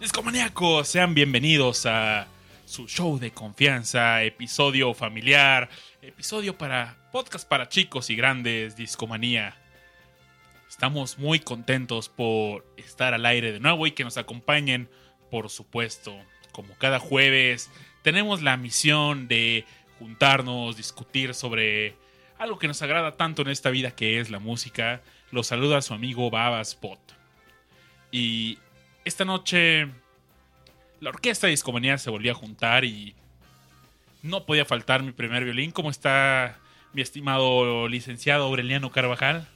[0.00, 2.26] Discomaníacos, sean bienvenidos a
[2.64, 5.68] su show de confianza, episodio familiar,
[6.02, 9.56] episodio para podcast para chicos y grandes, Discomanía.
[10.68, 14.88] Estamos muy contentos por estar al aire de nuevo y que nos acompañen,
[15.30, 16.16] por supuesto.
[16.52, 17.70] Como cada jueves,
[18.02, 19.64] tenemos la misión de
[19.98, 21.96] juntarnos, discutir sobre
[22.38, 25.02] algo que nos agrada tanto en esta vida que es la música.
[25.30, 27.00] Los saluda su amigo Baba Spot.
[28.10, 28.58] Y
[29.04, 29.88] esta noche
[31.00, 33.14] la orquesta de Discomanía se volvió a juntar y
[34.22, 35.70] no podía faltar mi primer violín.
[35.70, 36.58] ¿Cómo está
[36.92, 39.48] mi estimado licenciado Aureliano Carvajal?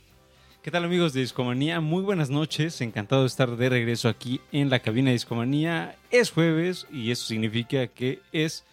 [0.63, 1.81] ¿Qué tal amigos de Discomanía?
[1.81, 5.97] Muy buenas noches, encantado de estar de regreso aquí en la cabina de Discomanía.
[6.09, 8.65] Es jueves y eso significa que es,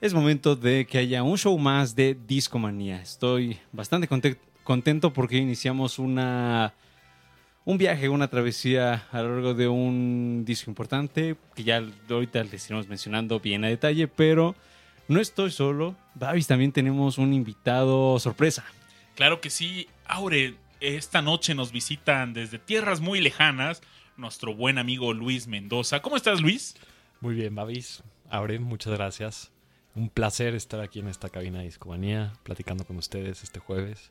[0.00, 3.02] es momento de que haya un show más de Discomanía.
[3.02, 4.08] Estoy bastante
[4.64, 6.72] contento porque iniciamos una,
[7.66, 12.64] un viaje, una travesía a lo largo de un disco importante que ya ahorita les
[12.64, 14.54] iremos mencionando bien a detalle, pero
[15.08, 15.94] no estoy solo.
[16.14, 18.64] Babis, también tenemos un invitado sorpresa.
[19.14, 23.82] Claro que sí, Aure, esta noche nos visitan desde tierras muy lejanas
[24.16, 26.00] nuestro buen amigo Luis Mendoza.
[26.00, 26.74] ¿Cómo estás, Luis?
[27.20, 28.02] Muy bien, Babis.
[28.28, 29.52] Abre, muchas gracias.
[29.94, 34.10] Un placer estar aquí en esta cabina de Discomanía, platicando con ustedes este jueves.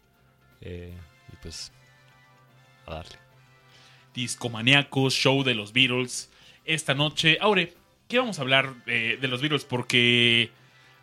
[0.61, 0.93] Eh,
[1.32, 1.71] y pues,
[2.86, 3.16] a darle.
[4.14, 6.30] Discomaniacos, show de los Beatles.
[6.66, 7.73] Esta noche, Aure,
[8.08, 9.64] ¿qué vamos a hablar eh, de los Beatles?
[9.64, 10.52] Porque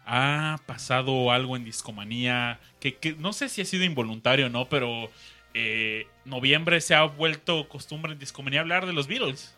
[0.04, 4.68] ha pasado algo en Discomanía que, que, no sé si ha sido involuntario o no,
[4.68, 5.10] pero
[5.58, 9.54] eh, noviembre se ha vuelto costumbre en Discomanía hablar de los Beatles.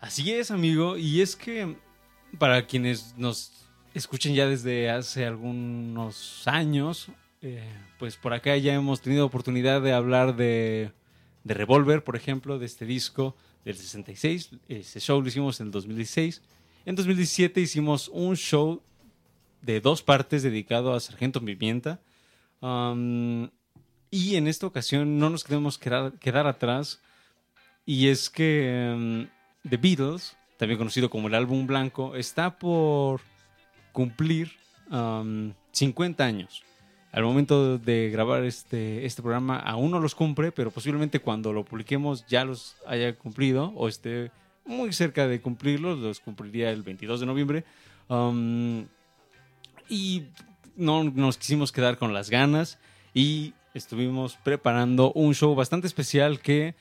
[0.00, 0.96] Así es, amigo.
[0.96, 1.76] Y es que
[2.38, 3.52] para quienes nos
[3.92, 7.08] escuchen ya desde hace algunos años,
[7.42, 10.92] eh, pues por acá ya hemos tenido oportunidad de hablar de,
[11.44, 14.52] de Revolver, por ejemplo, de este disco del 66.
[14.68, 16.40] Ese show lo hicimos en el 2016.
[16.86, 18.80] En 2017 hicimos un show
[19.60, 22.00] de dos partes dedicado a Sargento Pimienta.
[22.62, 23.50] Um,
[24.10, 27.00] y en esta ocasión no nos queremos quedar, quedar atrás.
[27.84, 29.26] Y es que um,
[29.68, 33.20] The Beatles, también conocido como el álbum blanco, está por
[33.92, 34.52] cumplir
[34.90, 36.62] um, 50 años.
[37.12, 41.64] Al momento de grabar este, este programa aún no los cumple, pero posiblemente cuando lo
[41.64, 44.30] publiquemos ya los haya cumplido o esté
[44.66, 47.64] muy cerca de cumplirlos, los cumpliría el 22 de noviembre.
[48.08, 48.86] Um,
[49.88, 50.24] y
[50.76, 52.78] no nos quisimos quedar con las ganas
[53.14, 56.74] y estuvimos preparando un show bastante especial que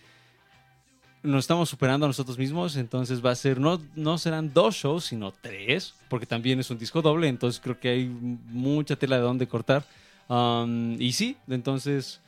[1.23, 5.05] nos estamos superando a nosotros mismos, entonces va a ser, no, no serán dos shows,
[5.05, 9.23] sino tres, porque también es un disco doble, entonces creo que hay mucha tela de
[9.23, 9.83] donde cortar.
[10.29, 12.21] Um, y sí, entonces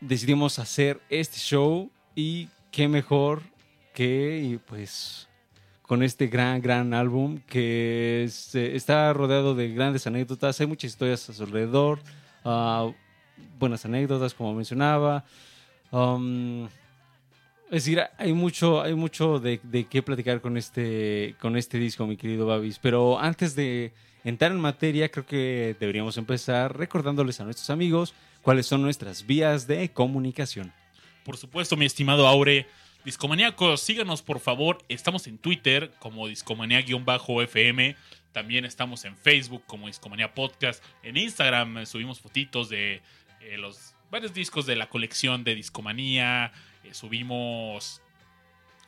[0.00, 1.90] decidimos hacer este show.
[2.14, 3.42] Y qué mejor
[3.94, 5.28] que pues
[5.82, 11.28] con este gran, gran álbum que es, está rodeado de grandes anécdotas, hay muchas historias
[11.28, 12.00] a su alrededor,
[12.44, 12.92] uh,
[13.58, 15.24] buenas anécdotas como mencionaba.
[15.90, 16.66] Um,
[17.72, 22.18] es decir, hay mucho, hay mucho de, qué platicar con este, con este disco, mi
[22.18, 22.78] querido Babis.
[22.78, 23.92] Pero antes de
[24.24, 29.66] entrar en materia, creo que deberíamos empezar recordándoles a nuestros amigos cuáles son nuestras vías
[29.66, 30.70] de comunicación.
[31.24, 32.66] Por supuesto, mi estimado Aure.
[33.06, 34.78] Discomaníacos, síganos por favor.
[34.88, 37.96] Estamos en Twitter como Discomanía-FM.
[38.32, 40.84] También estamos en Facebook como Discomanía Podcast.
[41.02, 43.00] En Instagram subimos fotitos de
[43.42, 46.52] eh, los varios discos de la colección de Discomanía.
[46.84, 48.00] Eh, subimos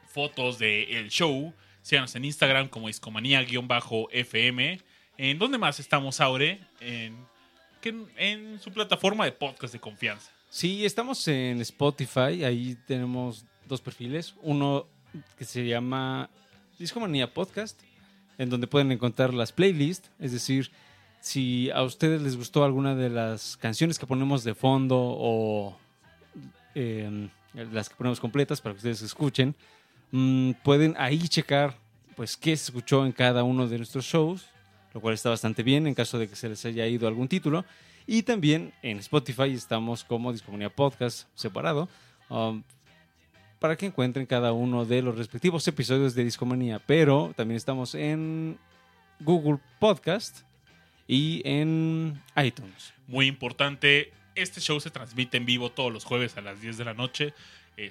[0.08, 1.54] fotos del show.
[1.82, 4.80] Síganos en Instagram como Discomanía-FM.
[5.16, 6.60] ¿En dónde más estamos, Aure?
[6.80, 7.16] En,
[8.16, 10.30] en su plataforma de podcast de confianza.
[10.48, 12.44] Sí, estamos en Spotify.
[12.44, 14.34] Ahí tenemos dos perfiles.
[14.42, 14.86] Uno
[15.36, 16.30] que se llama
[16.78, 17.80] Discomanía Podcast,
[18.38, 20.10] en donde pueden encontrar las playlists.
[20.18, 20.70] Es decir,
[21.24, 25.74] si a ustedes les gustó alguna de las canciones que ponemos de fondo o
[26.74, 29.54] eh, las que ponemos completas para que ustedes escuchen,
[30.10, 31.78] mmm, pueden ahí checar
[32.14, 34.44] pues qué se escuchó en cada uno de nuestros shows
[34.92, 37.64] lo cual está bastante bien en caso de que se les haya ido algún título.
[38.06, 41.88] Y también en Spotify estamos como Discomunidad Podcast separado
[42.28, 42.62] um,
[43.58, 46.80] para que encuentren cada uno de los respectivos episodios de Discomanía.
[46.86, 48.58] Pero también estamos en
[49.20, 50.42] Google Podcast
[51.06, 52.94] y en iTunes.
[53.06, 56.84] Muy importante, este show se transmite en vivo todos los jueves a las 10 de
[56.84, 57.34] la noche
[57.76, 57.90] Eh,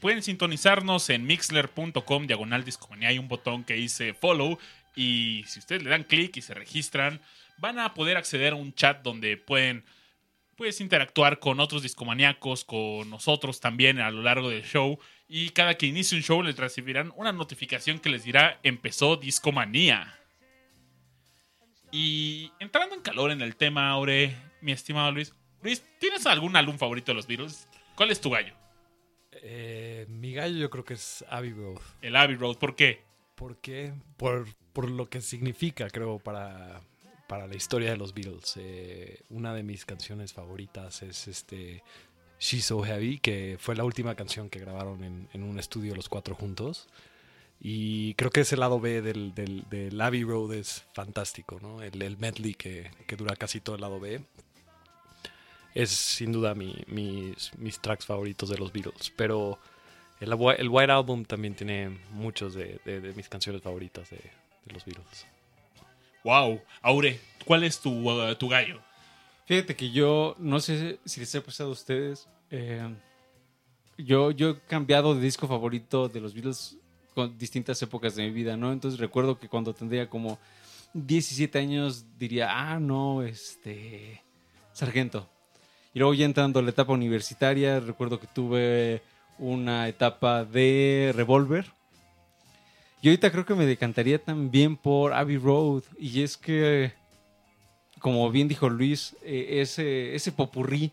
[0.00, 3.08] pueden sintonizarnos en mixler.com diagonal discomanía.
[3.08, 4.58] Hay un botón que dice follow
[4.94, 7.20] y si ustedes le dan clic y se registran,
[7.56, 9.84] van a poder acceder a un chat donde pueden
[10.56, 14.98] pues, interactuar con otros discomaníacos, con nosotros también a lo largo del show.
[15.26, 20.18] Y cada que inicie un show les recibirán una notificación que les dirá empezó Discomanía.
[21.94, 25.32] Y entrando en calor en el tema, Aure, mi estimado Luis.
[25.62, 27.68] Luis, ¿tienes algún álbum favorito de los Beatles?
[27.94, 28.52] ¿Cuál es tu gallo?
[29.30, 31.78] Eh, mi gallo yo creo que es Abbey Road.
[32.02, 33.04] El Abbey Road, ¿por qué?
[33.36, 33.94] ¿Por qué?
[34.16, 36.80] Por, por lo que significa, creo, para,
[37.28, 38.54] para la historia de los Beatles.
[38.56, 41.84] Eh, una de mis canciones favoritas es este
[42.40, 46.08] She's So Heavy, que fue la última canción que grabaron en, en un estudio los
[46.08, 46.88] cuatro juntos.
[47.60, 51.82] Y creo que ese lado B del, del, del Abbey Road es fantástico, ¿no?
[51.82, 54.20] El, el medley que, que dura casi todo el lado B.
[55.74, 59.10] Es sin duda mi- mis, mis tracks favoritos de los Beatles.
[59.16, 59.58] Pero
[60.20, 64.72] el, el White Album también tiene muchos de, de- de mis canciones favoritas de, de
[64.72, 65.26] los Beatles.
[66.22, 66.60] Wow.
[66.82, 68.80] Aure, ¿cuál es tu, uh, tu gallo?
[69.46, 72.28] Fíjate que yo no sé si les ha pasado a ustedes.
[72.50, 72.94] eh,
[73.98, 76.76] yo, yo he cambiado de disco favorito de los Beatles
[77.14, 78.72] con distintas épocas de mi vida, ¿no?
[78.72, 80.38] Entonces recuerdo que cuando tendría como
[80.92, 84.22] 17 años diría, ah, no, este.
[84.72, 85.28] Sargento.
[85.92, 89.02] Y luego ya entrando a la etapa universitaria, recuerdo que tuve
[89.38, 91.66] una etapa de Revolver.
[93.00, 95.84] Y ahorita creo que me decantaría también por Abbey Road.
[95.98, 96.92] Y es que
[98.04, 100.92] como bien dijo Luis, eh, ese, ese popurrí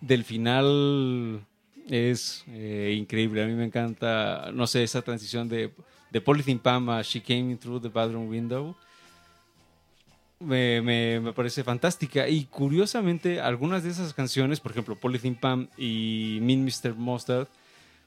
[0.00, 1.44] del final
[1.88, 3.42] es eh, increíble.
[3.42, 5.72] A mí me encanta, no sé, esa transición de,
[6.10, 8.76] de Polythene Pam a She Came Through the Bathroom Window.
[10.40, 12.28] Me, me- me parece fantástica.
[12.28, 16.94] Y curiosamente, algunas de esas canciones, por ejemplo, Polythene Pam y Mean Mr.
[16.94, 17.48] Mustard,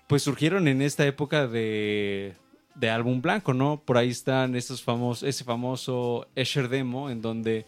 [0.07, 2.33] pues surgieron en esta época de,
[2.75, 3.81] de álbum blanco, ¿no?
[3.83, 7.65] Por ahí están esos famosos, ese famoso Escher Demo, en donde,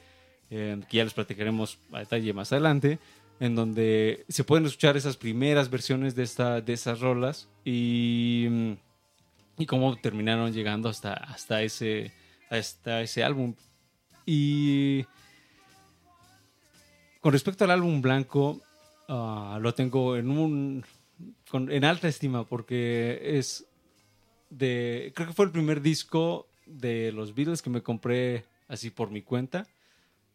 [0.50, 3.00] eh, que ya les platicaremos a detalle más adelante,
[3.40, 8.72] en donde se pueden escuchar esas primeras versiones de, esta, de esas rolas y, mm,
[9.58, 12.12] y cómo terminaron llegando hasta, hasta, ese,
[12.50, 13.56] hasta ese álbum.
[14.26, 15.06] Y
[17.20, 18.62] con respecto al álbum blanco,
[19.08, 20.86] ah, lo tengo en un
[21.54, 23.66] en alta estima porque es
[24.50, 29.12] de creo que fue el primer disco de los Beatles que me compré así por
[29.12, 29.68] mi cuenta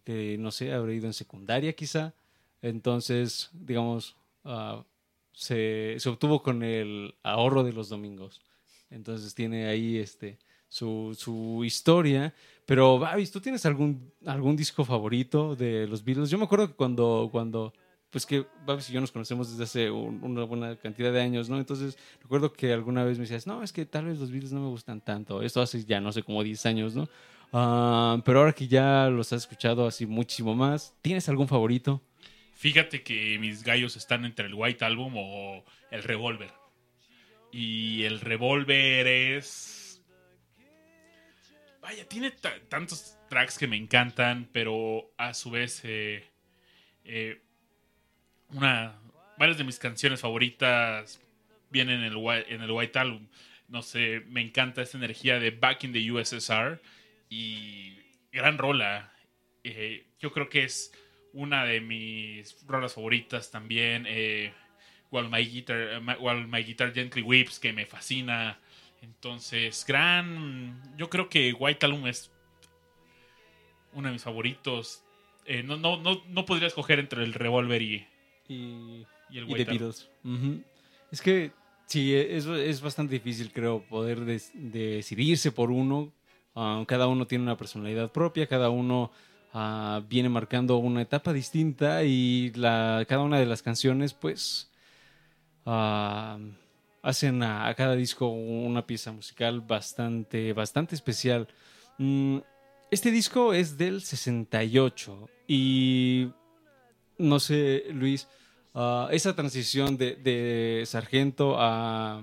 [0.04, 2.14] que no sé habré ido en secundaria quizá
[2.62, 4.84] entonces digamos ah,
[5.32, 8.40] se, obtuvo con el ahorro de los domingos
[8.90, 10.38] entonces tiene ahí este
[10.68, 12.34] su, su historia
[12.66, 16.74] pero Babis tú tienes algún algún disco favorito de los Beatles yo me acuerdo que
[16.74, 17.72] cuando cuando
[18.10, 21.48] pues que Babs y yo nos conocemos desde hace un- una buena cantidad de años,
[21.50, 21.58] ¿no?
[21.58, 24.60] Entonces, recuerdo que alguna vez me decías, no, es que tal vez los Beatles no
[24.62, 25.42] me gustan tanto.
[25.42, 27.08] Esto hace ya, no sé, como 10 años, ¿no?
[27.52, 32.00] Ah, pero ahora que ya los has escuchado así muchísimo más, ¿tienes algún favorito?
[32.58, 36.50] Fíjate que mis gallos están entre el White Album o el Revolver.
[37.52, 40.02] Y el Revolver es.
[41.80, 45.82] Vaya, tiene ta- tantos tracks que me encantan, pero a su vez.
[45.84, 46.24] eh,
[47.04, 47.40] eh,
[48.48, 49.00] una.
[49.38, 51.20] Varias de mis canciones favoritas
[51.70, 53.28] vienen en el, en el White Album.
[53.68, 56.82] No sé, me encanta esta energía de Back in the USSR.
[57.28, 57.96] Y
[58.32, 59.12] gran rola.
[59.62, 60.90] Eh, yo creo que es
[61.32, 64.06] una de mis rolas favoritas también.
[64.08, 64.52] Eh,
[65.10, 68.58] While, my guitar, my- While My Guitar Gently Weeps, que me fascina.
[69.00, 70.82] Entonces, gran.
[70.98, 72.30] Yo creo que White Album es
[73.94, 75.02] uno de mis favoritos.
[75.46, 78.06] Eh, no, no, no, no podría escoger entre el Revolver y,
[78.48, 79.84] Y, y el y The White.
[80.24, 80.62] Ujú.
[81.10, 81.52] Es que
[81.86, 86.12] sí, es, es bastante difícil, creo, poder des- decidirse por uno.
[86.54, 89.10] Ah, cada uno tiene una personalidad propia, cada uno
[89.52, 94.70] ah, viene marcando una etapa distinta y la, cada una de las canciones, pues,
[95.66, 96.38] ah,
[97.02, 101.48] hacen a, cada disco una pieza musical bastante, bastante especial.
[101.98, 102.38] Mm,
[102.90, 106.30] este disco es del 68 y
[107.18, 108.28] no sé, Luis,
[108.74, 112.22] ah, esa transición de, de Sargento a,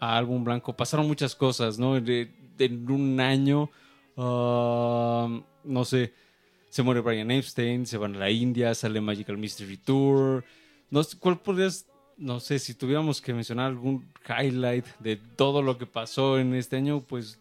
[0.00, 2.00] a álbum blanco, pasaron muchas cosas, ¿no?
[2.00, 3.70] De- en un año,
[4.16, 6.12] no sé,
[6.70, 10.44] se muere Brian Epstein, se van a la India, sale Magical Mystery Tour.
[10.88, 11.86] No ¿Cuál podrías,
[12.16, 16.76] no sé, si tuviéramos que mencionar algún highlight de todo lo que pasó en este
[16.76, 17.40] año, pues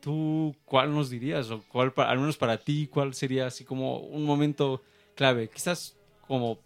[0.00, 1.50] tú, ¿cuál nos dirías?
[1.50, 4.82] O cuál, al menos para ti, cuál sería así como un momento
[5.14, 5.48] clave?
[5.48, 5.96] Quizás
[6.26, 6.58] como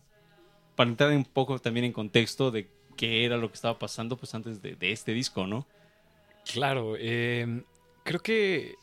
[0.76, 4.34] para entrar un poco también en contexto de qué era lo que estaba pasando pues
[4.34, 5.66] antes de, este disco, ¿no?
[6.50, 7.62] Claro, eh,
[8.04, 8.74] creo que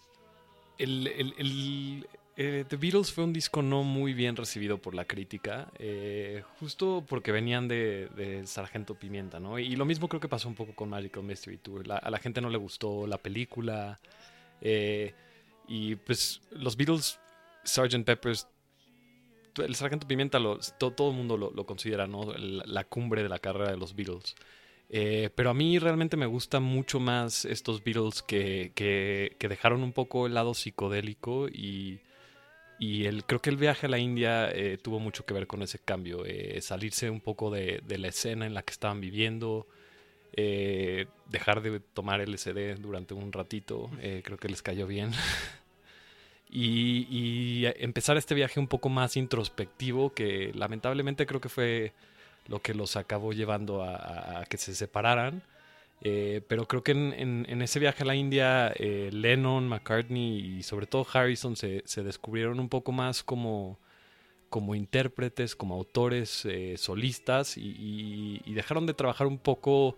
[0.78, 2.06] el-
[2.38, 7.03] eh, The Beatles fue un disco no muy bien recibido por la crítica, eh, justo
[7.08, 9.58] porque venían de, Sargento Pimienta, ¿no?
[9.60, 11.84] Y lo mismo creo que pasó un poco con Magical Mystery Tour.
[11.91, 14.00] A la gente no le gustó la película.
[14.62, 15.13] eh,
[15.67, 17.20] y pues los Beatles,
[17.65, 18.06] Sgt.
[18.06, 18.48] Peppers,
[19.58, 20.39] el Sargento Pimienta,
[20.77, 22.32] todo el mundo lo, considera, ¿no?
[22.34, 24.36] La, la cumbre de la carrera de los Beatles.
[24.89, 29.84] Eh, pero a mí realmente me gustan mucho más estos Beatles que, que- que dejaron
[29.84, 32.00] un poco el lado psicodélico y,
[32.80, 35.62] y el, creo que el viaje a la India eh, tuvo mucho que ver con
[35.64, 39.68] ese cambio, eh, salirse un poco de, la escena en la que estaban viviendo,
[40.34, 43.90] eh, dejar de tomar LSD durante un ratito,
[44.24, 45.12] creo que les cayó bien.
[46.50, 51.94] y, empezar este viaje un poco más introspectivo que lamentablemente creo que fue
[52.48, 55.42] lo que los acabó llevando a- a que se separaran.
[56.01, 60.86] Eh, pero creo que en, ese viaje a la India, eh, Lennon, McCartney y sobre
[60.86, 63.80] todo Harrison se, descubrieron un poco más como,
[64.50, 69.98] como intérpretes, como autores eh, solistas y, dejaron de trabajar un poco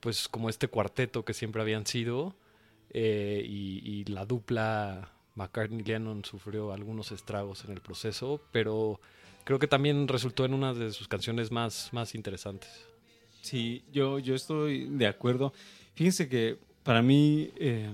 [0.00, 2.34] pues como este cuarteto que siempre habían sido
[2.92, 9.00] y, y la dupla McCartney-Lennon sufrió algunos estragos en el proceso, pero
[9.44, 12.93] creo que también resultó en una de sus canciones más, más interesantes.
[13.44, 15.52] Sí, yo, yo estoy de acuerdo.
[15.94, 17.90] Fíjense que para mí, eh,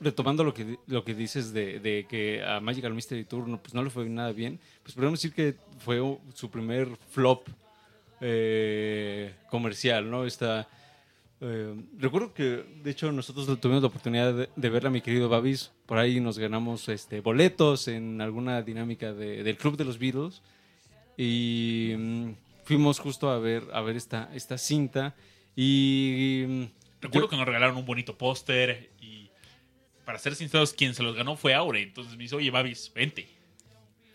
[0.00, 3.72] retomando lo que, lo que dices de, de que a Magical Mystery Tour no, pues
[3.72, 5.98] no le fue nada bien, pues podemos decir que fue
[6.34, 7.48] su primer flop
[8.20, 10.26] eh, comercial, ¿no?
[10.26, 10.68] Esta,
[11.40, 15.70] eh, recuerdo que, de hecho, nosotros tuvimos la oportunidad de, de verla, mi querido Babis.
[15.86, 20.42] Por ahí nos ganamos este, boletos en alguna dinámica de- del Club de los Beatles.
[21.16, 22.30] Y mm,
[22.70, 25.16] fuimos justo a ver, a ver esta, esta cinta.
[25.56, 26.44] Y.
[26.46, 26.62] mm,
[27.00, 29.28] Recuerdo yo- que nos regalaron un bonito póster y
[30.04, 31.82] para ser sinceros, quien se los ganó fue Aure.
[31.82, 33.26] Entonces me dice, oye, Babis, vente.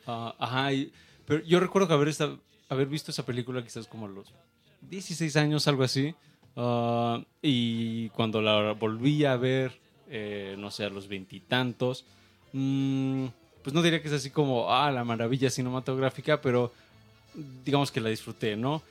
[0.08, 0.92] Ah, ajá, y-
[1.26, 2.38] pero yo recuerdo que haber, esta-
[2.70, 4.32] haber visto esa película quizás como a los
[4.82, 6.16] 16 años, algo así.
[6.56, 9.74] Ah, y cuando la volví a ver,
[10.10, 12.06] eh, no sé, a los veintitantos,
[12.54, 13.26] mm,
[13.64, 16.72] pues no diría que es así como, ah, la maravilla cinematográfica, pero
[17.64, 18.82] digamos que la disfruté, ¿no?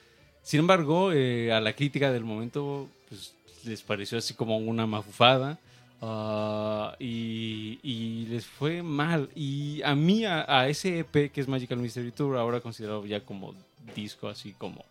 [0.43, 3.35] Sin embargo, eh, a la crítica del momento, pues
[3.65, 5.59] les pareció así como una mafufada.
[6.03, 9.31] ah, y, les fue mal.
[9.35, 13.21] Y a mí, a, a ese EP que es Magical Mystery Tour, ahora considerado ya
[13.21, 13.55] como
[13.95, 14.85] disco, así como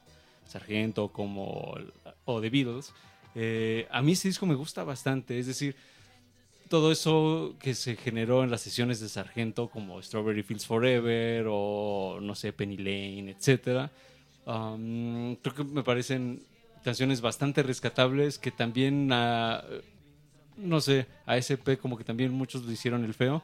[0.47, 1.75] Sargento como,
[2.25, 2.93] o The Beatles,
[3.35, 5.39] eh, a mí ese disco me gusta bastante.
[5.39, 5.75] Es decir,
[6.73, 12.17] todo eso que se generó en las sesiones de Sargento, como Strawberry Fields Forever o
[12.19, 13.35] no sé, Penny Lane,
[14.47, 16.41] um, creo que me parecen
[16.83, 19.63] canciones bastante rescatables que también a,
[20.57, 23.43] no sé, a SP como que también muchos lo hicieron el feo.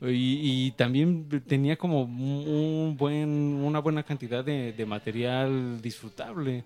[0.00, 6.62] Y, también tenía como un buen, una buena cantidad de, material disfrutable.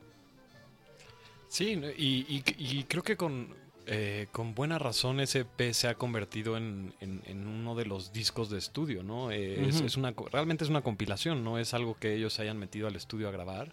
[1.48, 6.94] Sí, y creo que con, eh, con buena razón ese EP se ha convertido en,
[7.00, 9.30] en- en uno de los discos de estudio, ¿no?
[9.30, 12.86] Eh, es, una, realmente es una compilación, no es algo que ellos se hayan metido
[12.88, 13.72] al estudio a grabar.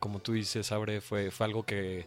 [0.00, 2.06] Como tú dices, Abre, fue, fue algo que,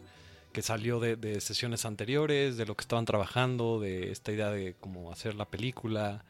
[0.52, 4.74] que salió de, de sesiones anteriores, de lo que estaban trabajando, de esta idea de
[4.80, 6.24] cómo hacer la película.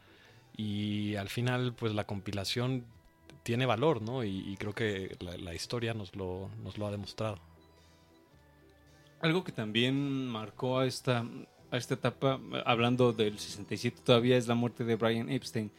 [0.57, 2.85] Y al final, pues la compilación
[3.43, 4.23] tiene valor, ¿no?
[4.23, 7.39] Y, y creo que la, la historia nos lo, nos lo ha demostrado.
[9.21, 11.25] Algo que también marcó a esta,
[11.69, 15.71] a esta etapa, hablando del 67 todavía, es la muerte de Brian Epstein.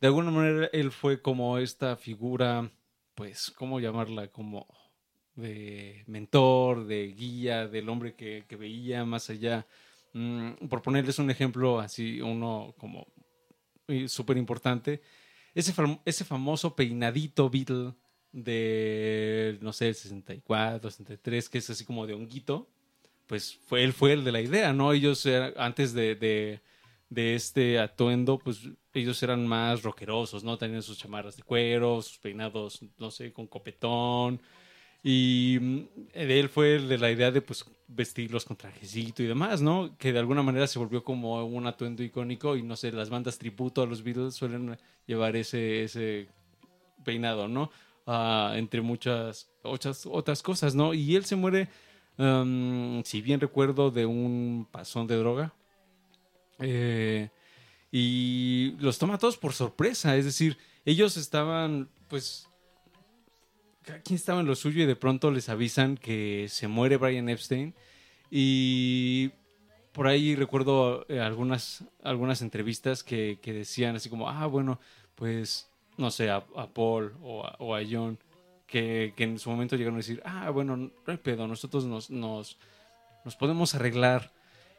[0.00, 2.70] De alguna manera él fue como esta figura,
[3.14, 4.28] pues, ¿cómo llamarla?
[4.28, 4.66] Como
[5.34, 9.66] de mentor, de guía, del hombre que, que veía más allá.
[10.14, 13.06] Mm, por ponerles un ejemplo así, uno como
[14.06, 15.00] súper importante,
[15.54, 15.72] ese,
[16.04, 17.94] ese famoso peinadito Beatle
[18.32, 22.68] de, no sé, el 64, 63, que es así como de honguito,
[23.28, 24.92] pues fue él fue el de la idea, ¿no?
[24.92, 28.60] Ellos era- antes de, de, este atuendo, pues
[28.94, 30.58] ellos eran más rockerosos, ¿no?
[30.58, 34.40] Tenían sus chamarras de cuero, sus peinados, no sé, con copetón.
[35.02, 35.80] Y mm,
[36.14, 39.96] él fue el de la idea de pues vestirlos con trajecito y demás, ¿no?
[39.98, 43.38] Que de alguna manera se volvió como un atuendo icónico y no sé, las bandas
[43.38, 46.28] tributo a los Beatles suelen llevar ese, ese
[47.04, 47.70] peinado, ¿no?
[48.06, 50.94] Ah, entre muchas otras, otras cosas, ¿no?
[50.94, 51.68] Y él se muere,
[52.18, 55.54] um, si bien recuerdo, de un pasón de droga.
[56.58, 57.30] Eh,
[57.90, 62.48] y los toma a todos por sorpresa, es decir, ellos estaban, pues,
[63.82, 67.28] cada quien estaba en lo suyo y de pronto les avisan que se muere Brian
[67.28, 67.74] Epstein.
[68.30, 69.30] Y
[69.92, 74.80] por ahí recuerdo eh, algunas, algunas entrevistas que, que decían así como, ah, bueno,
[75.14, 76.44] pues, no sé, a,
[76.74, 78.18] Paul o a John,
[78.68, 82.10] que, que en su momento llegaron a decir, ah, bueno, no hay pedo, nosotros nos,
[82.10, 82.58] nos,
[83.24, 84.30] nos podemos arreglar.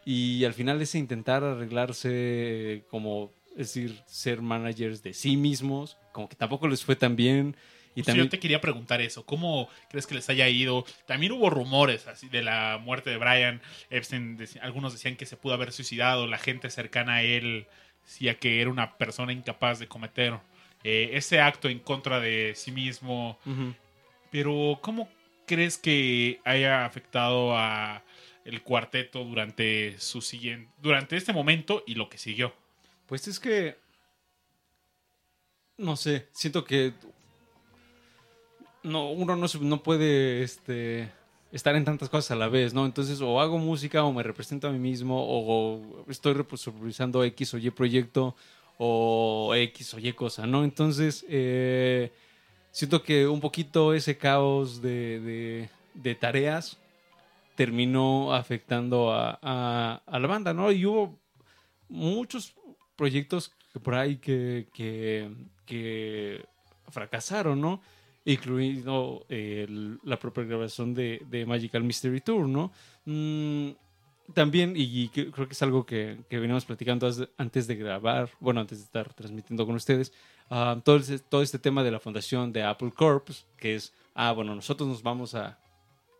[0.06, 6.30] Y al final ese intentar arreglarse como, es decir, ser managers de sí mismos, como
[6.30, 7.56] que tampoco les fue tan bien.
[7.96, 9.26] Y Justo también, Yo te quería preguntar eso.
[9.26, 10.86] ¿Cómo crees que les haya ido?
[11.08, 14.38] También hubo rumores así de la muerte de Brian Epstein.
[14.62, 16.28] Algunos decían que se pudo haber suicidado.
[16.28, 17.68] La gente cercana a él
[18.06, 20.40] decía que era una persona incapaz de cometer
[20.84, 23.38] eh, ese acto en contra de sí mismo.
[24.32, 25.10] Pero ¿cómo
[25.46, 28.04] crees que haya afectado a
[28.46, 32.54] el cuarteto durante su siguiente, durante este momento y lo que siguió?
[33.08, 33.76] Pues es que.
[35.78, 36.94] No sé, siento que.
[38.84, 41.10] No, uno no, no puede este,
[41.52, 42.86] estar en tantas cosas a la vez, ¿no?
[42.86, 47.54] Entonces, o hago música, o me represento a mí mismo, o estoy rep- supervisando X
[47.54, 48.36] o Y proyecto,
[48.82, 50.64] o X o Y cosa, ¿no?
[50.64, 52.12] Entonces, eh,
[52.72, 55.70] siento que un poquito ese caos de, de-
[56.16, 56.78] tareas
[57.56, 60.72] terminó afectando a, a- la banda, ¿no?
[60.72, 61.20] Y hubo
[61.90, 62.56] muchos
[62.96, 63.52] proyectos
[63.84, 65.30] por ahí que, que,
[66.88, 67.82] fracasaron, ¿no?
[68.24, 69.68] Incluido eh,
[70.04, 72.72] la propia grabación de, de Magical Mystery Tour, ¿no?
[73.06, 73.72] Mm,
[74.34, 78.80] también, y creo que es algo que, que veníamos platicando antes de grabar, bueno, antes
[78.80, 80.12] de estar transmitiendo con ustedes,
[80.50, 84.32] ah, todo, ese- todo este tema de la fundación de Apple Corps, que es, ah,
[84.32, 85.58] bueno, nosotros nos vamos a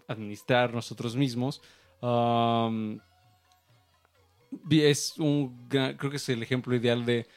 [0.08, 1.62] administrar nosotros mismos.
[2.02, 3.00] um,
[4.72, 7.28] es un creo que es el ejemplo ideal de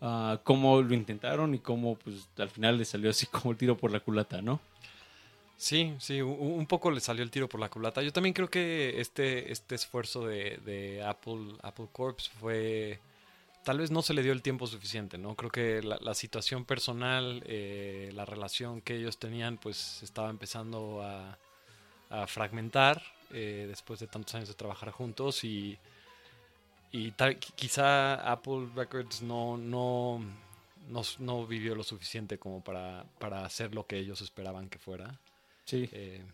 [0.00, 3.76] ah, cómo lo intentaron y cómo pues al final le salió así como el tiro
[3.76, 4.60] por la culata, ¿no?
[5.58, 8.02] Sí, sí, un poco le salió el tiro por la culata.
[8.02, 13.00] Yo también creo que este, este esfuerzo de, de Apple, Apple Corps fue...
[13.64, 15.34] Tal vez no se le dio el tiempo suficiente, ¿no?
[15.34, 21.02] Creo que la, la situación personal, eh, la relación que ellos tenían, pues estaba empezando
[21.02, 21.38] a,
[22.28, 25.76] fragmentar eh, después de tantos años de trabajar juntos y,
[26.92, 27.12] y
[27.56, 30.20] quizá Apple Records no, no,
[30.88, 35.18] no, no vivió lo suficiente como para, para hacer lo que ellos esperaban que fuera.
[35.66, 35.88] Sí.
[35.92, 36.24] Eh,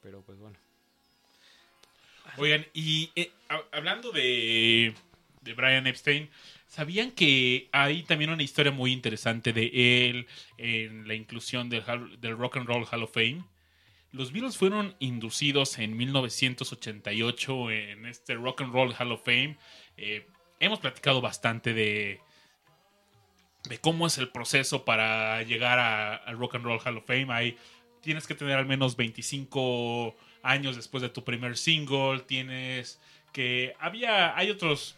[0.00, 0.56] pero pues bueno.
[2.38, 4.94] Oigan, y eh, ha- hablando de,
[5.42, 6.30] de Brian Epstein,
[6.66, 11.82] ¿sabían que hay también una historia muy interesante de él en la inclusión del,
[12.20, 13.44] del Rock and Roll Hall of Fame?
[14.12, 19.56] Los Beatles fueron inducidos en 1988 en este Rock and Roll Hall of Fame.
[19.96, 20.26] Eh,
[20.60, 22.20] hemos platicado bastante de,
[23.68, 27.26] de cómo es el proceso para llegar al Rock and Roll Hall of Fame.
[27.32, 27.56] Hay,
[28.02, 32.20] tienes que tener al menos 25 años después de tu primer single.
[32.26, 33.00] Tienes
[33.32, 33.74] que.
[33.78, 34.36] Había.
[34.36, 34.96] Hay otros.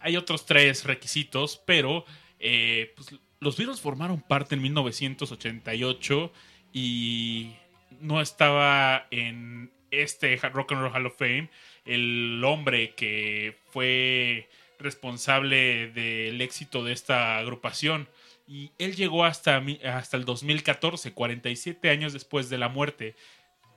[0.00, 2.04] Hay otros tres requisitos, pero
[2.40, 6.32] eh, pues, los Beatles formaron parte en 1988
[6.72, 7.52] y
[8.00, 11.50] no estaba en este Rock and Roll Hall of Fame
[11.84, 18.08] el hombre que fue responsable del éxito de esta agrupación.
[18.52, 23.16] Y él llegó hasta, hasta el 2014, 47 años después de la muerte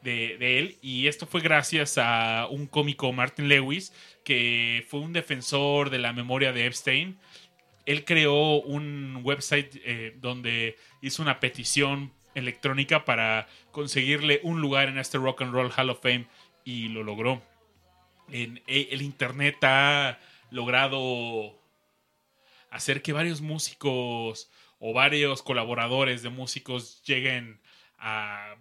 [0.02, 0.78] de, él.
[0.82, 3.94] Y esto fue gracias a un cómico, Martin Lewis,
[4.26, 7.18] que fue un defensor de la memoria de Epstein.
[7.86, 14.98] Él creó un website eh, donde hizo una petición electrónica para conseguirle un lugar en
[14.98, 16.28] este Rock and Roll Hall of Fame
[16.66, 17.42] y lo logró.
[18.30, 20.20] Eh, el Internet ha
[20.52, 21.58] logrado
[22.72, 27.60] hacer que varios músicos o varios colaboradores de músicos lleguen
[27.98, 28.56] a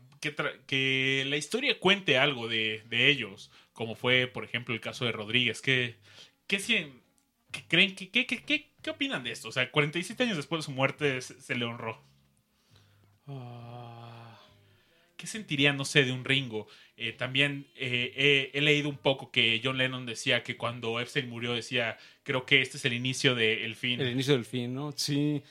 [0.66, 5.12] que, la historia cuente algo de, de ellos, como fue, por ejemplo, el caso de
[5.12, 5.60] Rodríguez.
[5.60, 5.96] ¿Qué,
[6.46, 7.94] qué, qué creen?
[7.94, 9.48] ¿Qué, qué, opinan de esto?
[9.48, 12.00] O sea, 47 años después de su muerte se, le honró.
[13.26, 14.38] Ah,
[15.16, 16.68] ¿Qué sentirían, no sé, de un Ringo?
[16.96, 18.12] Eh, también eh,
[18.52, 22.46] he, he leído un poco que John Lennon decía que cuando Epstein murió decía, creo
[22.46, 24.00] que este es el inicio del fin.
[24.00, 24.92] el inicio del fin, ¿no?
[24.92, 25.42] Sí.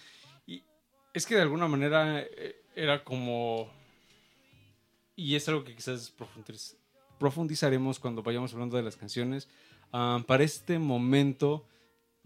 [1.13, 3.69] Es que de alguna manera eh, era como...
[5.15, 6.75] Y es algo que quizás profundiz-
[7.19, 9.47] profundizaremos cuando vayamos hablando de las canciones.
[9.91, 11.67] Ah, para este momento,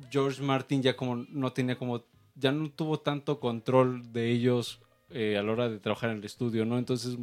[0.09, 2.03] George Martin ya como no tenía como...
[2.35, 6.23] Ya no tuvo tanto control de ellos eh, a la hora de trabajar en el
[6.23, 6.77] estudio, ¿no?
[6.77, 7.17] Entonces,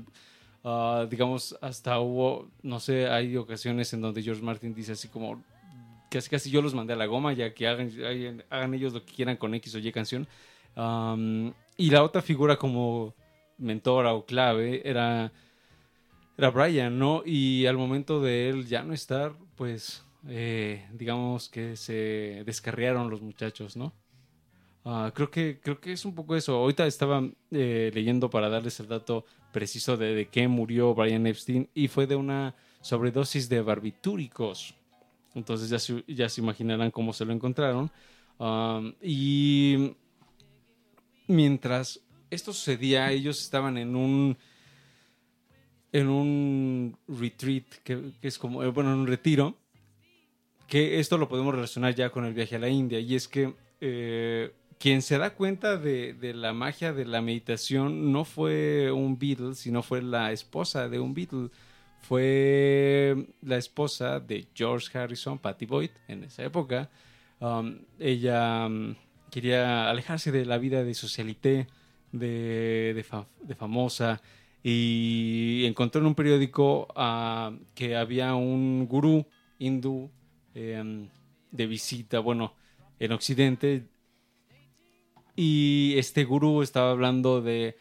[0.64, 5.42] ah, digamos, hasta hubo, no sé, hay ocasiones en donde George Martin dice así como,
[6.10, 9.14] casi casi yo los mandé a la goma, ya que hagan, hagan ellos lo que
[9.14, 10.26] quieran con X o Y canción.
[10.76, 13.14] Am, y la otra figura como
[13.58, 15.32] mentora o clave era,
[16.36, 17.22] era Brian, ¿no?
[17.24, 23.22] Y al momento de él ya no estar, pues eh, digamos que se descarriaron los
[23.22, 23.92] muchachos, ¿no?
[24.84, 26.56] Ah, creo, que, creo que es un poco eso.
[26.56, 31.70] Ahorita estaba eh, leyendo para darles el dato preciso de, de qué murió Brian Epstein
[31.74, 34.74] y fue de una sobredosis de barbitúricos.
[35.34, 37.90] Entonces ya se, ya se imaginarán cómo se lo encontraron.
[38.38, 39.94] Um, y
[41.26, 44.36] mientras esto sucedía, ellos estaban en un
[45.92, 49.56] en un retreat, que, es como, eh, bueno, en un retiro,
[50.66, 53.54] que esto lo podemos relacionar ya con el viaje a la India, y es que
[53.80, 59.20] eh, quien se da cuenta de, de, la magia de la meditación no fue un
[59.20, 61.50] Beatle, sino fue la esposa de un Beatle.
[62.00, 66.90] Fue la esposa de George Harrison, Patty Boyd, en esa época.
[67.40, 68.94] Um, ella um,
[69.34, 71.66] quería alejarse de la vida de socialité,
[72.12, 74.22] de, de, fa de famosa,
[74.62, 79.26] y encontró en un periódico uh, que había un gurú
[79.58, 80.08] hindú
[80.54, 81.08] eh,
[81.50, 82.54] de visita, bueno,
[83.00, 83.88] en Occidente,
[85.34, 87.76] y este gurú estaba hablando de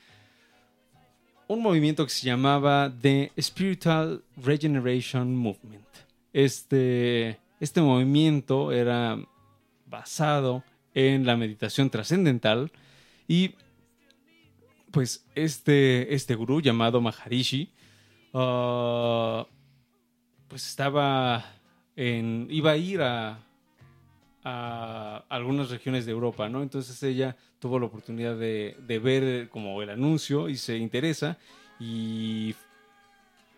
[1.48, 5.86] un movimiento que se llamaba The Spiritual Regeneration Movement.
[6.34, 9.20] Este, este movimiento era
[9.86, 12.71] basado en la meditación trascendental
[13.27, 13.56] y
[14.91, 17.71] pues este, este gurú llamado Maharishi
[18.34, 19.43] uh,
[20.47, 21.43] pues estaba
[21.95, 23.39] en, iba a ir a,
[24.43, 26.62] a algunas regiones de Europa, ¿no?
[26.62, 31.38] Entonces ella tuvo la oportunidad de, de, ver como el anuncio y se interesa
[31.79, 32.53] y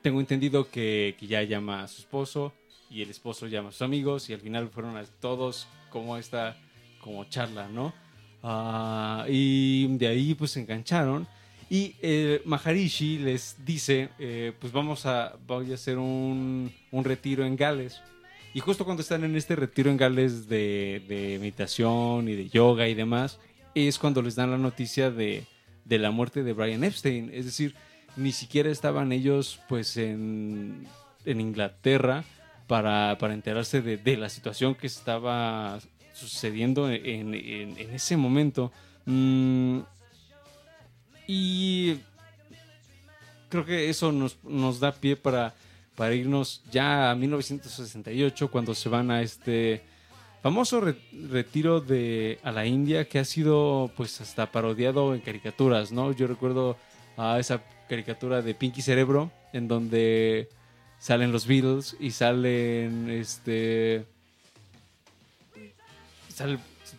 [0.02, 2.54] tengo entendido que, que, ya llama a su esposo
[2.90, 6.56] y el esposo llama a sus amigos y al final fueron a todos como esta
[7.06, 7.94] como charla, ¿no?
[8.42, 11.28] Uh, y de ahí pues se engancharon
[11.70, 17.46] y eh, Maharishi les dice, eh, pues vamos a, voy a hacer un, un retiro
[17.46, 18.02] en Gales
[18.54, 22.88] y justo cuando están en este retiro en Gales de, de, meditación y de yoga
[22.88, 23.40] y demás,
[23.76, 25.46] es cuando les dan la noticia de,
[25.84, 27.32] de, la muerte de Brian Epstein.
[27.34, 27.76] Es decir,
[28.16, 30.88] ni siquiera estaban ellos pues en,
[31.26, 32.24] en Inglaterra
[32.68, 35.80] para, para enterarse de, de, la situación que estaba
[36.16, 38.72] sucediendo en, en, ese momento.
[39.06, 39.80] Mm,
[41.28, 41.98] y
[43.50, 45.54] creo que eso nos, nos da pie para
[45.96, 49.82] para irnos ya a 1968 cuando se van a este
[50.44, 50.98] famoso re
[51.30, 56.12] retiro de a la India que ha sido pues hasta parodiado en caricaturas, ¿no?
[56.12, 56.78] Yo recuerdo
[57.18, 60.50] a esa caricatura de Pinky Cerebro en donde
[61.00, 64.06] salen los Beatles y salen este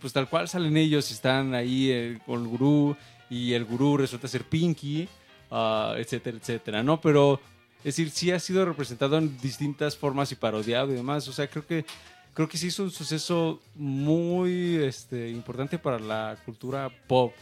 [0.01, 2.97] pues tal cual salen ellos y están ahí eh, con el gurú
[3.31, 5.09] y el gurú resulta ser Pinky,
[5.51, 7.01] uh, etcétera, etcétera, ¿no?
[7.01, 7.41] Pero
[7.79, 11.27] es decir, sí ha sido representado en distintas formas y parodiado y demás.
[11.29, 11.85] O sea, creo que
[12.37, 17.33] creo que sí es un suceso muy este, importante para la cultura pop.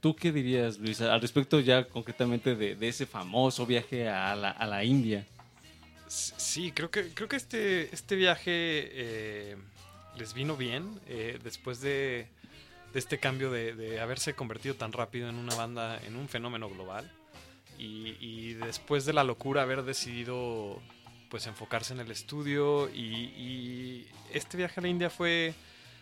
[0.00, 4.66] ¿Tú qué dirías, Luis, al respecto ya concretamente de, ese famoso viaje a la, a
[4.66, 5.26] la, India?
[6.06, 9.56] Sí, creo que, creo que este, este viaje eh,
[10.18, 12.28] les vino bien eh, después de,
[12.94, 17.10] este cambio de, haberse convertido tan rápido en una banda, en un fenómeno global.
[17.78, 20.80] Y, después de la locura haber decidido
[21.28, 25.54] pues enfocarse en el estudio y, este viaje a la India fue,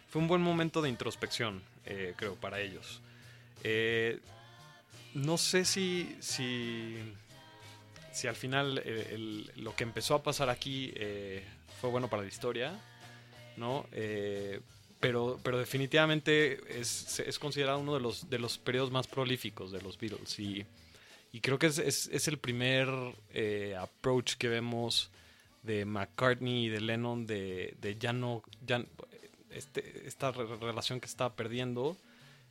[0.08, 3.00] fue un buen momento de introspección, eh, creo, para ellos.
[3.64, 4.20] Eh,
[5.14, 6.96] no sé si, si,
[8.26, 8.82] al final
[9.56, 10.94] lo que empezó a pasar aquí
[11.80, 12.80] fue bueno para la historia,
[13.56, 13.86] ¿no?
[13.92, 14.60] Eh,
[15.00, 19.82] pero, pero definitivamente es, es considerado uno de los, de los periodos más prolíficos de
[19.82, 20.64] los Beatles y
[21.34, 22.88] y creo que es, es, es el primer
[23.30, 25.10] eh, approach que vemos
[25.64, 28.44] de McCartney y de Lennon de, de ya no.
[28.64, 28.84] Ya,
[29.50, 31.96] este, esta relación que estaba perdiendo.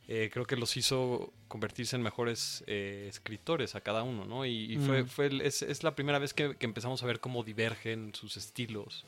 [0.06, 4.44] Eh, creo que los hizo convertirse en mejores eh, escritores a cada uno, ¿no?
[4.44, 7.20] Y, y fue, fue el, es, es, la primera vez que, que, empezamos a ver
[7.20, 9.06] cómo divergen sus estilos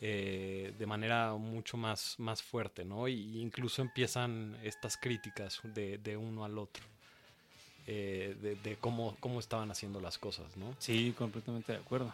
[0.00, 3.08] eh, de manera mucho más, más fuerte, ¿no?
[3.08, 6.84] Y incluso empiezan estas críticas de, de uno al otro
[7.86, 10.74] eh, de, cómo, cómo estaban haciendo las cosas, ¿no?
[10.78, 12.12] Sí, completamente de acuerdo.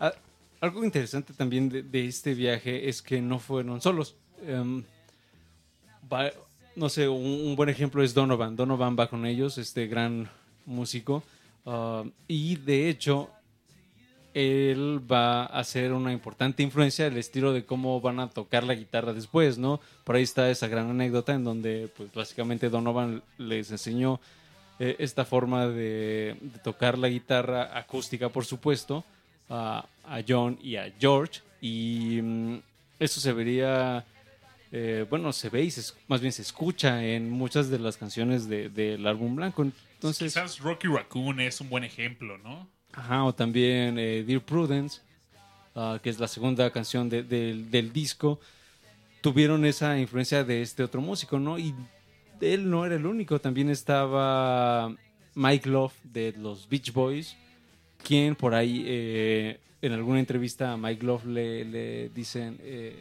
[0.00, 0.12] A,
[0.60, 4.16] algo interesante también de, este viaje es que no fueron solos.
[6.12, 6.30] Va,
[6.76, 8.54] no sé, un, buen ejemplo es Donovan.
[8.54, 10.28] Donovan va con ellos, este gran
[10.66, 11.22] músico.
[11.64, 13.30] Uh, y de hecho,
[14.38, 18.74] él va a ser una importante influencia del estilo de cómo van a tocar la
[18.74, 19.80] guitarra después, ¿no?
[20.04, 24.20] Por ahí está esa gran anécdota en donde, pues básicamente Donovan les enseñó
[24.78, 29.04] eh, esta forma de, de tocar la guitarra acústica, por supuesto,
[29.48, 29.86] a,
[30.28, 31.40] John y a George.
[31.62, 32.56] Y mm,
[32.98, 34.04] eso se vería,
[34.70, 38.48] eh, bueno, se ve y se más bien se escucha en muchas de las canciones
[38.50, 39.62] de- del álbum blanco.
[39.94, 42.68] Entonces, Quizás Rocky Raccoon es un buen ejemplo, ¿no?
[42.96, 45.00] Ajá, o también eh, Dear Prudence,
[45.74, 48.40] ah, que es la segunda canción de- del- disco,
[49.20, 51.58] tuvieron esa influencia de este otro músico, ¿no?
[51.58, 51.74] Y
[52.40, 54.94] él no era el único, también estaba
[55.34, 57.36] Mike Love de los Beach Boys,
[58.02, 62.98] quien por ahí eh, en alguna entrevista a Mike Love le, le dicen, eh,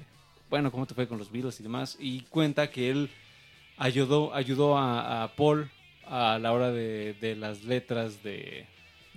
[0.49, 1.97] bueno, ¿cómo te fue con los Beatles y demás?
[1.99, 3.09] Y cuenta que él
[3.77, 5.69] ayudó, ayudó a, a Paul
[6.05, 8.67] a la hora de, de las letras de,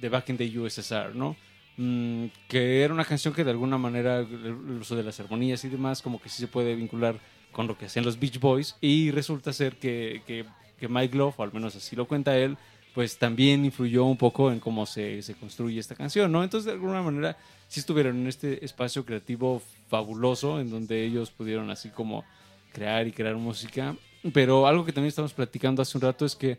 [0.01, 1.37] de Back in the USSR, ¿no?
[1.77, 5.69] Mm, que era una canción que de alguna manera el uso de las armonías y
[5.69, 7.21] demás como que sí se puede vincular
[7.53, 10.45] con lo que hacían los Beach Boys y resulta ser que, que,
[10.79, 12.57] que Mike Love, o al menos así lo cuenta él,
[12.95, 16.43] pues también influyó un poco en cómo se, se construye esta canción, ¿no?
[16.43, 17.37] Entonces de alguna manera
[17.69, 22.25] sí estuvieron en este espacio creativo fabuloso en donde ellos pudieron así como
[22.73, 23.95] crear y crear música,
[24.33, 26.59] pero algo que también estamos platicando hace un rato es que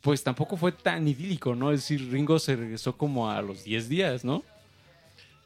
[0.00, 1.70] pues tampoco fue tan idílico, ¿no?
[1.72, 4.42] Es decir, Ringo se regresó como a los 10 días, ¿no?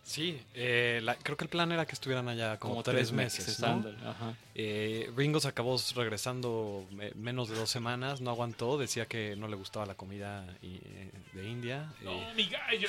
[0.04, 3.60] Sí, eh, la- creo que el plan era que estuvieran allá como, tres, meses.
[3.60, 3.84] ¿no?
[4.04, 4.34] ajá.
[4.54, 9.46] Eh, Ringo se acabó regresando me- menos de dos semanas, no aguantó, decía que no
[9.48, 11.92] le gustaba la comida y- eh, de India.
[12.02, 12.88] No, eh, mi gallo.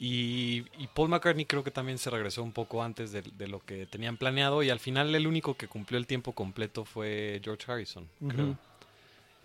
[0.00, 3.58] y, y Paul McCartney creo que también se regresó un poco antes de, de lo
[3.60, 7.70] que tenían planeado y al final el único que cumplió el tiempo completo fue George
[7.70, 8.56] Harrison, creo.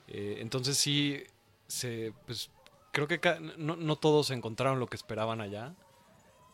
[0.07, 1.23] Eh, entonces sí,
[1.67, 2.49] se, pues,
[2.91, 3.19] creo que
[3.57, 5.73] no, no todos encontraron lo que esperaban allá,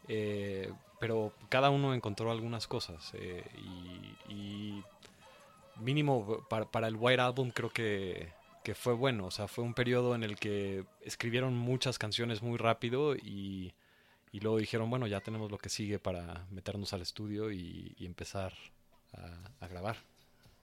[0.08, 3.12] eh, pero cada uno encontró algunas cosas.
[3.16, 3.44] eh,
[4.30, 4.84] y,
[5.80, 8.34] mínimo para, para el White Album creo que,
[8.64, 9.26] que fue bueno.
[9.28, 13.74] O sea, fue un periodo en el que escribieron muchas canciones muy rápido y,
[14.32, 18.06] y luego dijeron, bueno, ya tenemos lo que sigue para meternos al estudio y, y
[18.06, 18.54] empezar
[19.14, 19.98] a, a grabar.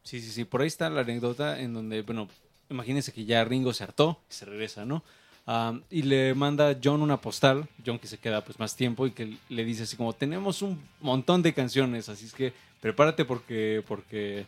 [0.03, 0.45] Sí, sí, sí.
[0.45, 2.29] Por ahí está la anécdota en donde, bueno,
[2.71, 5.03] imagínense que ya Ringo se hartó y se regresa, ¿no?
[5.47, 9.07] Am, y le manda a John una postal, John que se queda pues más tiempo
[9.07, 13.25] y que le dice así como, tenemos un montón de canciones, así es que prepárate
[13.25, 14.47] porque, porque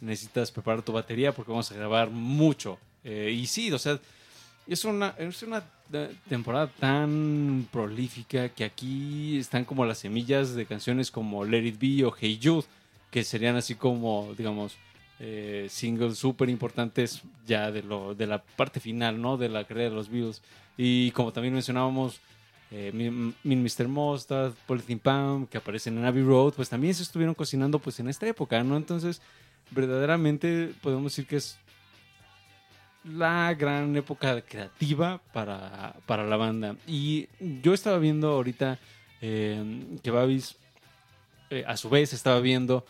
[0.00, 2.78] necesitas preparar tu batería porque vamos a grabar mucho.
[3.02, 3.98] Eh, y sí, o sea,
[4.66, 5.64] es una, es una
[6.28, 12.04] temporada tan prolífica que aquí están como las semillas de canciones como Let It Be
[12.04, 12.66] o Hey Jude,
[13.10, 14.76] que serían así como, digamos,
[15.18, 19.36] eh, singles súper importantes ya de, lo, de la parte final, ¿no?
[19.36, 20.42] De la carrera de los Beatles.
[20.76, 22.20] Y como también mencionábamos,
[22.70, 23.88] eh, Min Mr.
[23.88, 28.08] Mustard, Polythene Pam, que aparecen en Abbey Road, pues también se estuvieron cocinando pues en
[28.08, 28.76] esta época, ¿no?
[28.76, 29.22] Entonces,
[29.70, 31.58] verdaderamente podemos decir que es
[33.04, 36.76] la gran época creativa para, para la banda.
[36.86, 37.28] Y
[37.62, 38.78] yo estaba viendo ahorita
[39.22, 40.56] eh, que Babis,
[41.66, 42.84] a su vez, estaba viendo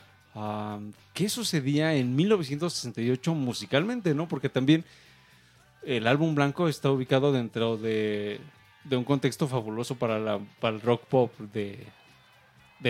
[1.15, 4.29] qué sucedía en 1968 musicalmente, ¿no?
[4.29, 4.85] Porque también
[5.85, 8.41] el álbum blanco está ubicado dentro de,
[8.91, 11.87] un contexto fabuloso para, el rock pop de,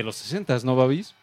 [0.02, 1.14] los 60, ¿no, Babis?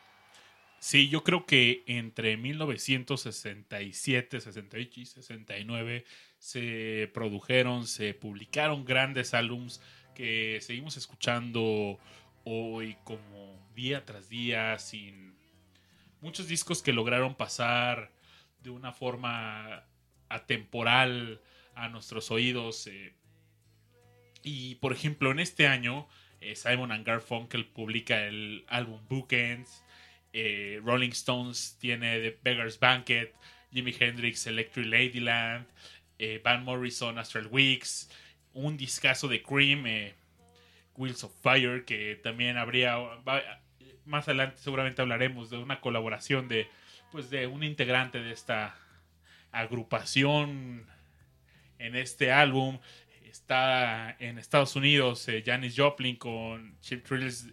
[0.79, 6.05] Sí, yo creo que entre 1967, 68 y 69
[6.37, 9.81] se produjeron, se publicaron grandes álbums
[10.13, 11.97] que seguimos escuchando
[12.43, 15.33] hoy como día tras día, sin
[16.23, 18.09] muchos discos que lograron pasar
[18.61, 19.83] de una forma
[20.29, 21.41] atemporal
[21.75, 22.87] a nuestros oídos.
[22.87, 23.13] eh.
[24.41, 26.07] Y por ejemplo, en este año,
[26.39, 29.83] eh, Simon and Garfunkel publica el álbum Bookends.
[30.31, 33.35] Eh, Rolling Stones tiene The Beggar's Banquet,
[33.71, 35.67] Jimi Hendrix Electric Ladyland,
[36.41, 38.09] Van Morrison Astral Weeks,
[38.53, 39.83] un discazo de Cream,
[40.95, 42.95] Wheels of Fire, que también habría
[44.05, 46.67] más adelante seguramente hablaremos de una colaboración de
[47.11, 48.75] pues de un integrante de esta
[49.51, 50.85] agrupación
[51.77, 52.79] en este álbum.
[53.23, 57.47] Está en Estados Unidos eh, Janis Joplin con Chip Thrills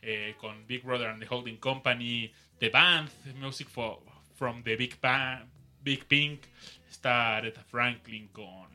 [0.00, 5.46] eh, con Big Brother and the Holding Company, The Band, Music from the Big, Bang,
[5.80, 6.42] Big Pink,
[6.88, 8.68] está Aretha Franklin con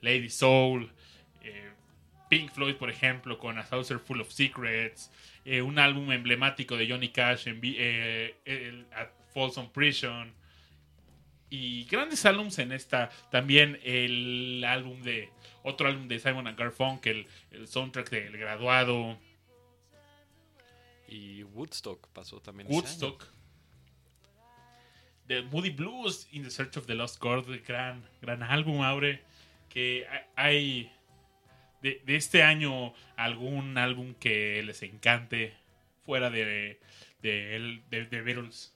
[0.00, 0.90] Lady Soul,
[1.42, 1.70] eh,
[2.30, 5.10] Pink Floyd, por ejemplo, con A Saucer Full of Secrets,
[5.46, 10.34] eh, un álbum emblemático de Johnny Cash, en, eh, el, At Folsom Prison,
[11.48, 15.30] y grandes álbums en esta, también el álbum de,
[15.62, 19.16] otro álbum de Simon and Garfunkel, el soundtrack del graduado,
[21.06, 22.66] Y Woodstock pasó también.
[22.66, 22.82] ese año.
[22.82, 23.32] Woodstock.
[25.28, 29.22] de Moody Blues, In the Search of the Lost Chord, gran, gran álbum, Aure.
[29.68, 30.90] Que hay
[31.86, 35.54] de, de este año algún álbum que les encante
[36.04, 36.78] fuera de,
[37.22, 38.72] de, de, de Beatles.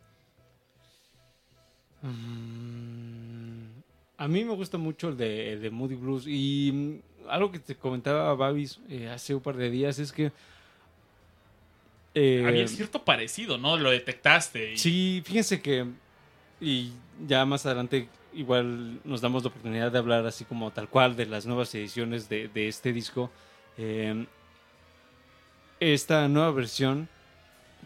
[2.02, 3.80] Mm,
[4.18, 6.24] a mí me gusta mucho el de, el de Moody Blues.
[6.26, 10.32] Y mm, algo que te comentaba Babis eh, hace un par de días es que.
[12.14, 13.76] eh, Había cierto parecido, ¿no?
[13.76, 14.72] Lo detectaste.
[14.74, 15.86] y- Sí, fíjense que.
[16.60, 16.92] Y
[17.26, 21.26] ya más adelante, igual nos damos la oportunidad de hablar así como tal cual de
[21.26, 23.30] las nuevas ediciones de, de este disco.
[23.78, 24.26] Eh,
[25.80, 27.08] esta nueva versión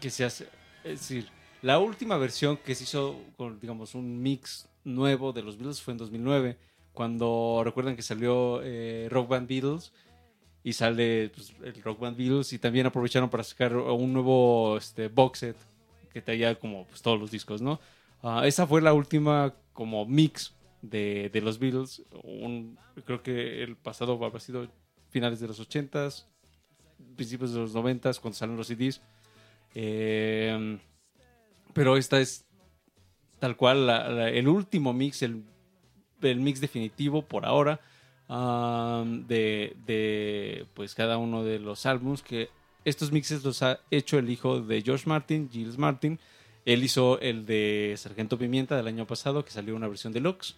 [0.01, 0.47] que se hace.
[0.83, 1.29] Es decir,
[1.61, 5.93] la última versión que se hizo con, digamos, un mix nuevo de los Beatles fue
[5.93, 6.57] en 2009.
[6.93, 9.91] Cuando recuerdan que salió eh, Rock Band Beatles
[10.63, 15.07] y sale pues, el Rock Band Beatles y también aprovecharon para sacar un nuevo este,
[15.07, 15.57] box set
[16.13, 17.79] que traía como pues, todos los discos, ¿no?
[18.27, 22.01] Ah, esa fue la última como mix de, de los Beatles.
[22.23, 24.67] Un- creo que el pasado habrá sido
[25.09, 26.25] finales de los 80s,
[27.15, 28.99] principios de los 90s, cuando salen los CDs.
[29.75, 30.79] Eh,
[31.73, 32.45] pero esta es
[33.37, 33.87] tal cual
[34.33, 35.43] el último mix, el,
[36.23, 37.79] el mix definitivo por ahora
[38.27, 42.49] de, de, pues cada uno de los álbums que
[42.85, 46.19] estos mixes los ha hecho el hijo de George Martin, Giles Martin.
[46.65, 50.55] Él hizo el de Sargento Pimienta del año pasado, que salió una versión deluxe,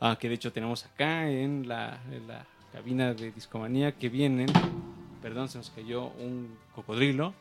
[0.00, 4.46] ah, que de hecho tenemos acá en la, la cabina de Discomanía, que vienen,
[5.20, 7.34] perdón, se nos cayó un cocodrilo,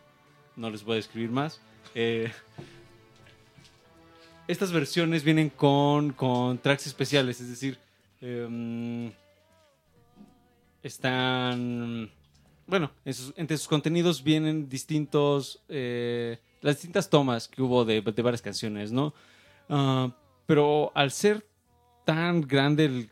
[0.58, 1.62] no les voy a describir más.
[1.96, 2.30] Eh,
[4.48, 7.78] estas versiones vienen con, con tracks especiales, es decir,
[8.20, 9.10] em,
[10.84, 12.12] están...
[12.68, 15.62] Bueno, entre sus contenidos vienen distintos...
[15.70, 19.14] eh, las distintas tomas que hubo de, de varias canciones, ¿no?
[19.70, 21.46] Ah, pero al ser
[22.06, 23.10] tan grande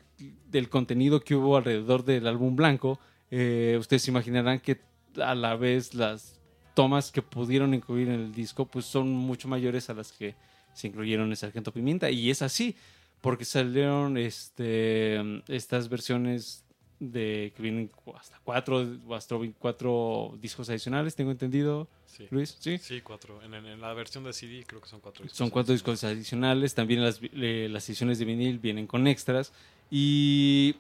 [0.54, 3.00] el, contenido que hubo alrededor del álbum blanco,
[3.32, 4.82] eh, ustedes se imaginarán que
[5.22, 6.40] a la vez las
[6.76, 10.36] tomas que pudieron incluir en el disco pues son mucho mayores a las que
[10.74, 12.76] se incluyeron en Sargento Pimienta y es así
[13.22, 16.64] porque salieron este estas versiones
[17.00, 22.28] de que vienen hasta cuatro hasta cuatro discos adicionales tengo entendido Sí.
[22.32, 23.42] Luis sí Sí, cuatro.
[23.44, 25.38] En, la versión de CD creo que son cuatro discos.
[25.38, 26.74] son cuatro discos adicionales.
[26.76, 29.54] También las, eh, las ediciones de vinil vienen con extras.
[29.90, 30.76] Y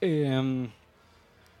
[0.00, 0.68] em,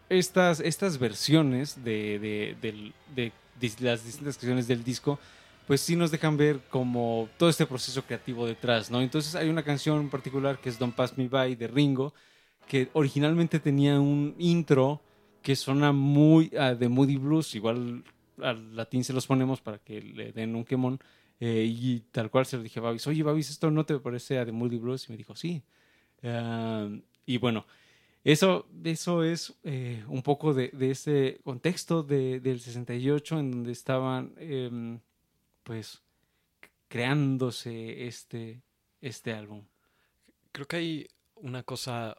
[0.08, 2.18] estas, estas versiones de,
[2.60, 3.32] de- de
[3.80, 5.18] las distintas canciones del disco,
[5.66, 9.00] pues sí nos dejan ver como todo este proceso creativo detrás, ¿no?
[9.00, 12.12] Entonces hay una canción en particular que es Don't Pass Me By de Ringo,
[12.66, 15.00] que originalmente tenía un intro
[15.42, 18.02] que suena muy ah, de Moody Blues, igual
[18.42, 20.98] al latín se los ponemos para que le den un quemón.
[21.40, 24.38] eh, y tal cual se lo dije a Babis, oye Babis, ¿esto no te parece
[24.38, 25.08] a The Moody Blues?
[25.08, 25.62] Y me dijo, sí.
[27.26, 27.66] Y bueno,
[28.24, 33.72] eso, eso es eh, un poco de, de ese contexto de- del 68 en donde
[33.72, 35.00] estaban, em,
[35.62, 36.02] pues,
[36.88, 38.62] creándose este,
[39.00, 39.62] este álbum.
[40.52, 42.16] Creo que hay una cosa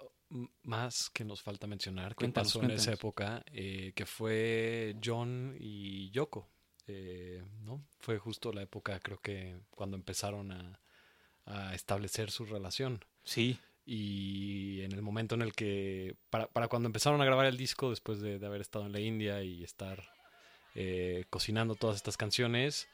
[0.64, 5.56] más que nos falta mencionar que Cuéntanos, pasó en esa época, eh, que fue John
[5.60, 6.50] y Yoko.
[6.88, 7.86] eh, ¿no?
[8.00, 10.80] Fue justo la época, creo que, cuando empezaron a,
[11.46, 13.04] a establecer su relación.
[13.24, 13.58] Sí.
[13.86, 17.90] Y en el momento en el que, para, para cuando empezaron a grabar el disco,
[17.90, 20.10] después de, de haber estado en la India y estar
[20.76, 22.88] eh, cocinando todas estas canciones,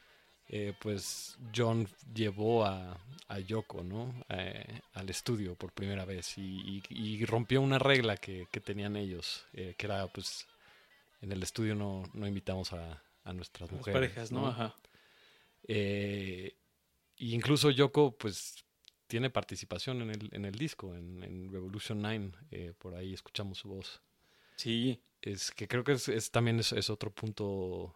[0.48, 4.14] eh, pues John llevó a, a Yoko, ¿no?
[4.30, 8.96] Eh, al estudio por primera vez y, y- y rompió una regla que, que tenían
[8.96, 10.48] ellos, eh, que era, pues,
[11.22, 14.00] en el estudio no, no invitamos a, a nuestras Las mujeres.
[14.02, 14.48] parejas, ¿no?
[14.48, 14.76] Ajá.
[15.68, 16.56] Eh,
[17.18, 18.64] y incluso Yoko, pues,
[19.08, 22.32] tiene participación en el, en el disco, en, en Revolution 9.
[22.52, 24.02] eh, por ahí escuchamos su voz.
[24.56, 25.02] Sí.
[25.22, 27.96] Es que creo que es, es- también es, es otro punto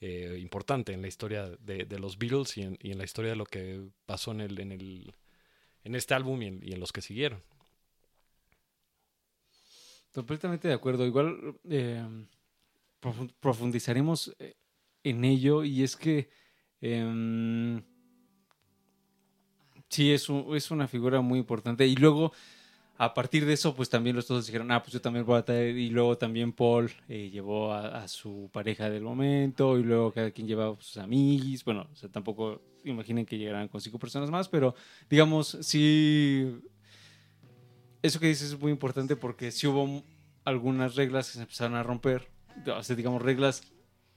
[0.00, 3.30] eh, importante en la historia de, de los Beatles y en, y en la historia
[3.32, 5.14] de lo que pasó en el, en el
[5.84, 7.42] en este álbum y en, los que siguieron.
[10.14, 11.06] Completamente de acuerdo.
[11.06, 11.56] Igual
[13.00, 14.56] profu- profundizaremos eh,
[15.04, 16.28] en ello y es que
[16.80, 17.82] em,
[19.88, 22.32] sí es, un- es una figura muy importante y luego
[22.98, 25.44] a partir de eso pues también los todos dijeron ah pues yo también voy a
[25.44, 30.12] traer y luego también Paul eh, llevó a, a su pareja del momento y luego
[30.12, 34.74] cada quien llevaba sus amigos bueno tampoco imaginen que llegaran con cinco personas más pero
[35.08, 36.60] digamos sí
[38.02, 40.02] eso que dices es muy importante porque sí hubo
[40.44, 42.28] algunas reglas que se empezaron a romper,
[42.66, 43.62] o digamos, reglas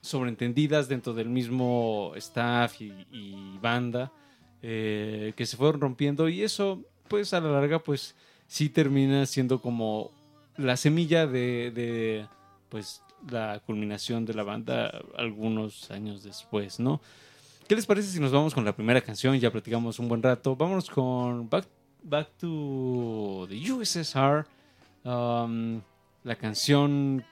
[0.00, 4.12] sobreentendidas dentro del mismo staff y, y banda,
[4.62, 8.16] eh, que se fueron rompiendo y eso, pues a la larga, pues
[8.52, 10.10] sí termina siendo como
[10.58, 12.26] la semilla de, de
[12.68, 13.00] pues
[13.30, 17.00] la culminación de la banda algunos años después, ¿no?
[17.66, 19.38] ¿Qué les parece si nos vamos con la primera canción?
[19.40, 20.54] Ya platicamos un buen rato.
[20.54, 21.66] Vámonos con Back,
[22.02, 24.44] Back to the USSR.
[25.02, 25.80] Um,
[26.22, 27.24] la canción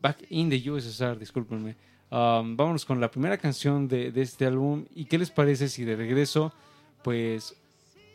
[0.00, 1.76] Back in the USSR, discúlpenme.
[2.10, 4.86] Um, vámonos con la primera canción de, este álbum.
[4.94, 6.54] ¿Y qué les parece si de regreso,
[7.02, 7.54] pues,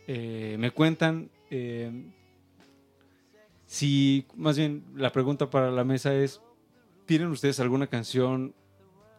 [0.07, 1.91] eh, me cuentan eh,
[3.65, 6.41] si, más bien, la pregunta para la mesa es,
[7.05, 8.53] ¿tienen ustedes alguna canción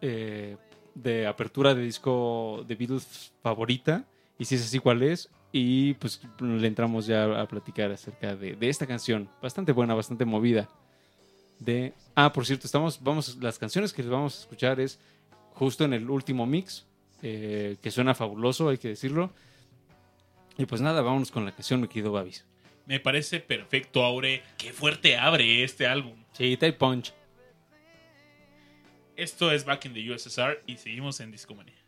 [0.01, 0.57] eh,
[0.95, 4.05] de apertura de disco de Beatles favorita?
[4.39, 5.31] Y si es así, ¿cuál es?
[5.53, 9.29] Y pues le entramos ya a platicar acerca de, de esta canción.
[9.43, 10.69] Bastante buena, bastante movida.
[11.59, 14.99] De, ah, por cierto, estamos, vamos, las canciones que les vamos a escuchar es
[15.55, 16.87] justo en el último mix,
[17.23, 19.31] eh, que suena fabuloso, hay que decirlo.
[20.59, 22.45] Y pues nada, vámonos con la canción, mi querido Babis.
[22.87, 24.43] Me parece perfecto, Aure.
[24.59, 26.25] Qué fuerte abre este álbum.
[26.33, 27.13] Sí, Type Punch.
[29.17, 31.80] Esto es Back in the USSR y seguimos en Discomanía.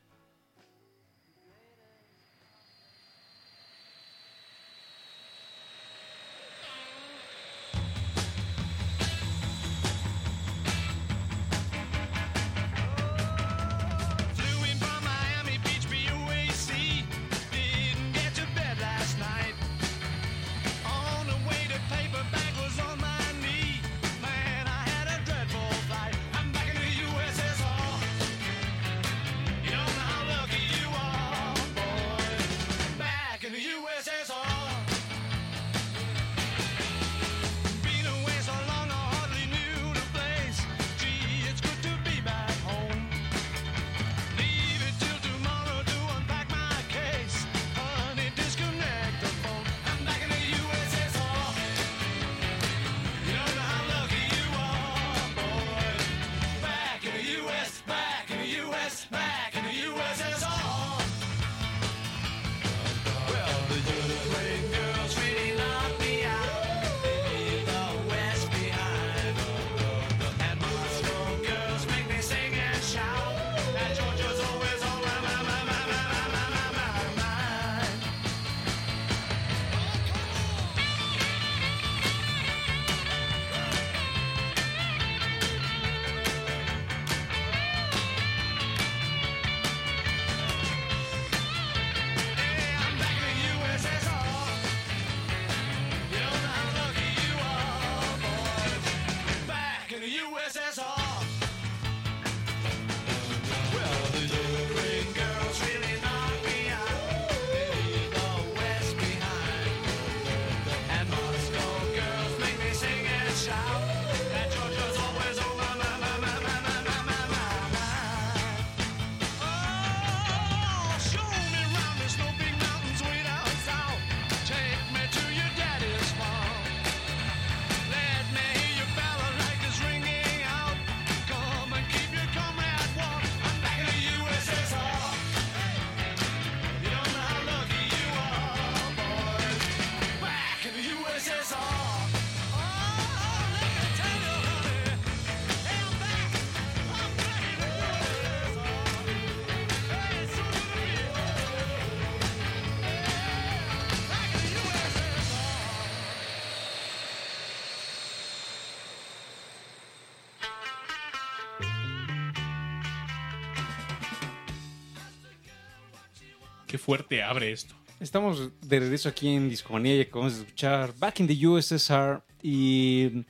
[166.92, 167.74] Fuerte abre esto.
[168.00, 173.24] Estamos de regreso aquí en Discomanía y acabamos de escuchar Back in the USSR y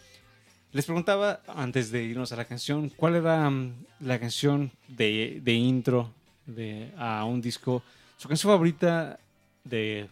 [0.73, 5.53] les preguntaba antes de irnos a la canción, ¿cuál era um, la canción de, de
[5.53, 6.13] intro
[6.45, 7.85] de, a un disco,
[8.19, 9.21] su canción favorita
[9.63, 10.09] de,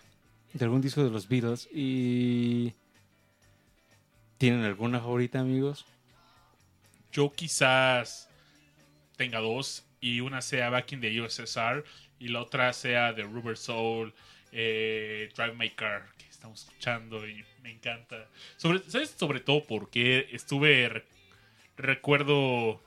[0.53, 1.69] de algún disco de los Beatles?
[1.75, 2.73] Y
[4.39, 5.87] ¿tienen alguna favorita, amigos?
[7.11, 8.29] Yo quizás
[9.17, 11.85] tenga dos y una sea Back in the USSR
[12.21, 14.13] y la otra sea The Rubber Soul,
[14.53, 18.29] eh, Drive My Car, que estamos escuchando y me encanta.
[18.57, 19.11] Sobre, ¿Sabes?
[19.19, 21.05] Sobre todo porque estuve, re-
[21.77, 22.81] recuerdo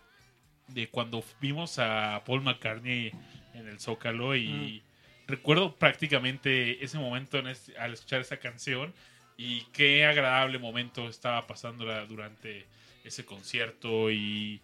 [0.67, 3.11] de cuando vimos a Paul McCartney
[3.53, 4.81] en el Zócalo y
[5.27, 8.93] recuerdo prácticamente ese momento en este- al escuchar esa canción
[9.37, 12.65] y qué agradable momento estaba pasándola durante
[13.03, 14.61] ese concierto y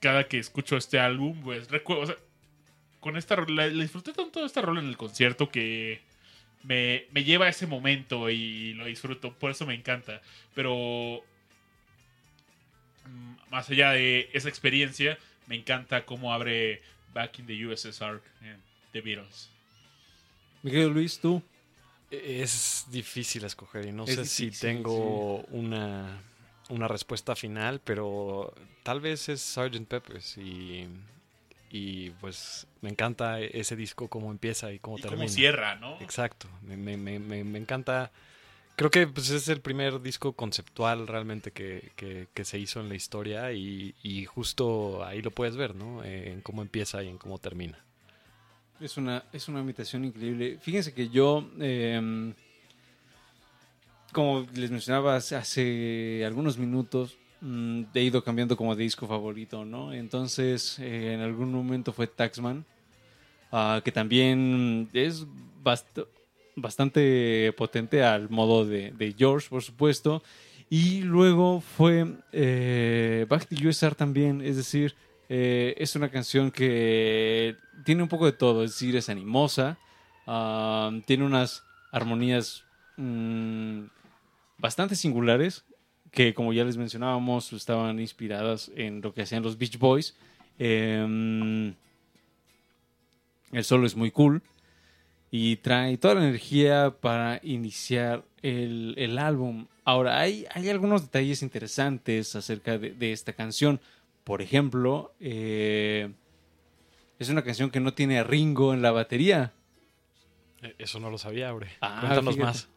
[0.00, 2.16] cada que escucho este álbum, pues recuerdo, o sea,
[3.00, 6.00] con esta rola, le disfruté tanto de esta rola en el concierto que
[6.62, 10.20] me, me lleva a ese momento y lo disfruto, por eso me encanta.
[10.54, 11.22] Pero
[13.06, 16.82] mm, más allá de esa experiencia, me encanta cómo abre
[17.12, 18.60] Back in the USSR en
[18.92, 19.50] The Beatles.
[20.62, 21.42] Mi querido Luis, tú.
[22.10, 26.20] Es difícil escoger y no Es sé si tengo una,
[26.68, 29.86] una respuesta final, pero tal vez es Sgt.
[29.86, 30.88] Peppers y,
[31.70, 35.22] y pues me encanta ese disco cómo empieza y cómo Y termina.
[35.24, 36.00] cómo cierra, ¿no?
[36.00, 38.10] Exacto, me, me- me- me- encanta.
[38.76, 42.88] Creo que pues, es el primer disco conceptual realmente que, que- que se hizo en
[42.88, 46.02] la historia y, y justo ahí lo puedes ver, ¿no?
[46.02, 47.78] Eh, en cómo empieza y en cómo termina.
[48.80, 50.58] Es una, es una imitación increíble.
[50.62, 52.32] Fíjense que yo, eh,
[54.12, 59.64] como les mencionaba hace, hace algunos minutos, mm, he ido cambiando como de disco favorito,
[59.64, 59.92] ¿no?
[59.92, 62.64] Entonces, eh, en algún momento fue Taxman,
[63.52, 65.26] ah, que también es
[65.62, 66.06] bast-
[66.56, 70.22] bastante potente al modo de, de George, por supuesto.
[70.68, 74.94] Y luego fue eh, Back to USR también, es decir,
[75.28, 79.78] eh, es una canción que tiene un poco de todo, es decir, es animosa,
[80.26, 82.62] ah, tiene unas armonías
[82.96, 83.82] mm,
[84.58, 85.64] bastante singulares,
[86.10, 90.14] que como ya les mencionábamos, estaban inspiradas en lo que hacían los Beach Boys.
[90.58, 91.74] Em,
[93.52, 94.42] el solo es muy cool
[95.30, 99.66] y trae toda la energía para iniciar el, el álbum.
[99.84, 103.80] Ahora, hay, hay algunos detalles interesantes acerca de, de esta canción.
[104.24, 106.10] Por ejemplo, eh,
[107.18, 109.52] es una canción que no tiene a Ringo en la batería.
[110.62, 111.68] Eh, Eso no lo sabía, Aure.
[111.80, 112.44] Ah, Cuéntanos fíjate.
[112.52, 112.68] más.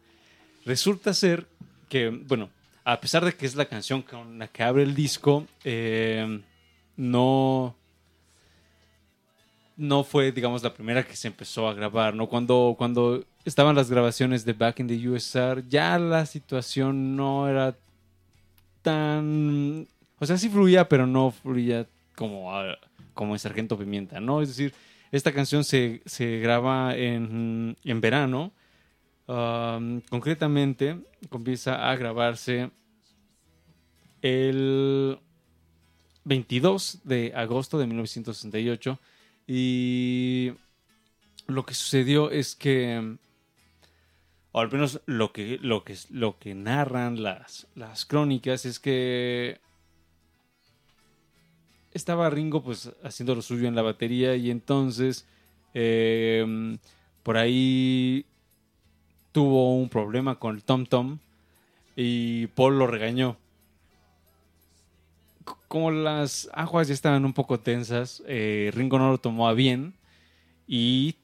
[0.64, 1.46] Resulta ser
[1.88, 2.48] que, bueno,
[2.84, 6.40] a pesar de que es la canción con la que abre el disco, eh,
[6.96, 7.74] no,
[9.76, 12.28] no fue, digamos, la primera que se empezó a grabar, ¿no?
[12.28, 17.74] Cuando, cuando estaban las grabaciones de Back in the USR, ya la situación no era
[18.82, 19.88] tan...
[20.18, 22.52] O sea, sí fluía, pero no fluía como,
[23.14, 24.42] como en Sargento Pimienta, ¿no?
[24.42, 24.74] Es decir,
[25.10, 28.52] esta canción se, se graba en, en verano.
[29.26, 31.00] Concretamente,
[31.30, 32.70] comienza a grabarse
[34.20, 35.18] el
[36.24, 38.98] 22 de agosto de 1968
[39.46, 40.52] y
[41.46, 43.18] lo que sucedió es que
[44.52, 49.60] o al menos lo que lo que lo que narran las las crónicas es que
[51.92, 55.26] estaba Ringo pues haciendo lo suyo en la batería y entonces
[55.74, 56.78] eh,
[57.22, 58.24] por ahí
[59.34, 61.18] tuvo un problema con el Tom Tom
[61.96, 63.36] y Paul lo regañó.
[65.66, 69.92] Como las aguas ya estaban un poco tensas, eh, Ringo no lo tomó a bien
[70.68, 71.16] y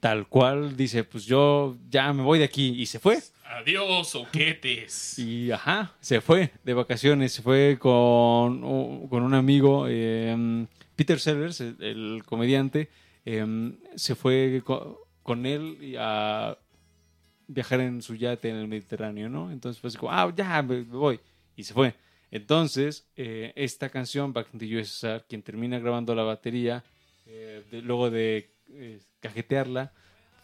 [0.00, 3.18] tal cual dice, pues yo ya me voy de aquí y se fue.
[3.44, 5.18] Adiós, oquetes.
[5.18, 11.60] Y ajá, se fue de vacaciones, se fue con, con un amigo, eh, Peter Sellers,
[11.60, 12.88] el, el comediante,
[13.26, 16.56] eh, se fue co- con él y a
[17.52, 19.50] viajar en su yate en el Mediterráneo, ¿no?
[19.50, 21.20] Entonces fue así como, ah, ya me, voy.
[21.56, 21.94] Y se fue.
[22.30, 26.84] Entonces, eh, esta canción, Back in the USSR, quien termina grabando la batería,
[27.26, 29.92] eh, luego de eh, cajetearla,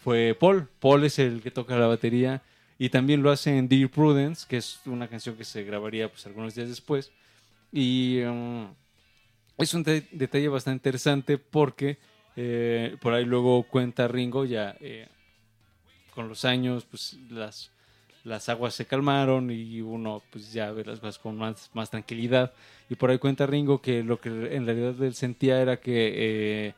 [0.03, 0.69] fue Paul.
[0.81, 2.43] Paul es el que toca la batería.
[2.79, 6.27] Y también lo hace en Dear Prudence, que es una canción que se grabaría pues,
[6.27, 7.11] algunos días después.
[7.73, 8.69] Y um,
[9.57, 11.99] es un de- detalle bastante interesante porque
[12.35, 14.77] eh, por ahí luego cuenta Ringo ya
[16.17, 17.71] con los años pues las,
[18.25, 22.53] las aguas se calmaron y uno pues ya ve las cosas con más, más tranquilidad.
[22.91, 26.75] Y por ahí cuenta Ringo que lo que en realidad él sentía era que eh,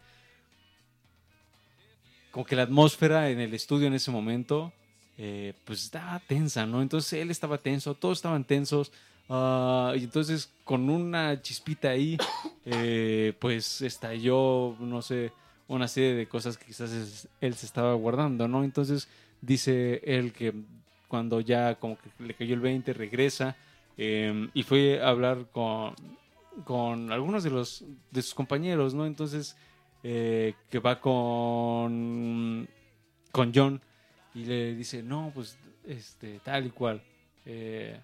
[2.31, 4.73] como que la atmósfera en el estudio en ese momento
[5.17, 6.83] eh, pues estaba tensa, ¿no?
[6.83, 8.93] Entonces él estaba tenso, todos estaban tensos.
[9.29, 12.19] ah, y entonces con una chispita ahí,
[12.67, 15.33] eh, pues estalló, no sé,
[15.69, 18.65] una serie de cosas que quizás él se estaba guardando, ¿no?
[18.65, 19.09] Entonces
[19.41, 20.55] dice él que
[21.09, 23.57] cuando ya como que le cayó el 20, regresa
[23.97, 25.95] eh, y fue a hablar con,
[26.65, 29.07] con algunos de los de sus compañeros, ¿no?
[29.07, 29.57] Entonces
[30.03, 32.69] eh, que va con
[33.33, 33.81] con John
[34.35, 37.03] y le dice, no, pues este tal y cual.
[37.45, 38.01] eh,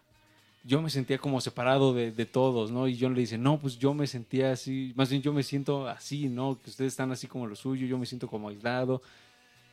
[0.62, 2.88] yo me sentía como separado de, de todos, ¿no?
[2.88, 5.86] Y John le dice, no, pues yo me sentía así, más bien yo me siento
[5.88, 6.58] así, ¿no?
[6.62, 9.02] Que ustedes están así como lo suyo, yo me siento como aislado.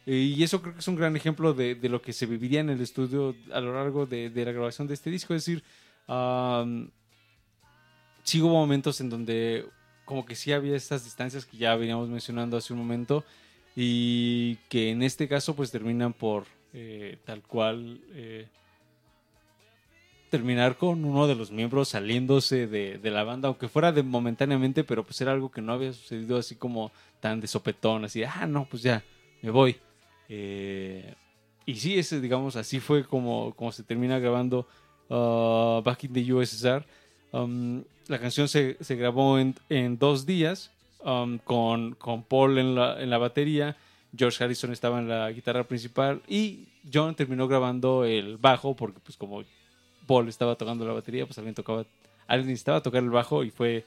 [0.06, 2.60] Eh, Y eso creo que es un gran ejemplo de, de lo que se viviría
[2.60, 5.34] en el estudio a lo largo de, de la grabación de este disco.
[5.34, 5.64] Es decir,
[6.08, 6.89] am,
[8.24, 9.66] sí hubo momentos en donde
[10.06, 13.24] como que sí había estas distancias que ya veníamos mencionando hace un momento
[13.76, 18.47] y que en este caso pues terminan por eh, tal cual eh,
[20.30, 24.84] terminar con uno de los miembros saliéndose de, de, la banda, aunque fuera de momentáneamente,
[24.84, 28.47] pero pues era algo que no había sucedido así como tan de sopetón, así, ah,
[28.47, 29.04] no, pues ya,
[29.41, 29.78] me voy.
[30.34, 31.14] Eh,
[31.66, 34.66] y sí, ese, digamos, así fue como, como se termina grabando
[35.10, 36.86] uh, Back in the USSR.
[37.34, 40.72] Um, la canción se, se grabó en, en, dos días
[41.04, 43.76] um, con, con Paul en la, en la batería.
[44.16, 49.18] George Harrison estaba en la guitarra principal y John terminó grabando el bajo porque pues
[49.18, 49.44] como
[50.08, 51.86] Paul estaba tocando la batería, pues alguien tocaba,
[52.28, 53.86] alguien necesitaba tocar el bajo y fue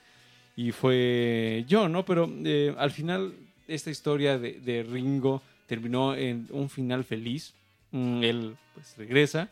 [0.57, 2.05] y fue John, ¿no?
[2.05, 3.34] Pero eh, al final
[3.66, 7.54] esta historia de, de, Ringo terminó en un final feliz.
[7.90, 9.50] Mm, él pues regresa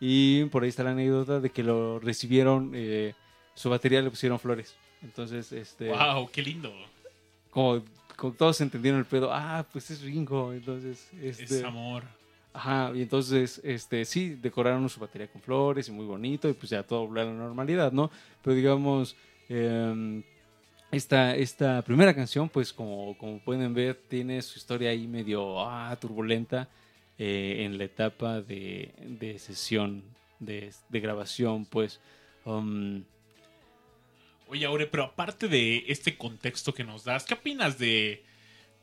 [0.00, 3.14] y por ahí está la anécdota de que lo recibieron, eh,
[3.54, 4.74] su batería le pusieron flores.
[5.02, 5.90] Entonces, este...
[5.90, 6.28] ¡Wow!
[6.32, 6.72] ¡Qué lindo!
[7.50, 7.82] Como,
[8.16, 11.08] como todos entendieron el pedo, ah, pues es Ringo, entonces...
[11.20, 12.04] Este, es amor.
[12.52, 16.70] Ajá, y entonces, este, sí, decoraron su batería con flores y muy bonito, y pues
[16.70, 18.10] ya todo volvió a la normalidad, ¿no?
[18.42, 19.16] Pero digamos,
[19.48, 20.22] eh,
[20.92, 25.96] esta, esta primera canción, pues como, como pueden ver, tiene su historia ahí medio ah,
[26.00, 26.68] turbulenta
[27.18, 30.04] eh, en la etapa de, de sesión,
[30.38, 32.00] de, de, grabación, pues...
[32.44, 33.04] Um,
[34.48, 38.22] Oye, Aure, pero aparte de este contexto que nos das, ¿qué opinas de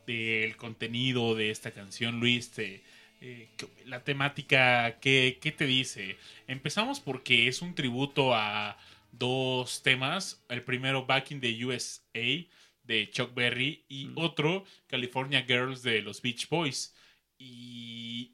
[0.06, 2.50] del contenido de esta canción, Luis?
[2.50, 2.82] Te,
[3.20, 3.48] eh,
[3.84, 6.16] la temática, ¿qué, ¿qué, te dice?
[6.48, 8.76] Empezamos porque es un tributo a
[9.12, 10.44] dos temas.
[10.48, 12.46] El primero, Back in the USA,
[12.84, 14.12] de Chuck Berry, y mm.
[14.16, 16.94] otro, California Girls, de los Beach Boys.
[17.38, 18.32] Y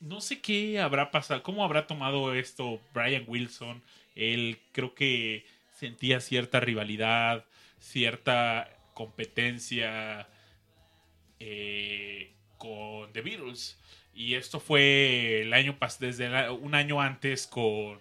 [0.00, 3.82] no sé qué habrá pasado, cómo habrá tomado esto Brian Wilson.
[4.14, 7.44] Él creo que sentía cierta rivalidad,
[7.78, 10.28] cierta competencia
[11.38, 13.78] eh, con The Beatles.
[14.12, 17.98] Y esto fue el año desde un año antes con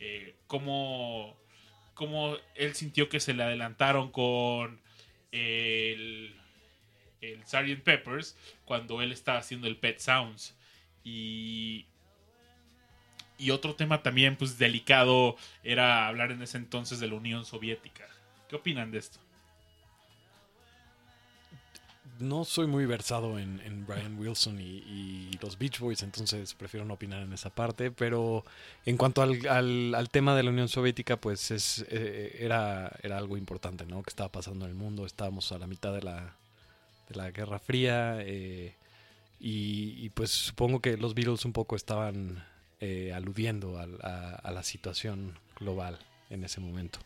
[0.00, 1.36] eh, cómo,
[1.94, 4.80] cómo, él sintió que se le adelantaron con
[5.32, 6.34] el,
[7.20, 7.82] el Sgt.
[7.82, 10.56] Peppers cuando él estaba haciendo el Pet Sounds.
[11.04, 11.86] Y,
[13.38, 18.06] y otro tema también pues delicado era hablar en ese entonces de la Unión Soviética.
[18.48, 19.20] ¿Qué opinan de esto?
[22.18, 26.94] No soy muy versado en, Brian Wilson y, y, los Beach Boys, entonces prefiero no
[26.94, 27.90] opinar en esa parte.
[27.90, 28.44] Pero
[28.84, 34.02] en cuanto al, tema de la Unión Soviética, pues es, eh, era, algo importante, ¿no?
[34.02, 35.06] Que estaba pasando en el mundo.
[35.06, 38.18] Estábamos a la mitad de la, Guerra Fría.
[38.20, 38.74] Eh,
[39.40, 42.44] y, pues supongo que los Beatles un poco estaban
[42.80, 45.98] eh, aludiendo a, a, a la situación global
[46.30, 46.98] en ese momento.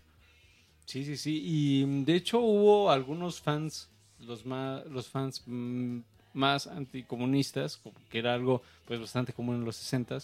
[0.87, 1.41] Sí, sí, sí.
[1.45, 3.92] Y de hecho hubo algunos fans
[4.27, 5.99] los, más, los fans mm,
[6.35, 10.19] más anticomunistas, que era algo pues bastante común en los 60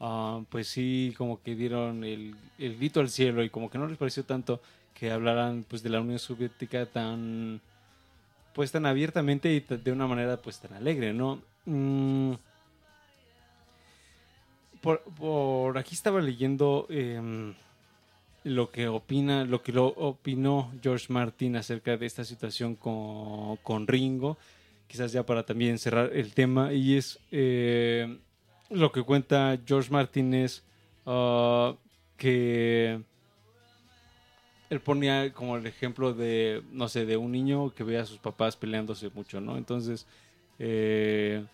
[0.00, 3.86] uh, pues sí como que dieron el, el, grito al cielo y como que no
[3.86, 4.60] les pareció tanto
[4.94, 7.60] que hablaran pues de la Unión Soviética tan
[8.52, 11.40] pues tan abiertamente y de una manera pues tan alegre, ¿no?
[11.64, 12.32] Mm,
[14.80, 17.54] por, por, aquí estaba leyendo eh,
[18.44, 23.86] lo que opina, lo que lo opinó George Martin acerca de esta situación con, con
[23.86, 24.38] Ringo,
[24.86, 28.18] quizás ya para también cerrar el tema, y es eh,
[28.70, 30.62] lo que cuenta George Martin es
[31.04, 31.74] uh,
[32.16, 33.00] que
[34.70, 38.18] él ponía como el ejemplo de, no sé, de un niño que ve a sus
[38.18, 39.56] papás peleándose mucho, ¿no?
[39.56, 40.06] Entonces,
[40.58, 41.44] eh,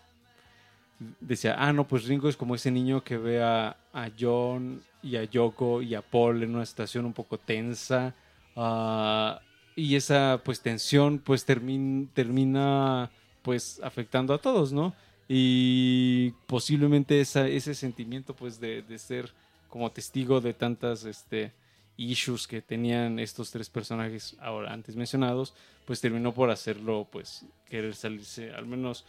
[1.21, 3.77] decía, ah, no, pues Ringo es como ese niño que ve a,
[4.19, 8.15] John y a Yoko y a Paul en una situación un poco tensa.
[8.57, 9.39] Uh,
[9.77, 13.11] y esa pues tensión pues termina, termina
[13.43, 14.95] pues afectando a todos, ¿no?
[15.29, 19.33] Y posiblemente esa, ese sentimiento pues de, de, ser
[19.69, 21.53] como testigo de tantas este,
[21.97, 25.55] issues que tenían estos tres personajes ahora antes mencionados,
[25.87, 29.05] pues terminó por hacerlo pues querer salirse al menos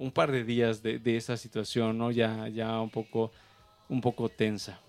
[0.00, 2.10] un par de días de, de esa situación, ¿no?
[2.10, 3.32] Ya, ya un poco,
[3.88, 4.80] un poco tensa.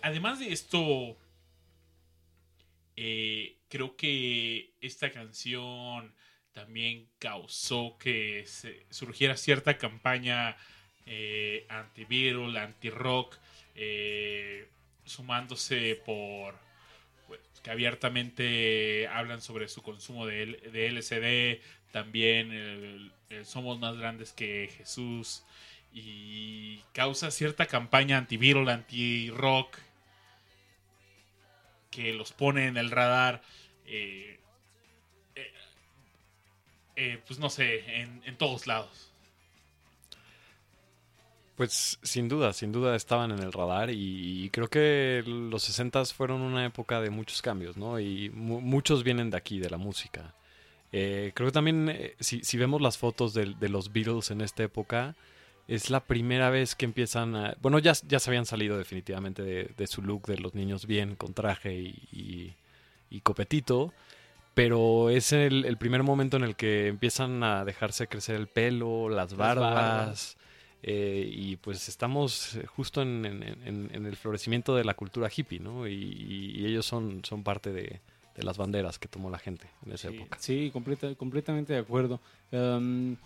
[0.00, 1.16] Además de esto,
[2.94, 6.14] eh, creo que esta canción
[6.52, 8.44] también causó que
[8.90, 10.56] surgiera cierta campaña
[11.06, 13.36] eh, anti-Beatle, anti-rock,
[13.74, 14.68] eh,
[15.04, 16.54] sumándose por
[17.30, 21.62] pues, que abiertamente hablan sobre su consumo de, de LCD,
[21.92, 23.12] también
[23.44, 25.44] Somos más grandes que Jesús,
[25.92, 29.78] y causa cierta campaña anti-Beatle, anti-rock.
[31.90, 33.42] que los pone en el radar,
[33.86, 34.38] eh,
[35.36, 35.52] eh,
[36.96, 37.84] eh, pues no sé,
[38.24, 39.09] en todos lados.
[41.60, 46.40] Pues sin duda, sin duda estaban en el radar y, creo que los 60 fueron
[46.40, 48.00] una época de muchos cambios, ¿no?
[48.00, 50.32] Y mu- muchos vienen de aquí, de la música.
[50.90, 54.40] Eh, creo que también, eh, si, si vemos las fotos de, de los Beatles en
[54.40, 55.16] esta época,
[55.68, 57.54] es la primera vez que empiezan a...
[57.60, 61.14] Bueno, ya, ya se habían salido definitivamente de, de su look de los niños bien,
[61.14, 62.54] con traje y, y-
[63.10, 63.92] y copetito,
[64.54, 69.10] pero es el, el primer momento en el que empiezan a dejarse crecer el pelo,
[69.10, 69.74] las barbas.
[69.74, 70.36] barbas.
[70.82, 75.60] Eh, y pues estamos justo en, en- en- en el florecimiento de la cultura hippie,
[75.60, 75.86] ¿no?
[75.86, 75.94] Y,
[76.56, 78.00] y ellos son, son parte de,
[78.36, 80.38] de las banderas que tomó la gente en esa Sí, época.
[80.40, 82.18] Sí, completa- completamente de acuerdo.
[82.52, 83.16] Um,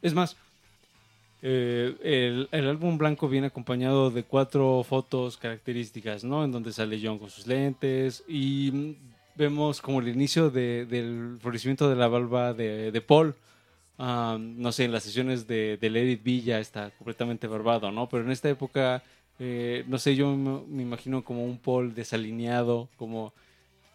[0.00, 0.36] es más,
[1.42, 6.44] eh, el, el álbum blanco viene acompañado de cuatro fotos características, ¿no?
[6.44, 8.94] En donde sale John con sus lentes y
[9.34, 12.08] vemos como el inicio de- del florecimiento de la
[12.54, 13.34] de, de Paul.
[14.02, 17.92] Um, no sé, en las sesiones de, de Let It Be ya está completamente barbado,
[17.92, 18.08] ¿no?
[18.08, 19.00] Pero en esta época,
[19.38, 23.32] eh, no sé, yo me, imagino como un Paul desalineado, como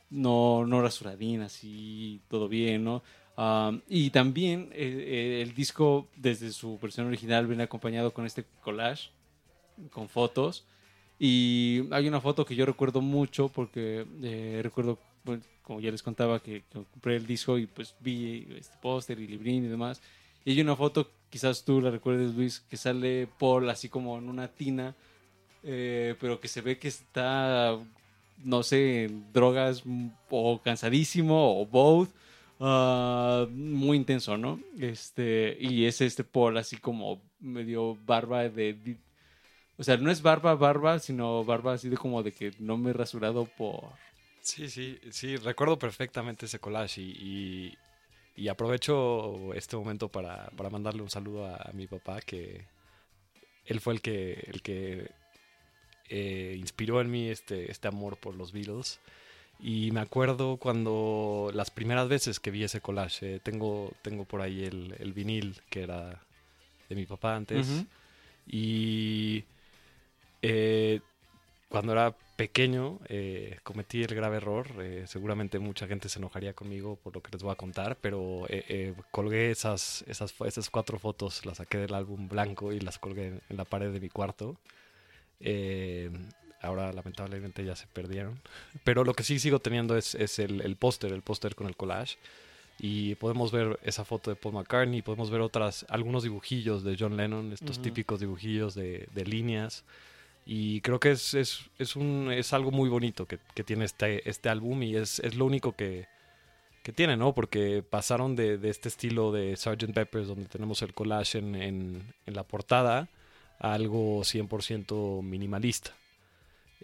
[0.09, 3.03] no, no rasuradín, así todo bien, ¿no?
[3.35, 8.45] Um, y también eh, eh, el disco, desde su versión original, viene acompañado con este
[8.61, 9.09] collage,
[9.91, 10.65] con fotos.
[11.19, 16.01] Y hay una foto que yo recuerdo mucho porque eh, recuerdo, bueno, como ya les
[16.01, 20.01] contaba, que, compré el disco y pues vi este póster y librín y demás.
[20.45, 24.29] Y hay una foto, quizás tú la recuerdes, Luis, que sale Paul así como en
[24.29, 24.95] una tina,
[25.63, 27.77] eh, pero que se ve que está,
[28.45, 29.83] no sé, drogas
[30.29, 32.11] o cansadísimo o both.
[32.61, 34.61] ah, muy intenso, ¿no?
[34.79, 38.97] Este, y es este Paul así como medio barba de...
[39.77, 42.91] O sea, no es barba, barba, sino barba así de como de que no me
[42.91, 44.06] he rasurado por...
[44.47, 47.77] Sí, sí, sí, recuerdo perfectamente ese collage y, y-
[48.43, 52.65] y aprovecho este momento para, para mandarle un saludo a, a mi papá, que
[53.65, 55.11] él fue el que, el que
[56.09, 58.99] eh, inspiró en mí este, este amor por los Beatles.
[59.59, 64.41] Y me acuerdo cuando las primeras veces que vi ese collage, eh, tengo, tengo por
[64.41, 66.21] ahí el, el vinil que era
[66.89, 67.67] de mi papá antes.
[67.69, 67.87] Ujú.
[68.47, 69.45] Y
[70.41, 71.01] eh,
[71.69, 74.67] cuando era pequeño eh, cometí el grave error.
[74.79, 78.45] eh, seguramente mucha gente se enojaría conmigo por lo que les voy a contar, pero
[78.47, 82.99] eh, eh, colgué esas, esas, esas cuatro fotos, las saqué del álbum blanco y las
[82.99, 84.55] colgué en, en la pared de mi cuarto.
[85.39, 86.09] Eh,
[86.61, 88.39] ahora lamentablemente ya se perdieron.
[88.83, 91.75] Pero lo que sí sigo teniendo es, es el, el póster, el póster con el
[91.75, 92.17] collage.
[92.79, 97.17] Y podemos ver esa foto de Paul McCartney, podemos ver otras, algunos dibujillos de John
[97.17, 97.83] Lennon, estos Ujú.
[97.85, 99.83] típicos dibujillos de, de líneas.
[100.49, 104.27] Y creo que es, es, es, un, es algo muy bonito que, que tiene este,
[104.29, 106.07] este álbum y es, es lo único que,
[106.83, 107.35] que tiene, ¿no?
[107.35, 109.91] Porque pasaron de, de este estilo de Sgt.
[109.93, 113.09] Peppers, donde tenemos el collage en, en, en la portada,
[113.59, 115.91] a algo 100% minimalista.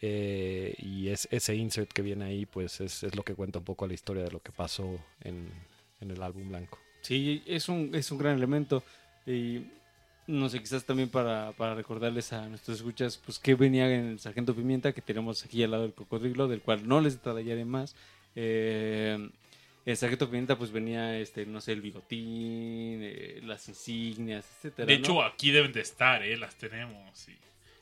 [0.02, 3.66] Eh, y es, ese insert que viene ahí, pues es, es lo que cuenta un
[3.66, 5.50] poco la historia de lo que pasó en,
[6.02, 6.80] en el álbum blanco.
[7.00, 8.84] Sí, es un, es un gran elemento.
[9.26, 9.62] Y
[10.28, 14.20] no sé, quizás también para, para recordarles a nuestros escuchas, pues que venía en el
[14.20, 17.96] Sargento Pimienta, que tenemos aquí al lado del cocodrilo, del cual no les detallaré más.
[18.36, 19.30] Eh,
[19.86, 24.86] el Sargento Pimienta, pues venía, este, no sé, el bigotín, eh, las insignias, etcétera.
[24.86, 25.00] De ¿no?
[25.00, 26.38] hecho, aquí deben de estar, ¿eh?
[26.38, 27.28] Las tenemos.
[27.28, 27.36] Y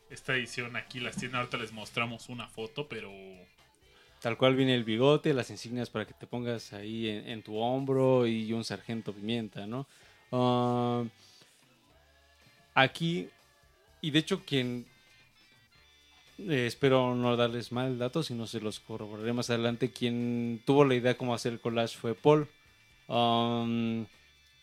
[0.10, 1.38] esta edición aquí las tiene.
[1.38, 3.12] Ahorita les mostramos una foto, pero...
[4.20, 7.58] Tal cual viene el bigote, las insignias para que te pongas ahí en, en tu
[7.58, 9.88] hombro y un sargento pimienta, ¿no?
[10.32, 11.04] Ah,
[12.82, 13.30] aquí,
[14.02, 14.86] y de hecho quien,
[16.40, 20.86] eh, espero no darles mal datos, si no se los corroboraré más adelante, quien tuvo
[20.86, 22.48] la idea cómo hacer el collage fue Paul.
[23.08, 24.06] Um,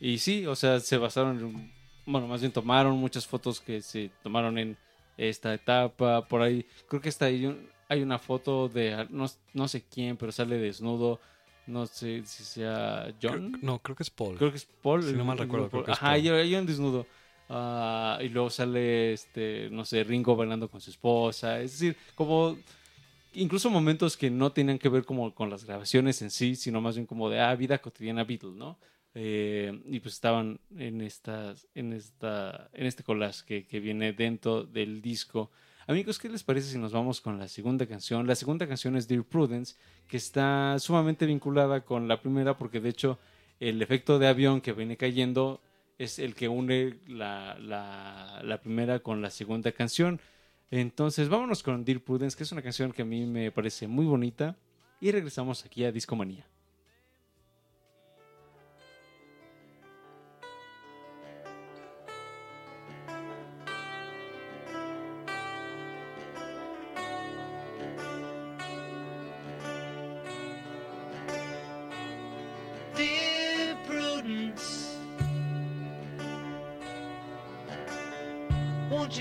[0.00, 1.72] y sí, o sea, se basaron, en-
[2.06, 4.76] bueno, más bien tomaron muchas fotos que se tomaron en
[5.16, 9.68] esta etapa, por ahí, creo que está ahí un- hay una foto de no, no
[9.68, 11.20] sé quién, pero sale desnudo,
[11.66, 13.52] no sé si sea John.
[13.52, 14.36] Creo- no, creo que es Paul.
[14.36, 15.02] Creo que es Paul.
[15.02, 16.28] Si no mal recuerdo, creo que es Ajá, Paul.
[16.34, 17.06] hay un desnudo.
[17.48, 21.60] Ah, y luego sale, este, no sé, Ringo bailando con su esposa.
[21.60, 22.58] Es decir, como
[23.34, 26.96] incluso momentos que no tenían que ver como con las grabaciones en sí, sino más
[26.96, 28.78] bien como de, ah, vida cotidiana Beatles, ¿no?
[29.14, 34.64] Eh, y pues estaban en, estas, en, esta, en este collage que, que viene dentro
[34.64, 35.50] del disco.
[35.86, 38.26] Amigos, ¿qué les parece si nos vamos con la segunda canción?
[38.26, 39.76] La segunda canción es Dear Prudence,
[40.06, 43.18] que está sumamente vinculada con la primera porque de hecho
[43.58, 45.60] el efecto de avión que viene cayendo
[45.98, 50.20] es el que une la, la- primera con la segunda canción.
[50.70, 54.06] Entonces, vámonos con Dear Prudence, que es una canción que a mí me parece muy
[54.06, 54.56] bonita.
[55.00, 56.46] Y regresamos aquí a Discomanía.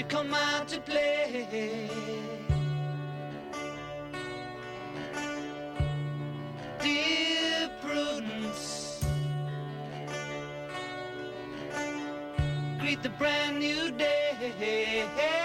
[0.07, 1.89] Come out to play?
[6.81, 9.03] Dear Prudence,
[12.79, 15.36] greet the brand new day.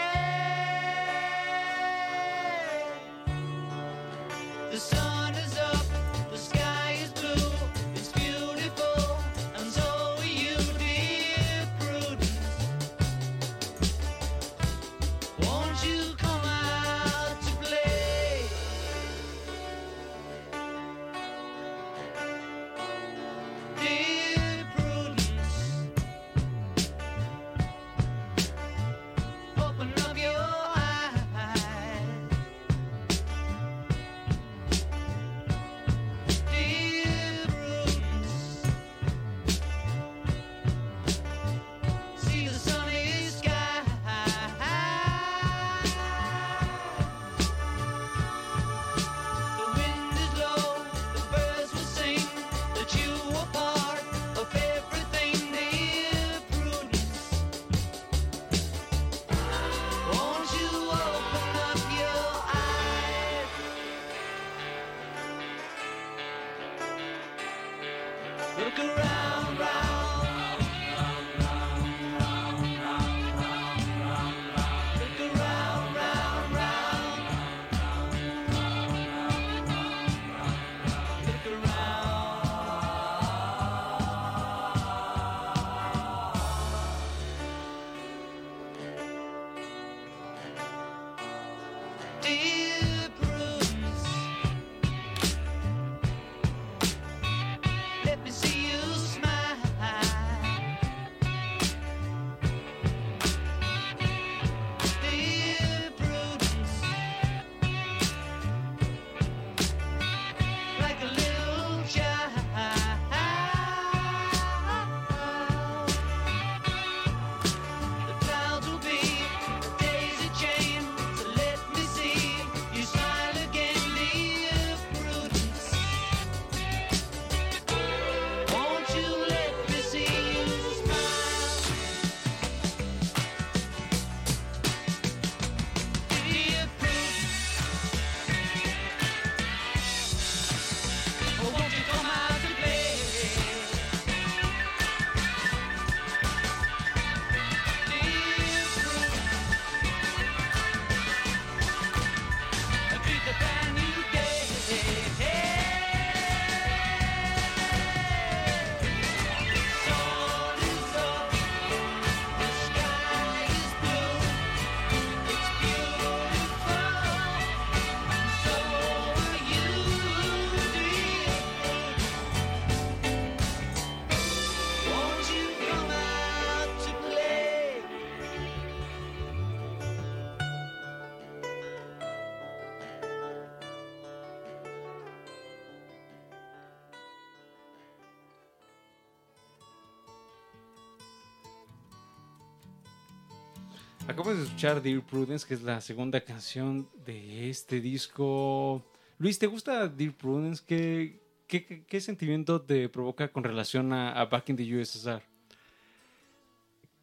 [194.12, 198.84] Acabamos de escuchar Dear Prudence, que es la segunda canción de este disco.
[199.16, 200.62] Luis, ¿te gusta Dear Prudence?
[200.66, 205.22] ¿Qué, qué, sentimiento te provoca con relación a, Back in the USSR?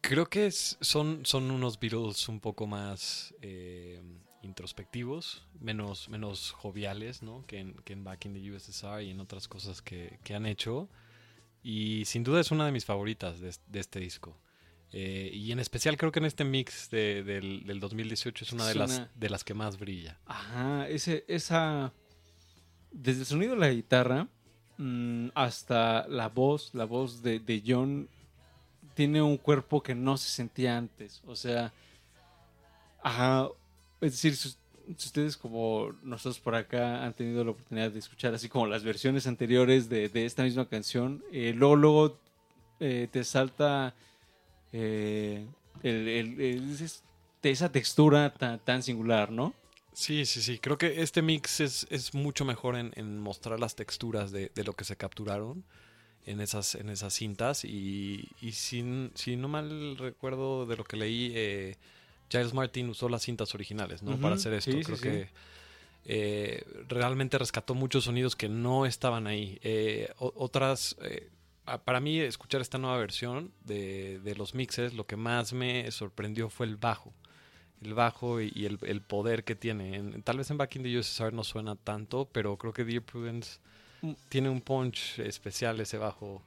[0.00, 4.00] Creo que es- son, son unos Beatles un poco más eh,
[4.42, 7.44] introspectivos, menos, menos joviales, ¿no?
[7.48, 10.88] Que en, Back in the USSR y en otras cosas que, que han hecho.
[11.60, 14.38] Y sin duda es una de mis favoritas de este disco.
[14.92, 18.64] Eh, y en especial creo que en este mix de- del, del 2018 es una
[18.64, 20.18] de Es las, una- de las que más brilla.
[20.26, 21.92] Ajá, ese, esa.
[22.92, 24.26] Desde el sonido de la guitarra
[24.78, 28.08] mm, hasta la voz, la voz de, de John
[28.94, 31.22] tiene un cuerpo que no se sentía antes.
[31.24, 31.72] O sea,
[33.02, 33.48] ajá,
[34.00, 34.56] es decir, si, si
[35.06, 39.26] ustedes como nosotros por acá han tenido la oportunidad de escuchar así como las versiones
[39.26, 42.18] anteriores de, de esta misma canción, eh, luego, luego
[42.80, 43.94] eh, te salta
[44.72, 45.46] eh,
[45.82, 47.02] el, el- el- es-
[47.42, 49.54] de esa textura tan, tan singular, ¿no?
[49.92, 50.58] Sí, sí, sí.
[50.58, 54.64] Creo que este mix es, es mucho mejor en, en mostrar las texturas de, de
[54.64, 55.64] lo que se capturaron
[56.26, 57.64] en esas, en esas cintas.
[57.64, 61.76] Y, y si, si no mal recuerdo de lo que leí, eh,
[62.28, 64.18] Giles Martin usó las cintas originales, ¿no?
[64.20, 64.70] Para hacer esto.
[64.70, 65.02] sí, Creo sí.
[65.02, 65.28] que
[66.06, 69.58] eh, realmente rescató muchos sonidos que no estaban ahí.
[69.62, 70.96] Eh, otras.
[71.70, 75.52] Eh, a- para mí, escuchar esta nueva versión de, de los mixes, lo que más
[75.52, 77.12] me sorprendió fue el bajo
[77.82, 79.96] el bajo y, y el, el poder que tiene.
[79.96, 83.02] En- tal vez en Back in the USSR no suena tanto, pero creo que Dear
[83.02, 83.58] Prudence
[84.02, 84.12] Mm.
[84.28, 86.42] tiene un punch especial ese bajo.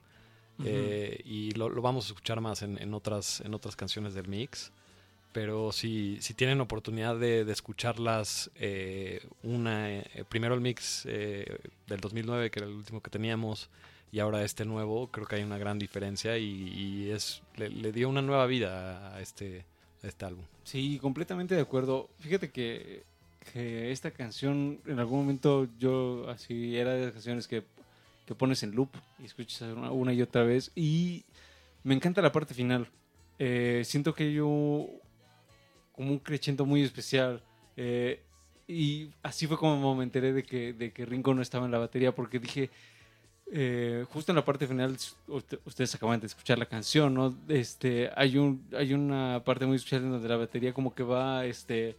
[0.64, 4.28] eh, y lo, lo vamos a escuchar más en, en otras, en otras canciones del
[4.28, 4.72] mix.
[5.32, 11.58] Pero si, si tienen oportunidad de, de escucharlas, eh, una, eh, primero el mix eh,
[11.88, 13.70] del 2009, que era el último que teníamos,
[14.14, 18.22] y ahora este nuevo, creo que hay una gran diferencia y, es, le, dio una
[18.22, 19.66] nueva vida a este,
[20.04, 20.46] este álbum.
[20.64, 22.12] Sí, completamente de acuerdo.
[22.20, 23.02] Fíjate que,
[23.52, 27.64] que esta canción, en algún momento yo así era de las canciones que,
[28.28, 30.72] que pones en loop y escuchas una, una y otra vez.
[30.76, 31.24] Y
[31.82, 32.88] me encanta la parte final.
[33.40, 34.90] Eh, siento que yo
[35.92, 37.42] como un crescendo muy especial.
[37.76, 38.22] eh,
[38.68, 41.80] y así fue como me enteré de que, de que Ringo no estaba en la
[41.80, 42.70] batería porque dije,
[43.52, 44.96] eh, justo en la parte final,
[45.28, 47.36] usted- ustedes acaban de escuchar la canción, ¿no?
[47.48, 51.46] Este, hay, un, hay una parte muy especial en donde la batería como que va
[51.46, 51.96] este,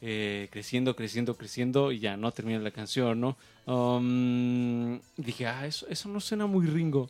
[0.00, 3.36] eh, creciendo, creciendo, creciendo y ya no termina la canción, ¿no?
[3.66, 7.08] Um, dije, ah, eso, eso no suena muy Ringo.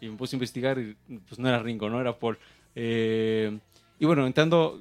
[0.00, 0.96] Y me puse a investigar y
[1.28, 2.38] pues no era Ringo, no era Paul.
[2.74, 3.58] Eh,
[3.98, 4.80] y bueno, entrando,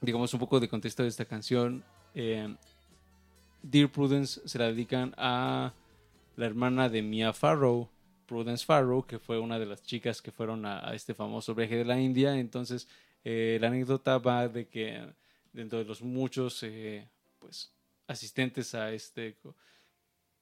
[0.00, 1.82] digamos, un poco de contexto de esta canción,
[3.64, 5.72] Dear Prudence se la dedican a
[6.36, 7.88] la hermana de Mia Farrow,
[8.26, 11.84] Prudence Farrow, que fue una de las chicas que fueron a, este famoso viaje de
[11.84, 12.38] la India.
[12.38, 12.88] Entonces,
[13.24, 15.00] eh, la anécdota va de que
[15.52, 17.08] dentro de los muchos eh,
[17.38, 17.72] pues,
[18.06, 19.54] asistentes a este co-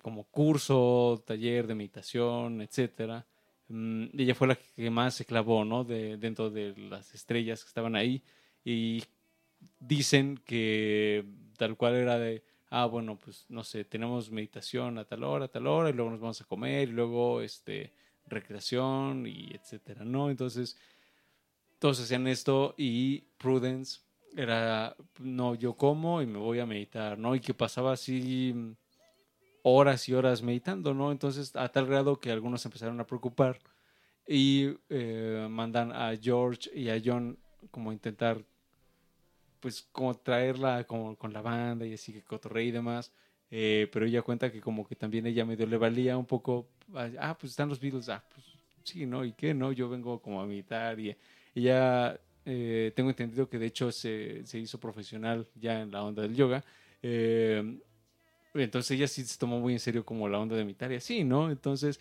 [0.01, 3.27] como curso, taller de meditación, etcétera,
[3.69, 5.85] mm, ella fue la que más se clavó, ¿no?
[5.85, 8.23] De, dentro de las estrellas que estaban ahí
[8.65, 9.03] y
[9.79, 11.25] dicen que
[11.57, 12.43] tal cual era de,
[12.75, 16.11] ah, bueno, pues no sé, tenemos meditación a tal hora, a tal hora, y luego
[16.11, 17.93] nos vamos a comer, y luego este,
[18.27, 20.31] recreación, y etcétera, ¿no?
[20.31, 20.79] Entonces,
[21.79, 24.01] todos hacían esto y Prudence
[24.35, 27.35] era, no, yo como y me voy a meditar, ¿no?
[27.35, 28.55] Y que pasaba así
[29.63, 31.13] horas y horas meditando, ¿no?
[31.13, 33.59] Entonces, a tal grado que algunos empezaron a preocupar
[34.27, 37.39] y eh, mandan a George y a John
[37.71, 38.43] como intentar
[39.63, 43.13] pues como traerla como con la banda y así que cotorrey y demás.
[43.51, 47.37] Eh, pero ella cuenta que como que también ella medio le valía un poco, ah,
[47.39, 48.47] pues están los Beatles, ah, pues
[48.83, 49.25] sí, ¿no?
[49.25, 49.55] ¿Y qué?
[49.55, 51.17] No, yo vengo como a meditar y
[51.55, 56.23] ella, eh, tengo entendido que de hecho se, se hizo profesional ya en la onda
[56.23, 56.65] del yoga.
[57.03, 57.79] Eh,
[58.55, 61.25] entonces ella sí se tomó muy en serio como la onda de meditar y así,
[61.25, 61.51] ¿no?
[61.51, 62.01] Entonces,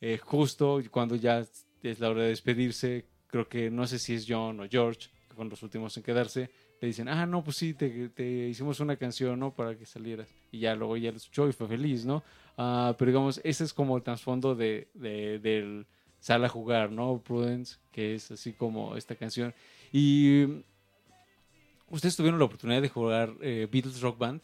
[0.00, 1.46] eh, justo cuando ya
[1.82, 5.34] es la hora de despedirse, creo que no sé si es John o George, que
[5.34, 6.50] fueron los últimos en quedarse,
[6.80, 9.52] le dicen, ah, no, pues sí, te, te hicimos una canción, ¿no?
[9.54, 10.28] Para que salieras.
[10.52, 12.22] Y ya luego ya lo escuchó y fue feliz, ¿no?
[12.58, 15.86] Ah, pero digamos, ese es como el trasfondo de, de- del
[16.20, 17.20] sal a jugar, ¿no?
[17.24, 19.54] Prudence, que es así como esta canción.
[19.92, 20.62] Y
[21.88, 24.42] ustedes tuvieron la oportunidad de jugar eh, Beatles Rock Band.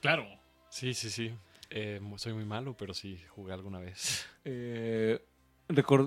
[0.00, 0.26] Claro.
[0.68, 1.32] Sí, sí, sí.
[1.70, 4.26] Eh, mu- soy muy malo, pero sí jugué alguna vez.
[4.44, 5.20] Eh,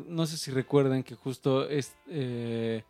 [0.07, 2.83] no sé si recuerdan que justo es, eh,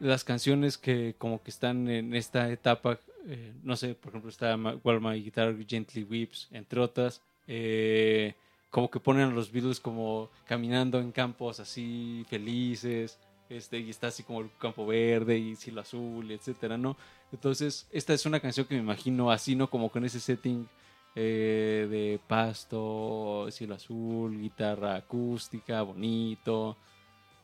[0.00, 4.56] las canciones que como que están en esta etapa, eh, no sé, por ejemplo está
[4.56, 8.34] While My Guitar Gently Weeps, entre otras, eh,
[8.70, 13.18] como que ponen a los Beatles como caminando en campos así felices,
[13.48, 16.96] este, y está así como el campo verde y cielo azul, etcétera, ¿no?
[17.32, 19.70] Entonces, esta es una canción que me imagino así, ¿no?
[19.70, 20.68] Como con ese setting
[21.14, 26.76] eh, de pasto, cielo azul, guitarra acústica, bonito.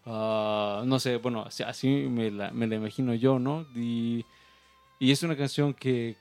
[0.07, 3.67] Ah, no sé, bueno, así, me, la, me la imagino yo, ¿no?
[3.75, 4.25] Y,
[4.99, 6.17] y es una canción que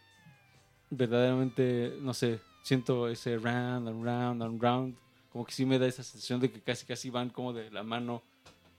[0.89, 4.95] verdaderamente, no sé, siento ese round and round and round,
[5.31, 7.83] como que sí me da esa sensación de que casi casi van como de la
[7.83, 8.23] mano,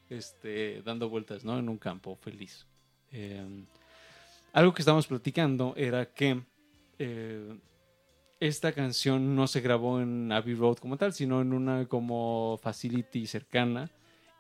[0.09, 1.59] este, dando vueltas, ¿no?
[1.59, 2.67] En un campo feliz.
[3.13, 3.45] Eh,
[4.53, 6.41] algo que estábamos platicando era que
[6.99, 7.59] eh,
[8.41, 13.27] esta canción no se grabó en Abbey Road como tal, sino en una como facility
[13.27, 13.91] cercana.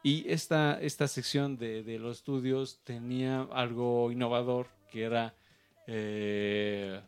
[0.05, 5.35] Y esta, esta sección de, de los estudios tenía algo innovador que era
[5.89, 7.01] eh,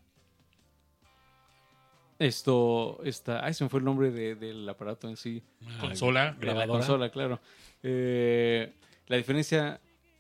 [2.19, 5.43] esto, esta, ay, se me fue el nombre de- del aparato en sí.
[5.81, 6.25] Consola.
[6.25, 6.67] La Grabadora.
[6.69, 7.41] consola, claro.
[7.83, 8.73] Eh,
[9.09, 9.79] la diferencia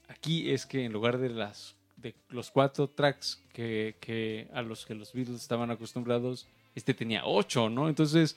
[0.09, 4.85] aquí es que en lugar de las de los cuatro tracks que, que a los
[4.85, 7.89] que los Beatles estaban acostumbrados, este tenía ocho, ¿no?
[7.89, 8.37] Entonces,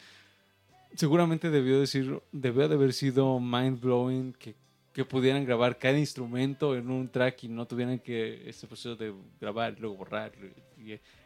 [0.95, 4.55] seguramente debió decir, debió de haber sido mind blowing que,
[4.93, 9.13] que pudieran grabar cada instrumento en un track y no tuvieran que este proceso de
[9.39, 10.31] grabar luego borrar,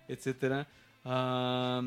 [0.07, 0.68] etcétera.
[1.05, 1.84] Ah,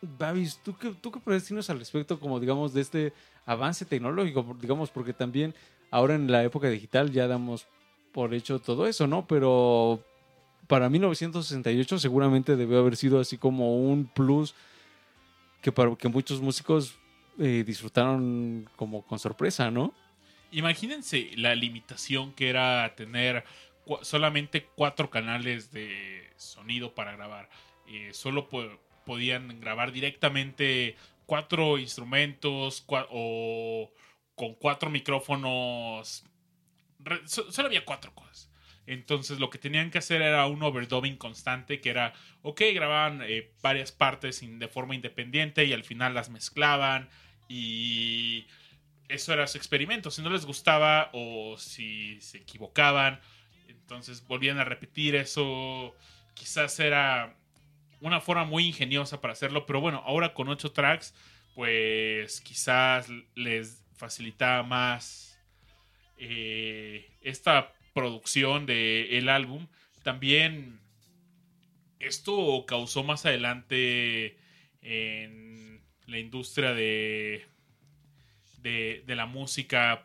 [0.00, 3.12] Babis, ¿tú qué, ¿tú qué puedes al respecto, como digamos, de este
[3.46, 4.56] avance tecnológico?
[4.60, 5.54] Digamos, porque también
[5.90, 7.66] ahora en la época digital ya damos
[8.12, 9.26] por hecho todo eso, ¿no?
[9.26, 10.00] Pero
[10.66, 14.54] para 1968 seguramente debió haber sido así como un plus
[15.62, 16.98] que que muchos músicos
[17.38, 19.94] eh, disfrutaron como con sorpresa, ¿no?
[20.50, 23.44] Imagínense la limitación que era tener
[24.02, 27.48] solamente cuatro canales de sonido para grabar.
[27.88, 33.90] Eh, solo po- podían grabar directamente cuatro instrumentos o
[34.34, 36.24] con cuatro micrófonos.
[37.24, 38.50] Solo había cuatro cosas.
[38.86, 42.12] Entonces lo que tenían que hacer era un overdubbing constante que era,
[42.42, 47.08] ok, grababan eh, varias partes de forma independiente y al final las mezclaban
[47.48, 48.46] y
[49.08, 50.10] eso era su experimento.
[50.10, 53.20] Si no les gustaba o si se equivocaban,
[53.68, 55.94] entonces volvían a repetir eso.
[56.34, 57.36] Quizás era
[58.00, 61.14] una forma muy ingeniosa para hacerlo, pero bueno, ahora con ocho tracks,
[61.54, 65.38] pues quizás les facilitaba más
[66.18, 69.66] eh, esta producción del el álbum.
[70.02, 70.80] También
[71.98, 74.36] esto causó más adelante
[74.82, 77.46] en la industria de,
[78.58, 80.04] de, de la música,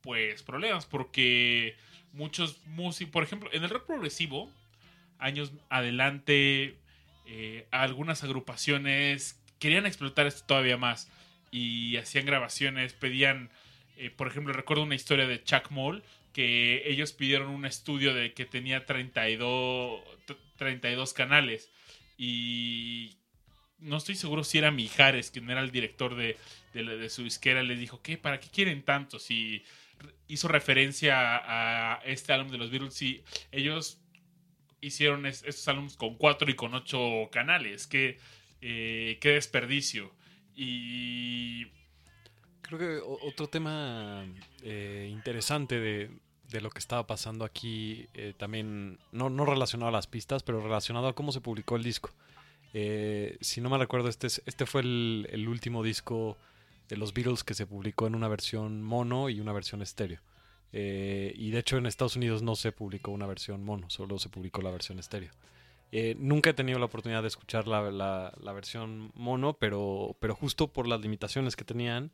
[0.00, 1.74] pues problemas, porque
[2.12, 4.50] muchos músicos, por ejemplo, en el rock progresivo,
[5.18, 6.76] años adelante,
[7.26, 11.10] eh, algunas agrupaciones querían explotar esto todavía más
[11.50, 13.50] y hacían grabaciones, pedían,
[13.96, 16.02] eh, por ejemplo, recuerdo una historia de Chuck Moll,
[16.32, 21.70] que ellos pidieron un estudio de que tenía 32, t- 32 canales
[22.16, 23.16] y
[23.78, 26.36] no estoy seguro si era Mijares, quien era el director de,
[26.72, 28.16] de, su disquera, les dijo, ¿qué?
[28.16, 29.18] ¿Para qué quieren tanto?
[29.18, 29.64] Si
[30.28, 34.00] hizo referencia a, este álbum de los Beatles y ellos
[34.80, 37.86] hicieron es- estos álbumes con cuatro y con ocho canales.
[37.86, 38.18] Qué,
[38.60, 40.14] eh, qué desperdicio.
[40.54, 41.66] Y
[42.76, 44.24] Creo que otro tema
[44.62, 46.10] eh, interesante de,
[46.50, 50.60] de lo que estaba pasando aquí, eh, también, no, no relacionado a las pistas, pero
[50.62, 52.10] relacionado a cómo se publicó el disco.
[52.72, 56.38] Eh, si no me recuerdo, este, es- este fue el, último disco
[56.88, 60.20] de los Beatles que se publicó en una versión mono y una versión estéreo.
[60.74, 64.62] Y de hecho en Estados Unidos no se publicó una versión mono, solo se publicó
[64.62, 65.30] la versión estéreo.
[66.16, 70.68] Nunca he tenido la oportunidad de escuchar la, la- la versión mono, pero, pero justo
[70.68, 72.10] por las limitaciones que tenían,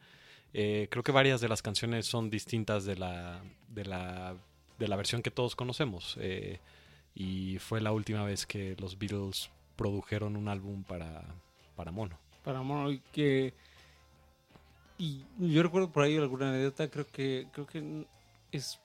[0.54, 4.36] eh, creo que varias de las canciones son distintas de la, de la,
[4.78, 6.16] de la versión que todos conocemos.
[6.20, 6.60] eh,
[7.14, 11.24] y fue la última vez que los Beatles produjeron un álbum para,
[11.74, 12.16] para mono.
[12.44, 13.54] Para mono y que
[14.98, 18.06] y yo recuerdo por ahí alguna anécdota creo que creo que
[18.52, 18.80] es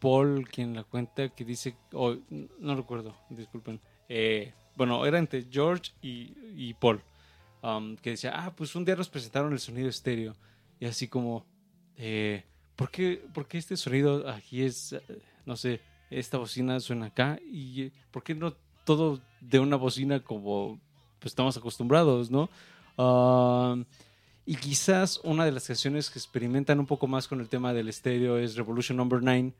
[0.00, 2.16] Paul quien la cuenta que dice o
[2.58, 7.00] no recuerdo disculpen Eh, bueno era entre George y, y Paul
[7.64, 10.34] um, que decía ah pues un día nos presentaron el sonido estéreo
[10.78, 11.46] y así como
[11.96, 12.44] eh,
[12.76, 15.02] ¿por qué, por qué este sonido aquí es eh,
[15.46, 15.80] no sé
[16.10, 18.54] esta bocina suena acá y eh, por qué no
[18.84, 20.78] todo de una bocina como
[21.18, 22.50] pues estamos acostumbrados, ¿no?
[22.96, 23.86] Um,
[24.44, 27.88] y quizás una de las canciones que experimentan un poco más con el tema del
[27.88, 29.54] estéreo es Revolution Number 9,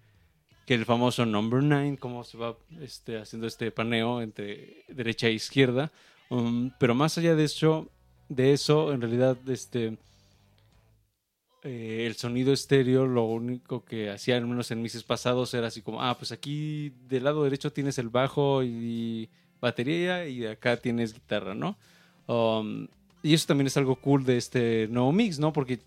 [0.67, 5.33] que el famoso Number 9, cómo se va este, haciendo este paneo entre derecha e
[5.33, 5.91] izquierda.
[6.29, 7.89] Um, pero más allá de eso,
[8.35, 9.97] de eso, en realidad, este,
[11.62, 15.81] eh, el sonido estéreo, lo único que hacía, al menos en meses pasados, era así
[15.82, 19.28] como, ah, pues aquí del lado derecho tienes el bajo y
[19.61, 21.77] batería y acá tienes guitarra, ¿no?
[22.27, 22.86] Um,
[23.23, 25.52] y eso también es algo cool de este nuevo mix, ¿no?
[25.52, 25.78] Porque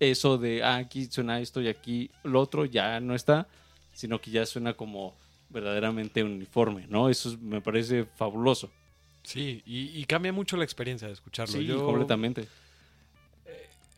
[0.00, 3.46] eso de, ah, aquí suena esto y aquí lo otro ya no está,
[3.94, 5.14] sino que ya suena como
[5.50, 7.08] verdaderamente uniforme, ¿no?
[7.08, 8.70] Eso es- me parece fabuloso.
[9.26, 11.58] Sí, y, y cambia mucho la experiencia de escucharlo.
[11.58, 12.46] Sí, Yo, completamente.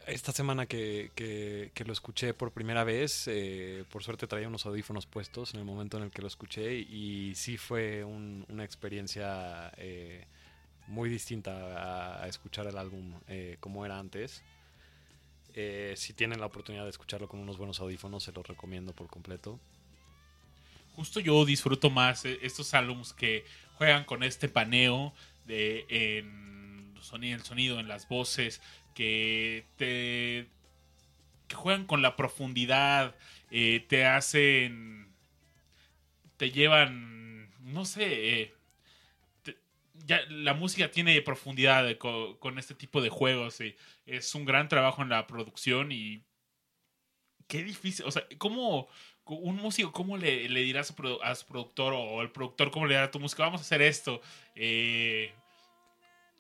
[0.07, 4.65] Esta semana que, que- que lo escuché por primera vez, eh, por suerte traía unos
[4.65, 8.65] audífonos puestos en el momento en el que lo escuché y sí fue un- una
[8.65, 10.25] experiencia eh,
[10.87, 14.43] muy distinta a, a escuchar el álbum eh, como era antes.
[15.55, 19.09] Eh, si tienen la oportunidad de escucharlo con unos buenos audífonos, se los recomiendo por
[19.09, 19.61] completo.
[20.97, 23.45] justo yo disfruto más eh, estos álbumes que
[23.79, 25.15] juegan con este paneo
[25.47, 26.93] de en
[27.23, 28.61] el sonido, en las voces,
[28.95, 30.49] que te
[31.47, 33.17] que juegan con la profundidad,
[33.51, 35.15] eh, te hacen
[36.37, 38.55] te llevan, no sé, eh,
[40.07, 43.61] ya la música tiene profundidad con, este tipo de juegos.
[43.61, 43.77] y
[44.07, 46.25] es un gran trabajo en la producción y
[47.47, 48.89] qué difícil, o sea, ¿cómo
[49.35, 53.11] un músico, cómo le, dirá a su, productor o el productor, cómo le dirá a
[53.11, 54.21] tu música, vamos a hacer esto?
[54.55, 55.33] Eh,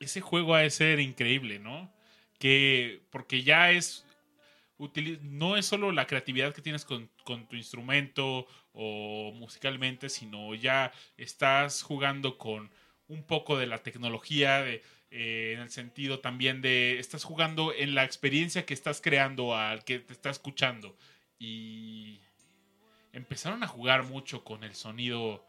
[0.01, 1.93] ese juego ha de ser increíble, ¿no?
[2.39, 4.07] Que, porque ya es,
[5.23, 10.93] no es solo la creatividad que tienes con, con tu instrumento o musicalmente, sino ya
[11.17, 12.71] estás jugando con
[13.09, 18.05] un poco de la tecnología, eh, en el sentido también de, estás jugando en la
[18.05, 20.97] experiencia que estás creando al que te está escuchando.
[21.39, 22.21] Y
[23.19, 25.45] empezaron a jugar mucho con el sonido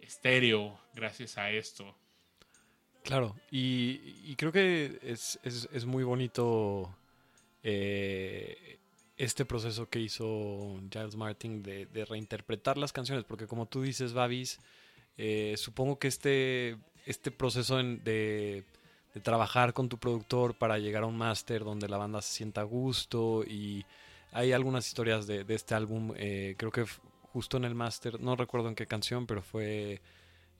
[0.00, 1.96] estéreo gracias a esto.
[3.02, 6.94] Claro, y, creo que es, es- es muy bonito
[7.62, 8.78] eh,
[9.16, 14.58] este proceso que hizo Giles Martin de, reinterpretar las canciones, porque como tú dices, Babis,
[15.18, 18.64] eh, supongo que este, este proceso de,
[19.14, 22.62] de trabajar con tu productor para llegar a un máster donde la banda se sienta
[22.62, 23.84] a gusto y
[24.34, 26.84] hay algunas historias de, de este álbum, eh, creo que
[27.32, 30.00] justo en el máster, no recuerdo en qué canción, pero fue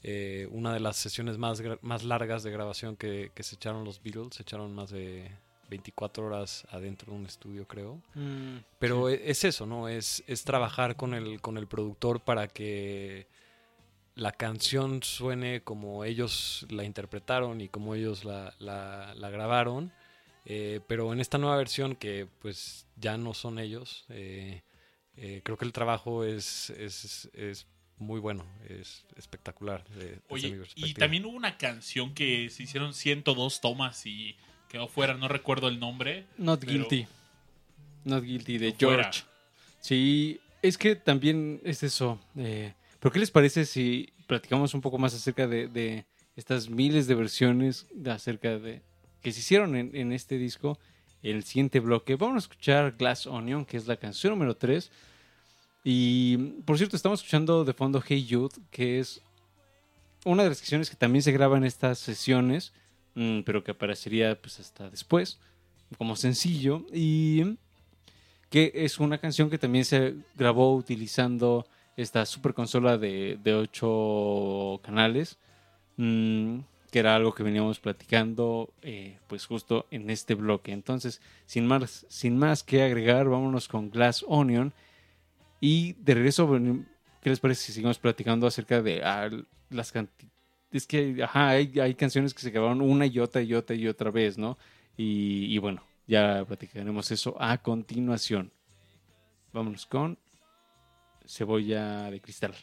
[0.02, 4.02] eh, una de las sesiones más, más largas de grabación que, que se echaron los
[4.02, 4.34] Beatles.
[4.36, 5.30] Se echaron más de
[5.70, 8.01] 24 horas adentro de un estudio, creo.
[8.14, 9.88] Mm, Pero e- es eso, ¿no?
[9.88, 13.26] Es, es trabajar con el, con el productor para que
[14.14, 19.92] la canción suene como ellos la interpretaron y como ellos la, la- la grabaron.
[20.46, 24.62] Eh, pero en esta nueva versión que pues ya no son ellos, eh,
[25.16, 27.66] eh, creo que el trabajo es, es, es
[27.98, 29.84] muy bueno, es espectacular.
[29.88, 34.36] de- Oye, y también hubo una canción que se hicieron 102 tomas y
[34.68, 36.26] quedó fuera, no recuerdo el nombre.
[36.36, 37.06] Not Pero- Guilty.
[38.04, 39.04] Not Guilty de Fuera.
[39.04, 39.22] George.
[39.80, 42.20] Sí, es que también es eso.
[42.36, 46.04] eh, ¿Pero qué les parece si platicamos un poco más acerca de, de
[46.36, 48.82] estas miles de versiones de acerca de
[49.24, 50.78] que se hicieron en, este disco?
[51.22, 52.14] El siguiente bloque.
[52.14, 54.90] Vamos a escuchar Glass Onion, que es la canción número 3.
[55.82, 56.36] Y
[56.66, 59.22] por cierto, estamos escuchando de fondo Hey Youth, que es
[60.26, 62.74] una de las canciones que también se graba en estas sesiones,
[63.14, 65.38] mm, pero que aparecería pues hasta después
[65.96, 67.56] como sencillo y
[68.51, 74.80] que es una canción que también se grabó utilizando esta super consola de, de 8
[74.82, 75.38] canales
[75.96, 76.59] mm,
[76.94, 82.06] que era algo que veníamos platicando eh, pues justo en este bloque entonces sin más,
[82.08, 84.72] sin más que agregar vámonos con Glass Onion
[85.60, 86.48] y de regreso
[87.20, 89.28] ¿qué les parece si seguimos platicando acerca de ah,
[89.70, 90.32] las cantidades
[90.70, 93.88] es que ajá, hay, hay canciones que se grabaron una y otra y otra y
[93.88, 94.56] otra vez, ¿no?
[94.96, 98.50] Y bueno, ya platicaremos eso a continuación.
[99.52, 100.18] Vámonos con
[101.26, 102.54] cebolla de cristal.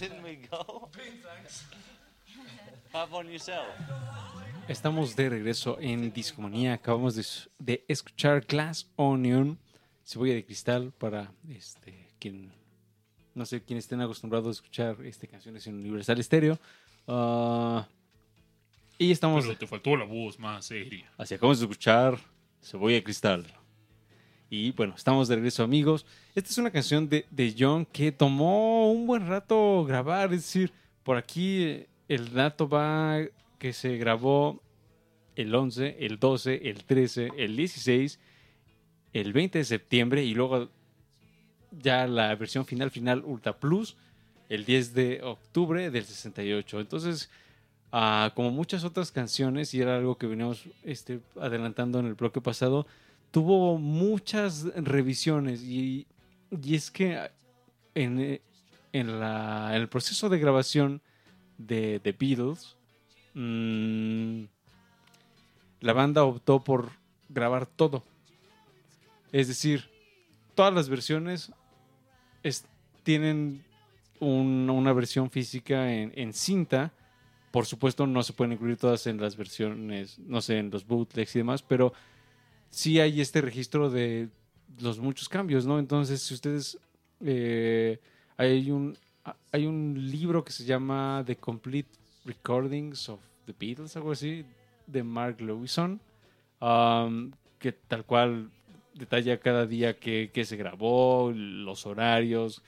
[0.00, 0.88] Didn't we go?
[2.90, 3.66] How about yourself?
[4.66, 6.72] Estamos de regreso en Discomanía.
[6.72, 7.26] Acabamos de,
[7.58, 9.58] de escuchar Glass Onion,
[10.02, 12.50] cebolla de cristal, para este quien
[13.34, 16.58] no sé quién estén acostumbrados a escuchar este canciones en Universal Stereo.
[17.06, 17.86] Ah,
[18.96, 21.12] y estamos Pero te faltó la voz más seria.
[21.18, 22.18] Así acabamos de escuchar
[22.62, 23.59] Cebolla de Cristal.
[24.50, 26.04] Y bueno, estamos de regreso, amigos.
[26.34, 30.34] Esta es una canción de, de John que tomó un buen rato grabar.
[30.34, 30.72] Es decir,
[31.04, 33.20] por aquí eh, el dato va
[33.58, 34.60] que se grabó
[35.36, 38.18] el 11, el 12, el 13, el 16,
[39.12, 40.68] el 20 de septiembre y luego
[41.70, 43.96] ya la versión final, final Ultra Plus,
[44.48, 46.80] el 10 de octubre del 68.
[46.80, 47.30] Entonces,
[47.92, 52.40] Ah, como muchas otras canciones, y era algo que veníamos este, adelantando en el bloque
[52.40, 52.86] pasado,
[53.30, 55.62] tuvo muchas revisiones.
[55.62, 56.06] Y,
[56.50, 57.30] y es que
[57.94, 58.40] en, eh,
[58.92, 61.00] en, la- en el proceso de grabación
[61.58, 62.76] de The Beatles,
[63.34, 64.44] mm,
[65.80, 66.90] la banda optó por
[67.28, 68.02] grabar todo.
[69.32, 69.88] Es decir,
[70.54, 71.52] todas las versiones
[72.42, 72.64] es-
[73.02, 73.64] tienen
[74.18, 76.92] un- una versión física en, en cinta.
[77.50, 81.34] Por supuesto, no se pueden incluir todas en las versiones, no sé, en los bootlegs
[81.34, 81.92] y demás, pero
[82.70, 84.28] sí hay este registro de
[84.80, 85.78] los muchos cambios, ¿no?
[85.78, 86.78] Entonces, si ustedes.
[87.20, 87.98] eh,
[88.36, 88.96] hay, un,
[89.52, 91.90] hay un libro que se llama The Complete
[92.24, 94.46] Recordings of the Beatles, algo así,
[94.86, 96.00] de Mark Lewison,
[96.60, 98.50] um, que tal cual
[98.94, 102.62] detalla cada día que, que se grabó, los horarios,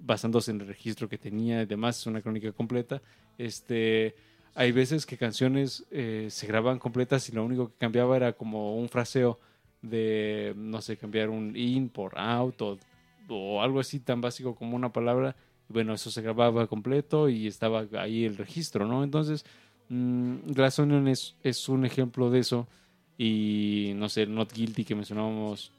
[0.00, 3.00] basándose en el registro que tenía y demás, es una crónica completa.
[3.36, 4.16] Este,
[4.58, 8.76] hay veces que canciones eh, se graban completas y lo único que cambiaba era como
[8.76, 9.38] un fraseo
[9.82, 12.60] de, no sé, cambiar un in por out
[13.28, 15.36] o, algo así tan básico como una palabra.
[15.68, 19.04] Bueno, eso se grababa completo y estaba ahí el registro, ¿no?
[19.04, 19.44] Entonces,
[19.90, 22.66] mm, Glass Onion es, es un ejemplo de eso.
[23.16, 25.70] Y no sé, Not Guilty que mencionábamos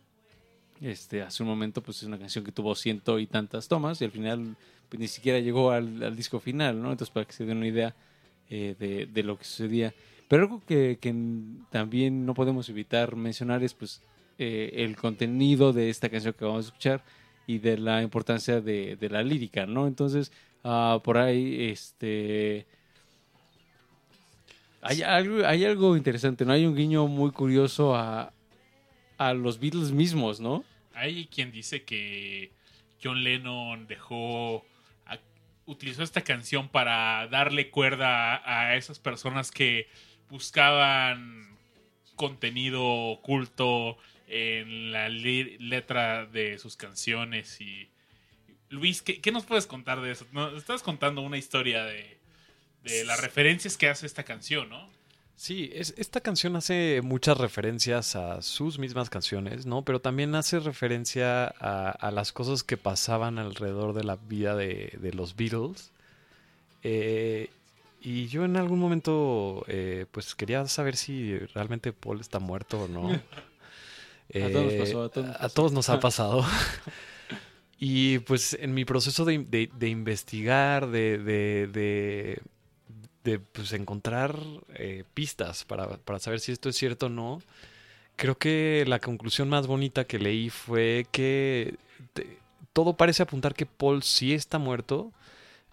[0.80, 4.06] este, hace un momento, pues es una canción que tuvo ciento y tantas tomas y
[4.06, 4.56] al final
[4.88, 6.92] pues, ni siquiera llegó al, al disco final, ¿no?
[6.92, 7.94] Entonces, para que se den una idea
[8.50, 9.94] eh, de, lo que sucedía.
[10.28, 10.98] Pero algo que,
[11.70, 14.02] también no podemos evitar mencionar es pues
[14.38, 17.04] eh, el contenido de esta canción que vamos a escuchar
[17.48, 19.88] y de la importancia de, de la lírica, ¿no?
[19.88, 20.32] Entonces,
[20.64, 22.66] ah, por ahí, este...
[24.82, 26.54] Hay algo, hay algo interesante, ¿no?
[26.54, 28.32] Hay un guiño muy curioso a,
[29.18, 30.64] a los Beatles mismos, ¿no?
[30.94, 32.52] Hay quien dice que
[33.04, 34.66] John Lennon dejó.
[35.70, 39.88] Utilizó esta canción para darle cuerda a, a esas personas que
[40.30, 41.58] buscaban
[42.16, 43.98] contenido oculto
[44.28, 47.60] en la letra de sus canciones.
[47.62, 47.90] Y.
[48.70, 50.28] Luis, ¿qué, qué nos puedes contar de eso?
[50.32, 52.20] Nos estás contando una historia de,
[52.84, 54.90] de las referencias que hace esta canción, ¿no?
[55.42, 59.84] Sí, es, esta canción hace muchas referencias a sus mismas canciones, ¿no?
[59.86, 64.98] Pero también hace referencia a, a las cosas que pasaban alrededor de la vida de,
[65.02, 65.92] de los Beatles.
[66.84, 67.50] Eh,
[68.02, 72.88] y yo en algún momento, eh, pues quería saber si realmente Paul está muerto o
[72.90, 73.10] no.
[74.36, 76.46] A todos nos pasó, a todos nos a todos nos ha pasado.
[77.80, 82.42] y pues en mi proceso de, de- de investigar, de,
[83.24, 84.38] de- pues, encontrar
[84.76, 87.42] eh, pistas para, para saber si esto es cierto o no,
[88.18, 91.76] creo que la conclusión más bonita que leí fue que
[92.74, 95.12] todo parece apuntar que Paul sí está muerto,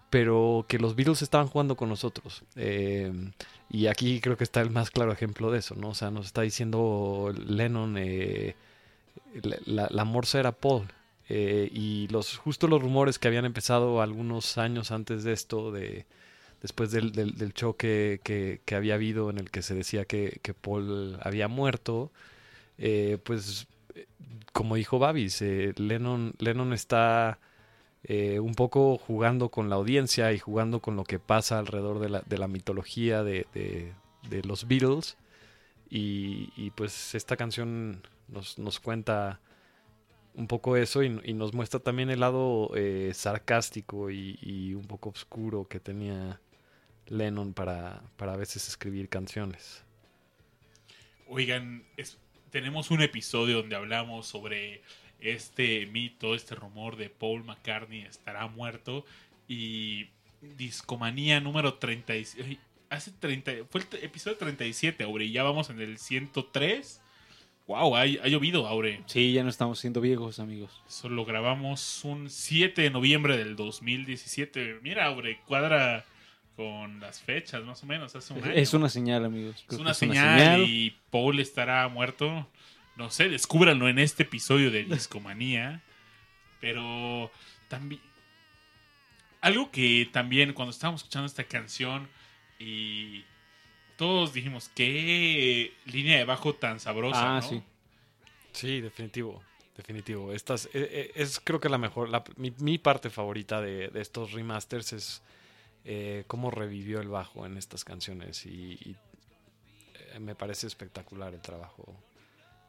[0.09, 2.43] pero que los Beatles estaban jugando con nosotros.
[2.55, 3.11] Eh,
[3.69, 5.89] y aquí creo que está el más claro ejemplo de eso, ¿no?
[5.89, 8.55] O sea, nos está diciendo Lennon, eh,
[9.65, 10.87] la, la- morsa era Paul.
[11.29, 16.05] Y los justo los rumores que habían empezado algunos años antes de esto, de
[16.61, 20.53] después del, del, choque que, que había habido en el que se decía que, que
[20.53, 22.11] Paul había muerto,
[22.77, 23.67] eh, pues
[24.53, 27.39] como dijo Babis, Lennon, Lennon está
[28.03, 32.09] eh, un poco jugando con la audiencia y jugando con lo que pasa alrededor de
[32.09, 33.93] la, de la mitología de, de-
[34.43, 35.17] los Beatles.
[35.89, 39.39] Y, pues esta canción nos, nos cuenta
[40.35, 44.85] un poco eso y, y nos muestra también el lado eh, sarcástico y, y un
[44.85, 46.39] poco oscuro que tenía
[47.09, 49.83] Lennon para, para a veces escribir canciones.
[51.27, 52.17] Oigan, es-
[52.51, 54.81] tenemos un episodio donde hablamos sobre
[55.19, 59.05] este mito, este rumor de Paul McCartney estará muerto
[59.47, 60.07] y
[60.57, 62.43] Discomanía número 37.
[62.47, 62.59] ay,
[62.89, 67.01] Hace 30, fue el episodio 37, Aure, y ya vamos en el 103.
[67.67, 69.01] Wow, ha, ha llovido, Aure.
[69.07, 70.71] Sí, ya no estamos siendo viejos, amigos.
[70.87, 74.79] Eso lo grabamos un 7 de noviembre del 2017.
[74.83, 76.05] Mira, Aure, cuadra
[76.57, 78.51] con las fechas, más o menos, hace un año.
[78.51, 79.63] Es una señal, amigos.
[79.69, 82.49] Es una señal, y Paul estará muerto.
[82.97, 85.83] No sé, descúbranlo en este episodio de Discomanía.
[86.59, 87.31] Pero
[87.69, 88.01] también.
[89.39, 92.09] Algo que también cuando estábamos escuchando esta canción
[92.59, 93.23] y
[93.95, 97.37] todos dijimos, qué línea de bajo tan sabrosa.
[97.37, 97.47] Ah, ¿no?
[97.47, 97.61] sí.
[98.51, 99.43] Sí, definitivo.
[99.77, 100.33] Definitivo.
[100.33, 102.09] Esta es, eh, eh, es creo que la mejor.
[102.09, 105.21] la- mi, mi parte favorita de, de estos remasters es
[105.89, 108.45] eh, cómo revivió el bajo en estas canciones.
[108.45, 108.95] Y, y,
[110.13, 111.95] eh, me parece espectacular el trabajo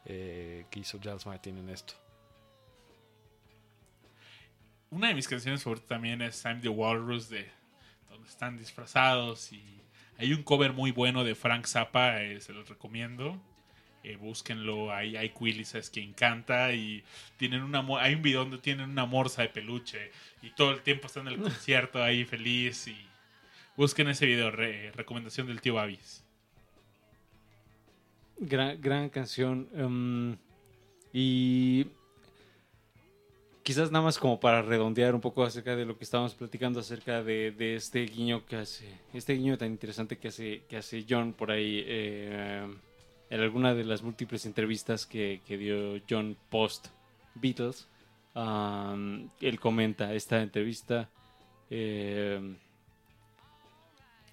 [0.04, 1.94] eh, que hizo Giles Martin en esto.
[4.90, 7.46] Una de mis canciones favoritas también es I'm the Walrus, de
[8.08, 9.52] donde están disfrazados.
[9.52, 9.62] Y
[10.16, 13.38] hay un cover muy bueno de Frank Zappa, eh, se los recomiendo.
[14.04, 17.02] Eh, búsquenlo, ahí hay Willis es quien canta y
[17.36, 20.82] tienen una mo- hay un video donde tienen una morsa de peluche y todo el
[20.82, 22.96] tiempo están en el concierto ahí feliz y
[23.78, 26.24] busquen ese video, re- recomendación del tío Babis.
[28.38, 29.68] Gran, gran canción.
[29.74, 30.36] em,
[31.12, 31.86] y
[33.62, 37.22] quizás nada más como para redondear un poco acerca de lo que estábamos platicando acerca
[37.22, 41.50] de, este guiño que hace, este guiño tan interesante que hace, que hace John por
[41.50, 42.66] ahí eh,
[43.30, 46.88] en alguna de las múltiples entrevistas que, que dio John post
[47.34, 47.86] Beatles.
[49.40, 51.08] él comenta esta entrevista.
[51.70, 52.56] eh,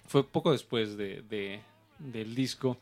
[0.06, 1.60] fue poco después de, de-
[1.98, 2.76] del disco.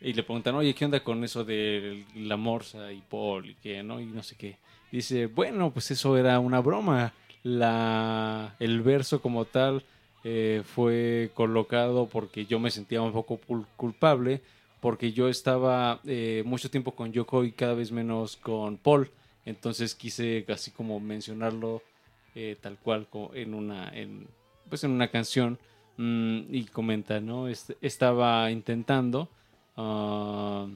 [0.00, 3.82] Y le preguntan, oye, ¿qué onda con eso de la morsa y Paul y qué,
[3.82, 4.00] no?
[4.00, 4.56] Y no sé qué.
[4.92, 7.12] Dice, bueno, pues eso era una broma.
[7.42, 9.82] La, el verso como tal
[10.24, 13.38] eh, fue colocado porque yo me sentía un poco
[13.76, 14.40] culpable,
[14.80, 19.10] porque yo estaba eh, mucho tiempo con Yoko y cada vez menos con Paul.
[19.46, 21.82] Entonces quise así como mencionarlo
[22.34, 24.28] eh, tal cual en una, en,
[24.68, 25.58] pues en una canción.
[25.98, 27.48] Mm, y comenta, ¿no?
[27.48, 29.30] Est- estaba intentando
[29.76, 30.68] ah,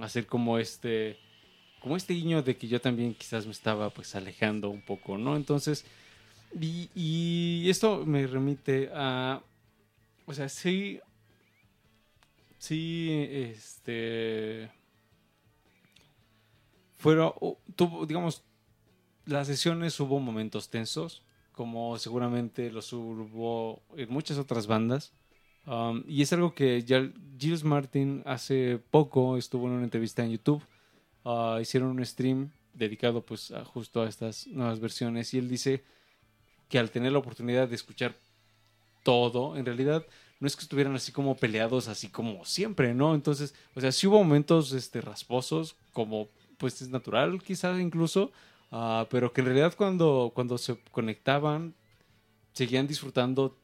[0.00, 1.18] hacer como este
[1.80, 5.36] como este guiño de que yo también quizás me estaba pues alejando un poco, ¿no?
[5.36, 5.84] Entonces,
[6.60, 9.42] y, y esto me remite a,
[10.26, 11.00] o sea, sí,
[12.58, 14.70] sí, este,
[16.96, 17.32] fueron,
[17.76, 18.42] tuvo, digamos,
[19.26, 21.23] las sesiones hubo momentos tensos,
[21.54, 25.12] como seguramente los hubo en muchas otras bandas.
[25.66, 30.32] Um, y es algo que ya Gilles Martin hace poco estuvo en una entrevista en
[30.32, 30.62] YouTube.
[31.24, 35.82] Ah, hicieron un stream dedicado pues a- justo a estas nuevas versiones y él dice
[36.68, 38.14] que al tener la oportunidad de escuchar
[39.02, 40.04] todo, en realidad
[40.40, 43.14] no es que estuvieran así como peleados así como siempre, ¿no?
[43.14, 46.28] Entonces, o sea, sí hubo momentos este, rasposos, como
[46.58, 48.32] pues es natural quizás incluso,
[48.74, 51.74] ah, pero que en realidad cuando, cuando se conectaban
[52.52, 53.56] seguían disfrutando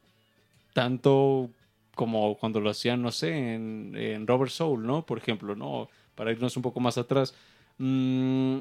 [0.73, 1.49] tanto
[1.95, 5.05] como cuando lo hacían, no sé, en, en Robert Soul, ¿no?
[5.05, 5.89] Por ejemplo, ¿no?
[6.15, 7.35] Para irnos un poco más atrás.
[7.77, 8.59] Mm,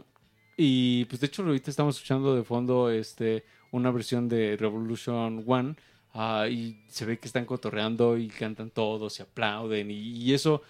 [0.57, 5.77] y pues de hecho ahorita estamos escuchando de fondo este, una versión de Revolution One
[6.15, 10.63] ah, y se ve que están cotorreando y cantan todos y aplauden y eso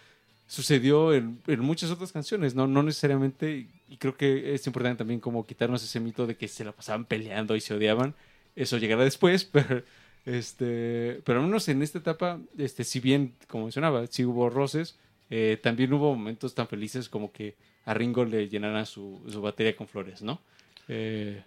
[0.51, 2.67] sucedió en, en muchas otras canciones, ¿no?
[2.67, 6.65] No necesariamente, y creo que es importante también como quitarnos ese mito de que se
[6.65, 8.15] la pasaban peleando y se odiaban.
[8.57, 9.83] Eso llegará después, pero
[10.27, 14.99] este, pero al menos en esta etapa, este, si bien, como mencionaba, sí hubo roces,
[15.31, 19.77] eh, también hubo momentos tan felices como que a Ringo le llenaran su, su batería
[19.77, 20.41] con flores, ¿no?
[20.89, 21.43] Eh,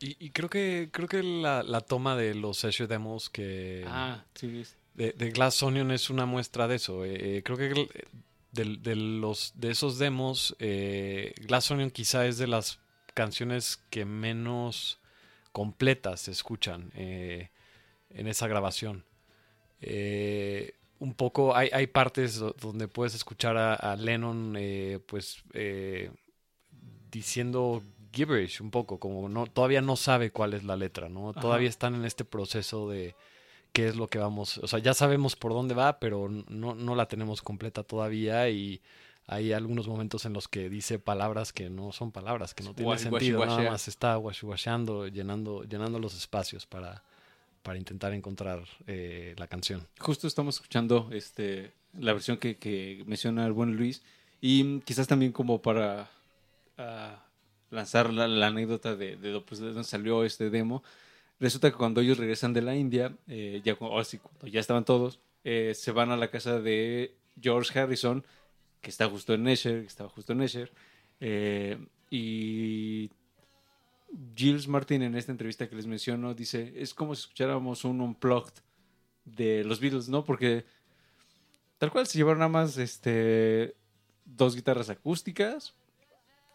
[0.00, 4.24] Y, y creo que creo que la, la toma de los session demos que ah,
[4.34, 4.62] sí,
[4.94, 7.04] de, de Glass Onion es una muestra de eso.
[7.04, 7.88] Eh, eh, creo que
[8.52, 12.78] de, de los de esos demos, eh, Glass Onion quizá es de las
[13.14, 14.98] canciones que menos
[15.52, 17.50] completas se escuchan eh,
[18.10, 19.04] en esa grabación.
[19.80, 25.42] Eh, un poco hay, hay partes do- donde puedes escuchar a, a Lennon eh, pues
[27.10, 31.40] diciendo gibberish un poco como no todavía no sabe cuál es la letra no Ajá.
[31.40, 33.14] todavía están en este proceso de
[33.72, 36.94] qué es lo que vamos o sea ya sabemos por dónde va pero no, no
[36.94, 38.80] la tenemos completa todavía y
[39.26, 42.98] hay algunos momentos en los que dice palabras que no son palabras que no tienen
[42.98, 47.02] sentido nada más está washiwasheando llenando llenando los espacios para
[47.62, 53.44] para intentar encontrar eh, la canción Justo estamos escuchando este, la versión que, que menciona
[53.46, 54.02] el buen Luis
[54.40, 56.08] y quizás también como para
[56.78, 57.22] ah,
[57.70, 60.82] lanzar la, la anécdota de, de, pues, de dónde salió este demo.
[61.40, 64.02] Resulta que cuando ellos regresan de la India, eh, ya, cuando
[64.42, 68.24] ya estaban todos, eh, se van a la casa de George Harrison,
[68.80, 70.72] que está justo en Escher, que estaba justo en Escher.
[71.20, 71.78] Eh,
[72.10, 73.10] y
[74.34, 78.54] Gilles Martin en esta entrevista que les menciono dice, es como si escucháramos un unplugged
[79.24, 80.24] de los Beatles, ¿no?
[80.24, 80.64] Porque
[81.78, 83.76] tal cual se llevaron nada más este,
[84.24, 85.74] dos guitarras acústicas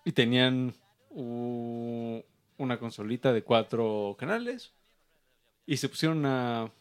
[0.03, 0.73] y tenían
[2.57, 4.73] una consolita de cuatro canales
[5.65, 6.71] y se pusieron a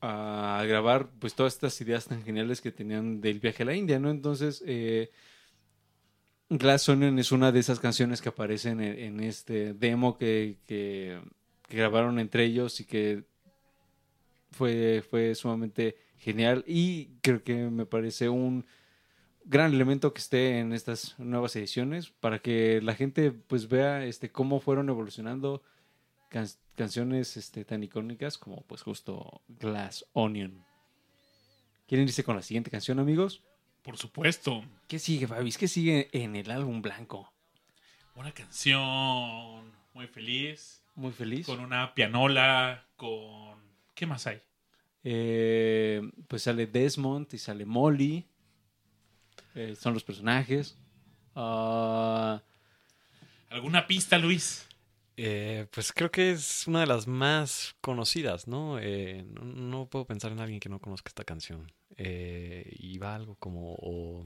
[0.00, 3.98] a grabar pues todas estas ideas tan geniales que tenían del viaje a la India,
[3.98, 4.10] ¿no?
[4.10, 5.10] Entonces, eh,
[6.50, 11.20] Glass Onion es una de esas canciones que aparecen en, este demo que, que-
[11.68, 13.24] que grabaron entre ellos y que
[14.50, 18.64] fue, fue sumamente genial y creo que me parece un
[19.48, 24.30] gran elemento que esté en estas nuevas ediciones para que la gente pues vea este
[24.30, 25.62] cómo fueron evolucionando
[26.28, 26.46] can-
[26.76, 30.64] canciones este, tan icónicas como pues justo Glass Onion.
[31.86, 33.42] ¿Quieren irse con la siguiente canción, amigos?
[33.82, 34.62] Por supuesto.
[34.86, 35.56] ¿Qué sigue, Babis?
[35.56, 37.32] ¿Qué sigue en el álbum blanco?
[38.14, 40.82] Una canción muy feliz.
[40.94, 41.46] Muy feliz.
[41.46, 42.84] Con una pianola.
[42.96, 43.56] Con.
[43.94, 44.42] ¿Qué más hay?
[45.02, 48.27] Eh, pues sale Desmond y sale Molly.
[49.58, 50.76] Eh, son los personajes.
[51.34, 52.40] Ah,
[53.50, 54.68] ¿Alguna pista, Luis?
[55.16, 58.78] Eh, pues creo que es una de las más conocidas, ¿no?
[58.78, 61.72] Eh, no, no puedo pensar en alguien que no conozca esta canción.
[61.96, 64.24] Eh, y va algo como o,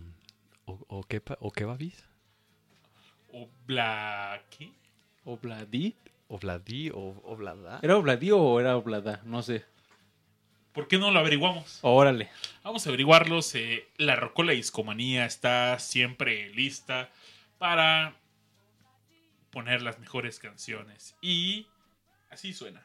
[0.66, 2.04] o, o qué, o qué va bis?
[3.32, 4.42] Obla...
[4.50, 4.70] ¿Qué?
[5.24, 5.96] ¿Obladi?
[6.28, 7.80] O Vladí o Oblada.
[7.82, 9.22] ¿Era Obladi o era Oblada?
[9.24, 9.64] No sé.
[10.73, 11.78] ¿Por qué no lo averiguamos?
[11.82, 12.31] Órale.
[12.62, 13.55] Vamos a averiguarlos.
[13.55, 17.11] eh, la Rocola Discomanía está siempre lista
[17.59, 18.16] para
[19.51, 21.15] poner las mejores canciones.
[21.20, 21.66] Y
[22.31, 22.82] así suena.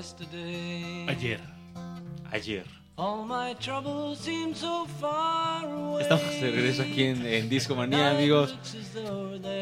[0.00, 1.40] Ayer.
[2.32, 2.64] Ayer.
[2.96, 6.02] All my troubles seem so far away.
[6.02, 8.56] Estamos de regreso aquí en, en Disco Manía, amigos.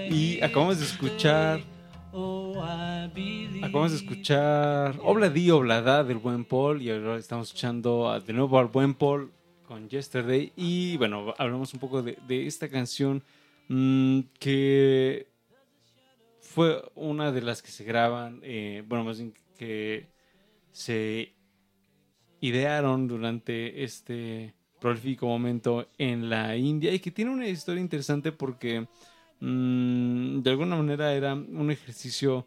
[0.08, 1.60] Y acabamos de escuchar.
[2.12, 2.62] Oh.
[3.62, 6.82] Acabamos de escuchar Obla Di Oblada del buen Paul.
[6.82, 9.32] Y ahora estamos escuchando de nuevo al buen Paul
[9.66, 10.52] con Yesterday.
[10.54, 13.24] Y bueno, hablamos un poco de, de esta canción
[13.66, 15.26] mm, que
[16.40, 18.38] fue una de las que se graban.
[18.44, 20.16] eh, bueno, más bien que
[20.78, 21.34] se
[22.40, 28.86] idearon durante este prolífico momento en la India y que tiene una historia interesante porque
[29.40, 32.46] mm, de alguna manera era un ejercicio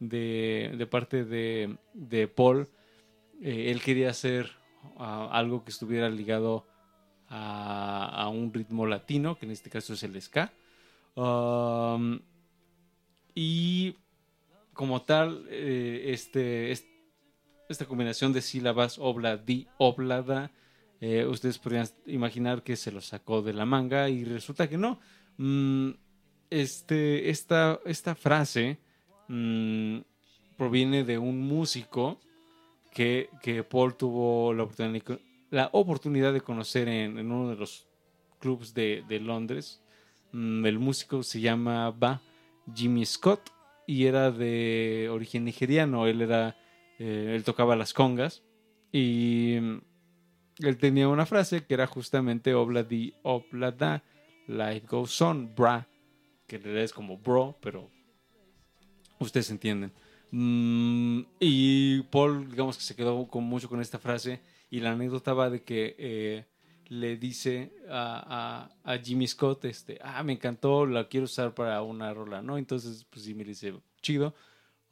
[0.00, 2.68] de, de parte de, de Paul.
[3.40, 4.50] Eh, él quería hacer
[4.98, 6.66] algo que estuviera ligado
[7.28, 10.52] a, a un ritmo latino, que en este caso es el ska.
[11.14, 12.18] Um,
[13.36, 13.94] y
[14.72, 16.91] como tal, eh, este, este-
[17.72, 20.50] esta combinación de sílabas obla di oblada,
[21.00, 25.00] eh, ustedes podrían imaginar que se lo sacó de la manga y resulta que no.
[25.38, 25.90] Mm,
[26.50, 28.78] este, esta, esta frase
[29.28, 29.98] mm,
[30.56, 32.20] proviene de un músico
[32.92, 35.18] que, que Paul tuvo la oportunidad,
[35.50, 37.88] la oportunidad de conocer en, en uno de los
[38.38, 39.80] clubs de, de Londres.
[40.32, 42.20] Mm, el músico se llamaba
[42.74, 43.50] Jimmy Scott
[43.86, 46.06] y era de origen nigeriano.
[46.06, 46.56] Él era,
[46.98, 48.42] eh, él tocaba las congas
[48.92, 49.54] y
[50.58, 54.02] él tenía una frase que era justamente obla di oblada,
[54.46, 55.88] life goes on, bra,
[56.46, 57.90] que en realidad es como bro, pero
[59.18, 59.92] ustedes entienden.
[60.30, 64.40] Mm, y Paul, digamos que se quedó con mucho con esta frase
[64.70, 66.44] y la anécdota va de que eh,
[66.88, 71.82] le dice a, a- a Jimmy Scott, este, ah, me encantó, la quiero usar para
[71.82, 72.56] una rola, ¿no?
[72.58, 74.34] Entonces, pues Jimmy le dice, chido.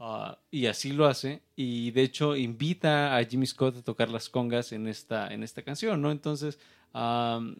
[0.02, 1.42] Ah, y así lo hace.
[1.56, 5.60] Y de hecho invita a Jimmy Scott a tocar las congas en esta, en esta
[5.62, 6.10] canción, ¿no?
[6.10, 6.58] Entonces,
[6.94, 7.54] am,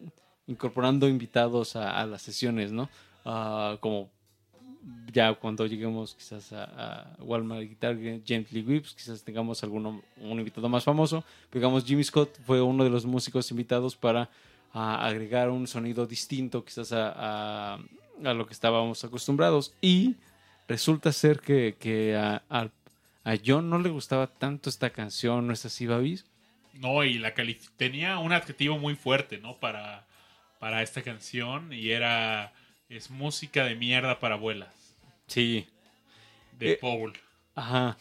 [0.47, 2.89] incorporando invitados a, las sesiones, ¿no?
[3.25, 4.09] Ah, como
[5.13, 7.95] ya cuando lleguemos quizás a, Walmart Guitar
[8.25, 11.23] Gently Whips, quizás tengamos alguno, un invitado más famoso.
[11.51, 14.31] Digamos, Jimmy Scott fue uno de los músicos invitados para
[14.73, 17.13] ah, agregar un sonido distinto quizás a,
[17.75, 17.79] a-
[18.23, 19.73] a lo que estábamos acostumbrados.
[19.79, 20.15] Y
[20.71, 22.69] resulta ser que, que a, a-
[23.23, 26.25] a John no le gustaba tanto esta canción, ¿no es así, Babis?
[26.73, 27.33] No, y la
[27.77, 29.57] tenía un adjetivo muy fuerte, ¿no?
[29.59, 30.07] Para,
[30.59, 32.53] para esta canción y era
[32.89, 34.73] es música de mierda para abuelas
[35.27, 35.67] Sí.
[36.57, 37.13] de Eh, Paul.
[37.55, 37.97] Ajá.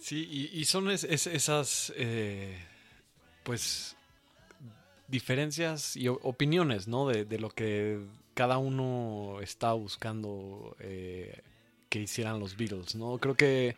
[0.00, 2.56] Sí, y, y son es- es- esas, eh,
[3.42, 3.96] pues,
[5.08, 7.08] diferencias y opiniones, ¿no?
[7.08, 8.00] De, de lo que
[8.36, 11.40] cada uno está buscando eh,
[11.88, 13.16] que hicieran los Beatles, ¿no?
[13.16, 13.76] Creo que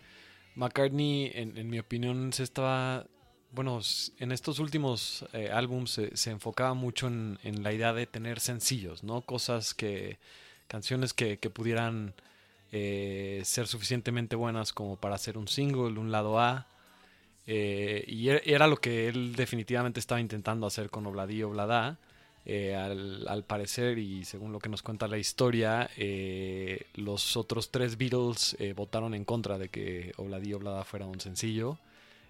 [0.57, 3.07] McCartney, en, mi opinión, se estaba,
[3.53, 3.79] bueno,
[4.19, 9.21] en estos últimos eh, álbums se, enfocaba mucho en, la idea de tener sencillos, ¿no?
[9.23, 10.19] Cosas que,
[10.67, 12.15] canciones que, pudieran
[12.73, 16.67] eh, ser suficientemente buenas como para hacer un single, un lado A.
[17.47, 21.99] eh, y er- era lo que él definitivamente estaba intentando hacer con Obladí Oblada.
[22.45, 27.71] Eh, al, al parecer, y según lo que nos cuenta la historia, eh, los otros
[27.71, 31.79] tres Beatles eh, votaron en contra de que Obladí Oblada fuera un sencillo.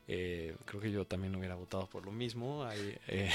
[0.06, 2.64] Creo que yo también hubiera votado por lo mismo.
[2.64, 2.97] Hay,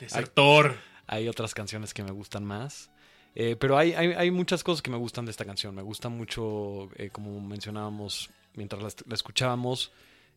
[0.00, 0.76] Desertor.
[1.06, 2.90] hay otras canciones que me gustan más.
[3.34, 5.76] Pero hay, hay, hay muchas cosas que me gustan de esta canción.
[5.76, 9.92] Me gusta mucho, como mencionábamos mientras la, la escuchábamos,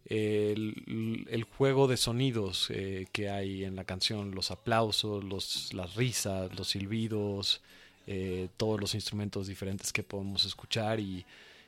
[0.05, 6.53] el, juego de sonidos eh, que hay en la canción, los aplausos, los, las risas,
[6.57, 7.61] los silbidos,
[8.07, 11.25] eh, todos los instrumentos diferentes que podemos escuchar y,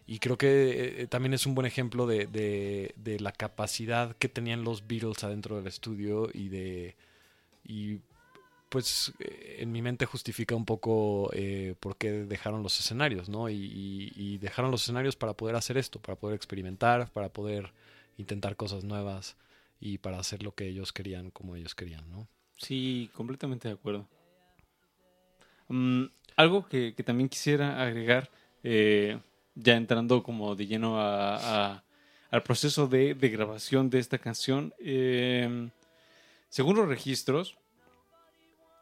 [0.08, 4.64] y creo que eh, también es un buen ejemplo de, de- la capacidad que tenían
[4.64, 6.96] los Beatles adentro del estudio y de
[7.66, 8.00] y
[8.70, 9.14] pues
[9.60, 13.50] en mi mente justifica un poco eh, por qué dejaron los escenarios, ¿no?
[13.50, 17.72] Y dejaron los escenarios para poder hacer esto, para poder experimentar, para poder
[18.18, 19.38] intentar cosas nuevas
[19.80, 22.28] y para hacer lo que ellos querían como ellos querían, ¿no?
[22.58, 24.08] Sí, completamente de acuerdo.
[25.68, 28.30] Mm, algo que, también quisiera agregar,
[28.64, 29.20] eh,
[29.56, 31.84] ya entrando como de lleno a-
[32.34, 35.70] al proceso de, grabación de esta canción, eh,
[36.50, 37.60] según los registros,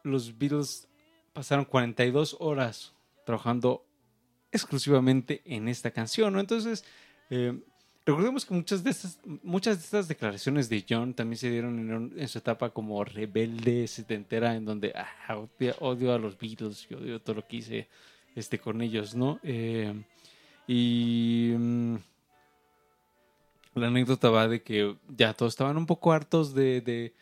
[0.03, 0.87] los Beatles
[1.33, 2.93] pasaron 42 horas
[3.25, 3.85] trabajando
[4.53, 6.39] exclusivamente en esta canción, ¿no?
[6.39, 6.85] Entonces,
[7.29, 7.61] eh,
[8.05, 12.27] recordemos que muchas de estas, muchas de estas declaraciones de John también se dieron en,
[12.27, 15.37] su etapa como rebelde setentera, en donde ah,
[15.79, 17.89] odio, a los Beatles, yo odio todo lo que hice
[18.35, 19.39] este, con ellos, ¿no?
[19.43, 19.93] Eh,
[20.67, 21.95] y mm,
[23.75, 27.13] la anécdota va de que ya todos estaban un poco hartos de,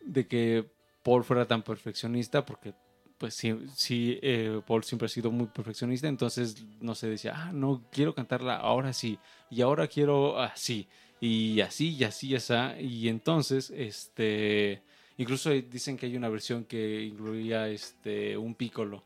[0.00, 0.70] de que
[1.02, 2.74] Paul fuera tan perfeccionista, porque
[3.22, 7.52] pues sí, sí eh, Paul siempre ha sido muy perfeccionista, entonces no se decía, ah,
[7.52, 9.16] no, quiero cantarla ahora sí,
[9.48, 10.88] y ahora quiero así,
[11.20, 14.82] y así, y así, y así, y entonces, este,
[15.18, 19.04] incluso dicen que hay una versión que incluía este, un piccolo,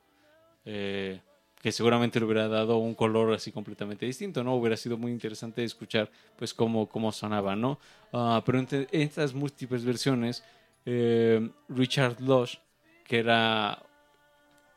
[0.64, 1.20] eh,
[1.60, 4.56] que seguramente le hubiera dado un color así completamente distinto, ¿no?
[4.56, 7.78] Hubiera sido muy interesante escuchar, pues, cómo, cómo sonaba, ¿no?
[8.14, 10.42] Ah, pero entre estas múltiples versiones,
[10.86, 12.56] eh, Richard Lush,
[13.04, 13.85] que era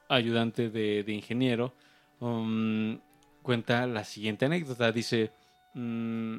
[0.10, 1.74] ayudante de, de ingeniero,
[2.20, 3.00] um,
[3.42, 4.92] cuenta la siguiente anécdota.
[4.92, 5.32] Dice,
[5.76, 6.38] mm,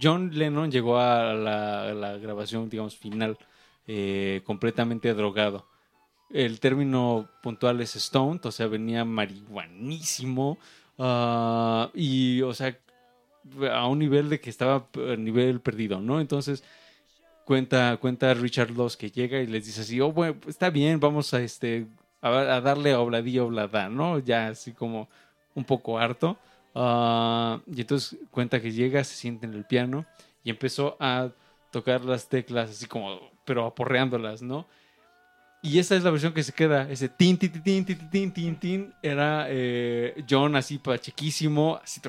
[0.00, 3.38] John Lennon llegó a la, la grabación, digamos, final
[3.86, 5.66] eh, completamente drogado.
[6.30, 10.58] El término puntual es stoned, o sea, venía marihuanísimo.
[10.98, 12.78] ah, y, o sea,
[13.72, 16.20] a un nivel de que estaba a nivel perdido, ¿no?
[16.20, 16.62] Entonces,
[17.44, 21.34] cuenta, cuenta Richard Loss que llega y les dice así, oh, bueno, está bien, vamos
[21.34, 21.86] a este
[22.22, 24.18] a, a darle obladillo oblada, ¿no?
[24.18, 25.08] Ya así como
[25.54, 26.38] un poco harto.
[26.74, 30.06] Uh, y entonces cuenta que llega, se siente en el piano
[30.42, 31.28] y empezó a
[31.70, 34.66] tocar las teclas así como, pero aporreándolas, ¿no?
[35.64, 38.56] Y esa es la versión que se queda, ese tin, tin, tin, tin, tin, tin,
[38.56, 42.00] tin, era eh, John así pachequísimo, así,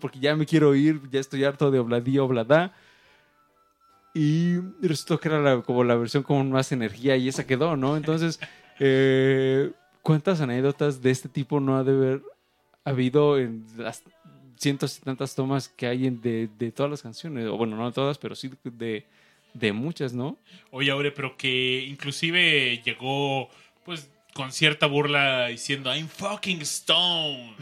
[0.00, 2.72] porque ya me quiero ir, ya estoy harto de obladí, oblada.
[4.14, 7.96] Y resultó que era la, como la versión con más energía y esa quedó, ¿no?
[7.96, 8.40] Entonces
[8.78, 9.70] eh,
[10.02, 12.22] ¿cuántas anécdotas de este tipo no ha de haber
[12.84, 14.02] habido en las
[14.58, 17.46] cientos y tantas tomas que hay en- de, de todas las canciones?
[17.46, 19.04] O bueno, no todas, pero sí de,
[19.54, 20.38] de muchas, ¿no?
[20.70, 23.48] Oye, Aure, pero que inclusive llegó,
[23.84, 27.56] pues, con cierta burla diciendo, I'm fucking stoned.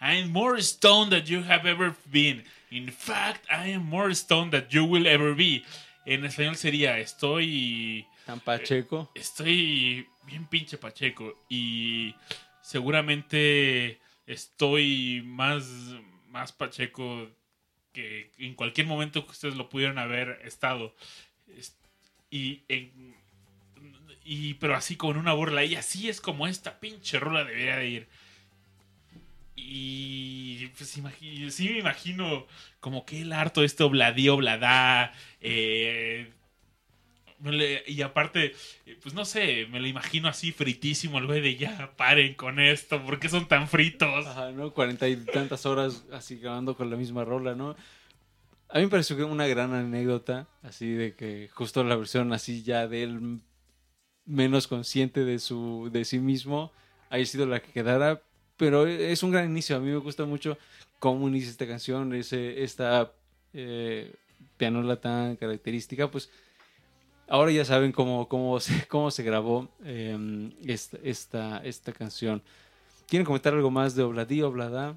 [0.00, 2.44] I'm more stoned than you have ever been.
[2.70, 5.64] In fact, I am more stoned than you will ever be.
[6.04, 8.06] En español sería, estoy...
[8.26, 9.10] Tan Pacheco.
[9.14, 12.14] Estoy bien pinche pacheco y
[12.60, 15.66] seguramente estoy más,
[16.28, 17.28] más pacheco
[17.92, 20.94] que en cualquier momento que ustedes lo pudieron haber estado.
[21.56, 21.76] Es-
[22.30, 23.14] Y, en-
[24.24, 27.88] y pero así con una burla y así es como esta pinche rola debería de
[27.88, 28.08] ir.
[29.54, 32.46] Y pues imagi- sí me imagino
[32.80, 36.30] como que el harto este obladí, obladá, eh,
[37.86, 38.54] y aparte,
[38.86, 42.58] eh, pues no sé, me lo imagino así fritísimo el güey de ya paren con
[42.58, 44.26] esto, ¿por qué son tan fritos?
[44.26, 44.72] Ajá, ¿no?
[44.72, 47.76] Cuarenta y tantas horas así grabando con la misma rola, ¿no?
[48.68, 52.88] A mí me pareció una gran anécdota, así de que justo la versión así ya
[52.88, 53.40] de él
[54.24, 56.72] menos consciente de su de sí mismo
[57.10, 58.22] haya sido la que quedara,
[58.56, 59.76] pero es un gran inicio.
[59.76, 60.58] A mí me gusta mucho
[60.98, 63.12] cómo inicia esta canción, ese, esta
[63.52, 64.14] eh,
[64.56, 66.30] pianola tan característica, pues
[67.28, 72.42] ahora ya saben cómo, cómo, se, cómo se grabó eh, esta, esta, esta canción.
[73.08, 74.96] ¿Quieren comentar algo más de Obladí, Oblada?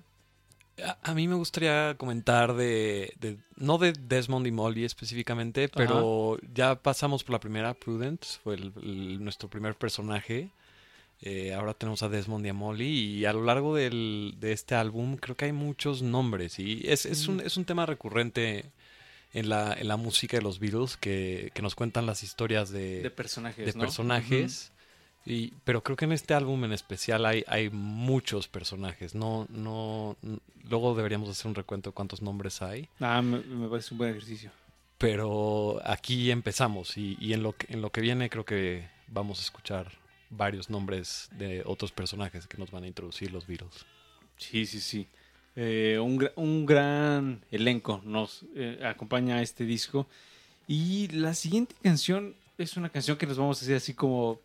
[0.83, 6.37] A, a mí me gustaría comentar de, de- no de Desmond y Molly específicamente, pero
[6.53, 10.49] ya pasamos por la primera, Prudence, fue el- el- nuestro primer personaje.
[11.21, 14.73] Eh, ahora tenemos a Desmond y a Molly y a lo largo del- de este
[14.73, 18.63] álbum creo que hay muchos nombres y es, es, un, es un tema recurrente
[19.33, 23.01] en la, en la música de los Beatles que, que nos cuentan las historias de,
[23.01, 23.79] De personajes, de ¿no?
[23.81, 24.71] personajes.
[25.25, 29.13] Y, pero creo que en este álbum en especial hay, hay muchos personajes.
[29.15, 30.15] No, no,
[30.67, 32.87] luego deberíamos hacer un recuento de cuántos nombres hay.
[32.99, 34.51] Ah, me, me parece un buen ejercicio.
[34.97, 39.39] Pero aquí empezamos y, y en, lo que, en lo que viene creo que vamos
[39.39, 39.91] a escuchar
[40.29, 43.85] varios nombres de otros personajes que nos van a introducir los Beatles.
[44.37, 45.07] Sí, sí, sí.
[45.61, 50.07] Eh, un, un gran elenco nos eh, acompaña a este disco.
[50.69, 54.39] Y la siguiente canción es una canción que nos vamos a hacer así como...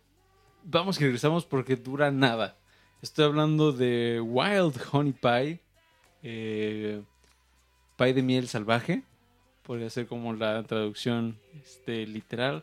[0.65, 2.57] Vamos que regresamos porque dura nada.
[3.01, 5.61] Estoy hablando de Wild Honey Pie.
[6.21, 7.01] eh,
[7.97, 9.03] pie de miel salvaje.
[9.63, 12.61] Podría ser como la traducción este, literal.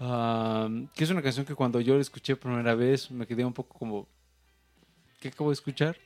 [0.00, 3.52] Que es una canción que cuando yo la escuché por primera vez me quedé un
[3.52, 4.08] poco como...
[5.20, 5.96] ¿Qué acabo de escuchar?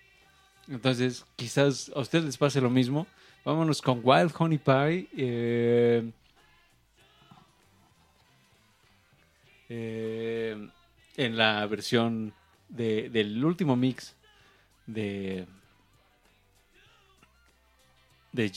[0.69, 3.07] Entonces, quizás a ustedes les pase lo mismo.
[3.45, 5.09] Vámonos con Wild Honey Pie.
[5.17, 6.11] eh,
[9.69, 10.69] eh,
[11.17, 12.33] en la versión
[12.69, 14.15] de- del último mix
[14.87, 15.47] de
[18.33, 18.49] de,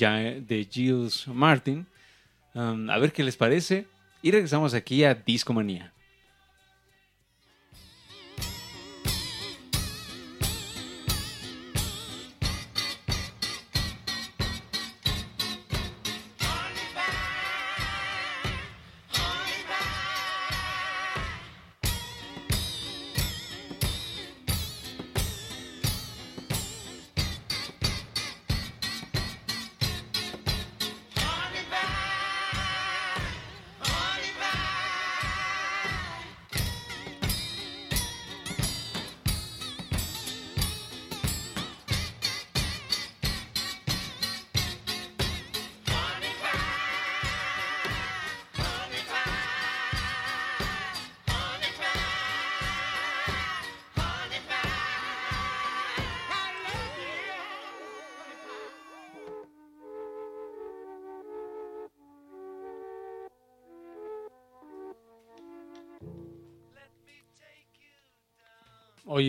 [0.47, 1.85] de Gilles Martin.
[2.53, 3.87] Um, a ver qué les parece.
[4.21, 5.91] Y regresamos aquí a Discomanía.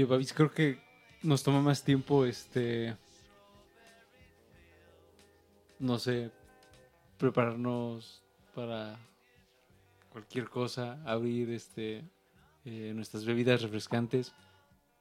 [0.07, 0.79] Babis, creo que
[1.23, 2.97] nos toma más tiempo, este...
[5.79, 6.31] No sé,
[7.19, 8.23] prepararnos
[8.55, 8.97] para
[10.11, 12.05] cualquier cosa, abrir este
[12.65, 14.33] eh, nuestras bebidas refrescantes,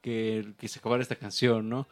[0.01, 1.87] que, que se acabara esta canción, ¿no?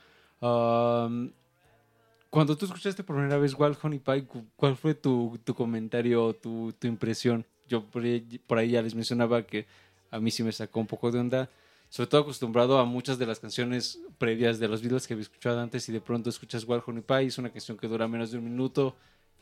[2.30, 6.34] Cuando tú escuchaste por primera vez Wild Honey Pie, cu- ¿cuál fue tu, tu comentario,
[6.34, 7.46] tu, tu impresión?
[7.68, 9.68] Yo por ahí, por ahí ya les mencionaba que
[10.10, 11.50] a mí sí me sacó un poco de onda,
[11.92, 15.60] sobre todo acostumbrado a muchas de las canciones previas de los Beatles que había escuchado
[15.60, 18.38] antes y de pronto escuchas Wild Honey Pie, es una canción que dura menos de
[18.38, 18.96] un minuto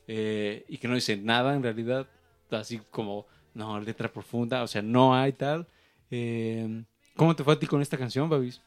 [0.08, 2.08] eh, y que no dice nada en realidad,
[2.50, 5.68] así como, no, letra profunda, o sea, no hay tal.
[6.10, 6.84] Eh,
[7.16, 8.64] ¿Cómo te fue a ti con esta canción, Babis?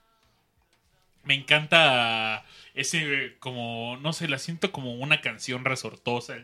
[1.24, 2.44] Me encanta
[2.74, 6.36] ese, como, no sé, la siento como una canción resortosa.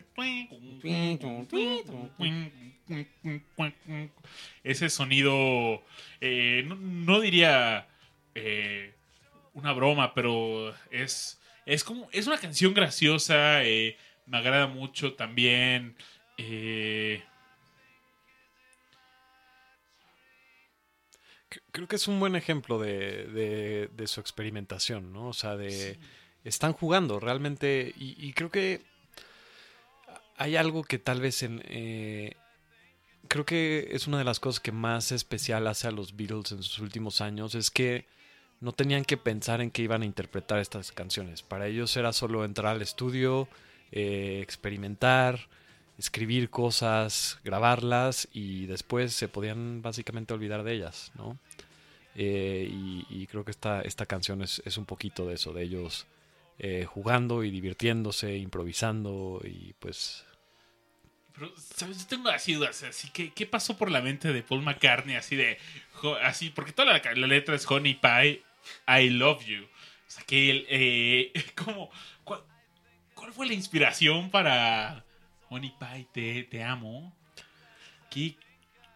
[4.62, 5.82] Ese sonido,
[6.20, 7.88] eh, no, no diría
[8.34, 8.94] eh,
[9.54, 13.96] una broma, pero es, es como, es una canción graciosa, eh,
[14.26, 15.96] me agrada mucho también.
[16.36, 17.22] eh,
[21.72, 25.28] Creo que es un buen ejemplo de, de- de su experimentación, ¿no?
[25.28, 25.98] O sea, de...
[26.44, 28.82] Están jugando realmente y, y creo que
[30.36, 31.62] hay algo que tal vez en...
[31.66, 32.34] eh,
[33.26, 36.62] creo que es una de las cosas que más especial hace a los Beatles en
[36.62, 38.06] sus últimos años, es que
[38.60, 41.42] no tenían que pensar en que iban a interpretar estas canciones.
[41.42, 43.48] Para ellos era solo entrar al estudio,
[43.92, 45.48] eh, experimentar,
[45.98, 51.38] escribir cosas, grabarlas y después se podían básicamente olvidar de ellas, ¿no?
[52.14, 52.68] Eh,
[53.10, 56.06] y, creo que esta, esta canción es, es un poquito de eso, de ellos
[56.58, 60.24] eh, jugando y divirtiéndose, improvisando y pues...
[61.32, 61.98] Pero, ¿sabes?
[62.00, 62.84] Yo tengo así dudas.
[63.12, 65.14] Que, ¿qué pasó por la mente de Paul McCartney?
[65.14, 65.56] Así de.
[66.24, 68.42] Así, porque toda la, letra es Honey Pie,
[68.88, 69.62] I love you.
[69.62, 70.66] O sea, que él.
[70.68, 71.90] Eh, ¿Cómo?
[72.24, 72.42] ¿Cuál,
[73.14, 75.04] cuál fue la inspiración para
[75.50, 77.12] Honey Pie, te, te amo?
[78.10, 78.36] ¿Qué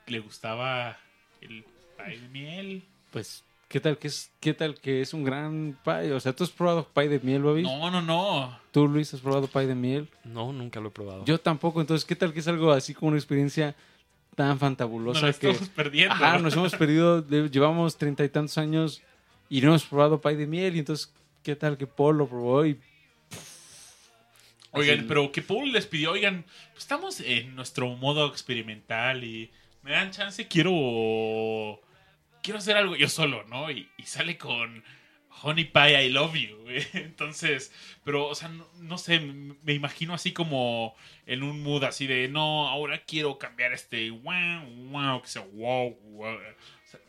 [0.07, 0.97] le gustaba
[1.41, 1.65] el
[1.97, 2.85] pie de miel?
[3.11, 6.12] Pues, ¿qué tal que es, qué tal que es un gran pie?
[6.12, 7.65] O sea, ¿tú has probado pie de miel, Babis?
[7.65, 8.59] No, no, no.
[8.70, 10.09] ¿Tú, Luis, has probado pie de miel?
[10.24, 11.24] No, nunca lo he probado.
[11.24, 13.74] Yo tampoco, entonces, ¿qué tal que es algo así como una experiencia
[14.35, 15.51] tan Nos fantabulosa la que...
[15.51, 16.15] estamos perdiendo.
[16.15, 19.03] Ajá, nos hemos perdido, de- llevamos treinta y tantos años
[19.51, 21.12] y no hemos probado pie de miel y entonces,
[21.43, 22.79] ¿qué tal que Paul lo probó y...
[24.73, 29.51] Oigan, Así- pero que Paul les pidió, oigan, pues estamos en nuestro modo experimental y
[29.82, 31.81] me dan chance, quiero
[32.43, 33.70] quiero hacer algo yo solo, ¿no?
[33.70, 34.82] Y, y sale con
[35.43, 36.57] Honey Pie, I Love You.
[36.62, 36.85] güey.
[36.94, 37.73] Entonces,
[38.05, 40.94] pero, o sea, no, no sé, me imagino así como
[41.27, 45.90] en un mood así de, no, ahora quiero cambiar este wow, wow, que sea wow,
[46.03, 46.35] wow.
[46.35, 47.01] O sea,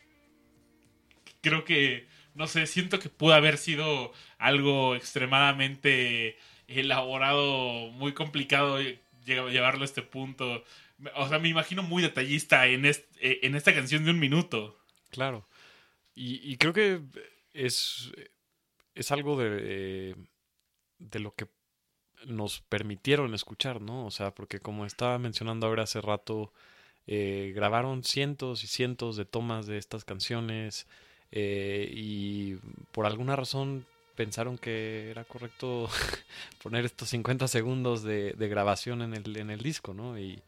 [1.40, 6.36] creo que, no sé, siento que pudo haber sido algo extremadamente
[6.68, 10.64] elaborado, muy complicado eh, lle- llevarlo a este punto.
[11.16, 14.78] O sea, me imagino muy detallista en, eh, en esta canción de un minuto.
[15.10, 15.46] Claro.
[16.16, 17.00] Y, creo que
[17.52, 18.12] es,
[18.94, 20.14] es algo de,
[20.98, 21.46] de lo que
[22.26, 24.06] nos permitieron escuchar, ¿no?
[24.06, 26.52] O sea, porque como estaba mencionando ahora hace rato,
[27.08, 30.86] eh, grabaron cientos y cientos de tomas de estas canciones
[31.36, 32.54] y
[32.92, 33.84] por alguna razón
[34.14, 35.88] pensaron que era correcto
[36.62, 40.18] poner estos 50 segundos de, de grabación en el, en el disco, ¿no?
[40.18, 40.42] Y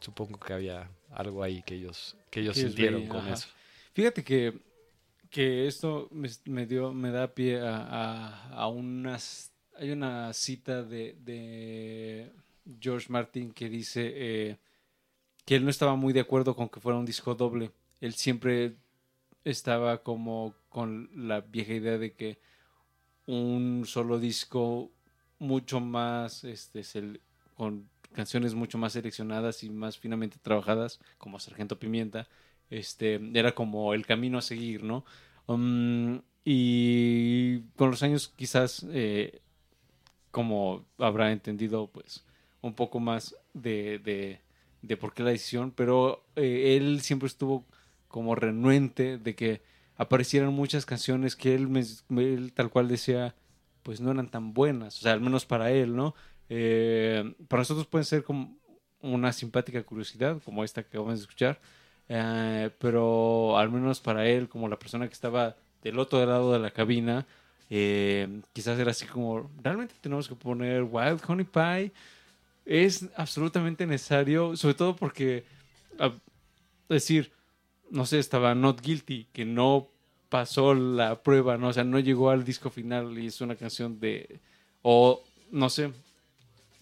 [0.00, 3.34] supongo que había algo ahí que ellos, que ellos sintieron con ajá.
[3.34, 3.48] eso.
[3.92, 4.58] Fíjate que,
[5.30, 9.52] que esto me, me dio, me da pie a, a, a unas...
[9.76, 12.32] Hay una cita de, de
[12.80, 14.56] George Martin que dice eh,
[15.44, 17.70] que él no estaba muy de acuerdo con que fuera un disco doble.
[18.00, 18.74] Él siempre
[19.50, 22.38] estaba como con la vieja idea de que
[23.26, 24.90] un solo disco
[25.38, 26.82] mucho más este
[27.54, 32.28] con canciones mucho más seleccionadas y más finamente trabajadas como Sargento Pimienta
[32.70, 35.04] este era como el camino a seguir no
[35.48, 39.40] Um, y con los años quizás eh,
[40.30, 42.22] como habrá entendido pues
[42.60, 44.40] un poco más de, de,
[44.82, 47.64] de por qué la decisión pero eh, él siempre estuvo
[48.08, 49.62] como renuente de que
[49.96, 51.68] aparecieran muchas canciones que él,
[52.10, 53.34] él tal cual decía
[53.82, 56.14] pues no eran tan buenas o sea al menos para él no
[56.50, 58.56] Eh, para nosotros pueden ser como
[59.02, 61.60] una simpática curiosidad como esta que vamos a escuchar
[62.08, 66.58] eh, pero al menos para él como la persona que estaba del otro lado de
[66.58, 67.26] la cabina
[67.70, 71.92] eh, quizás era así como realmente tenemos que poner Wild Honey Pie
[72.64, 75.44] es absolutamente necesario sobre todo porque
[75.98, 76.12] a-
[76.88, 77.32] decir
[77.90, 79.88] no sé, estaba Not Guilty, que no
[80.28, 81.68] pasó la prueba, ¿no?
[81.68, 84.40] O sea, no llegó al disco final y es una canción de,
[84.82, 85.90] o no sé,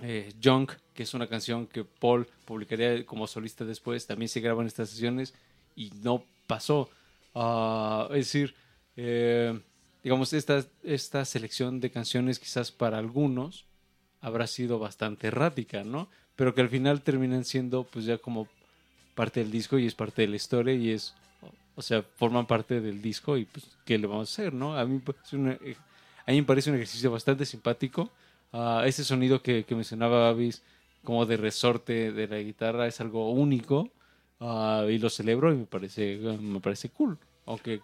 [0.00, 4.62] eh, Junk, que es una canción que Paul publicaría como solista después, también se graba
[4.62, 5.34] en estas sesiones
[5.74, 6.90] y no pasó.
[7.34, 8.54] Ah, es decir,
[8.96, 9.58] eh,
[10.02, 13.66] digamos, esta, esta selección de canciones quizás para algunos
[14.20, 16.08] habrá sido bastante errática, ¿no?
[16.34, 18.48] Pero que al final terminan siendo pues ya como
[19.16, 21.12] parte del disco y es parte de la historia y es,
[21.74, 24.78] o sea, forman parte del disco y pues, ¿qué le vamos a hacer, no?
[24.78, 25.76] A mí, parece una- eh,
[26.26, 28.10] a mí me parece un ejercicio bastante simpático.
[28.52, 30.62] Ah, ese sonido que, que mencionaba Babis,
[31.02, 33.90] como de resorte de la guitarra, es algo único
[34.40, 37.80] ah, y lo celebro y me parece, me parece cool, aunque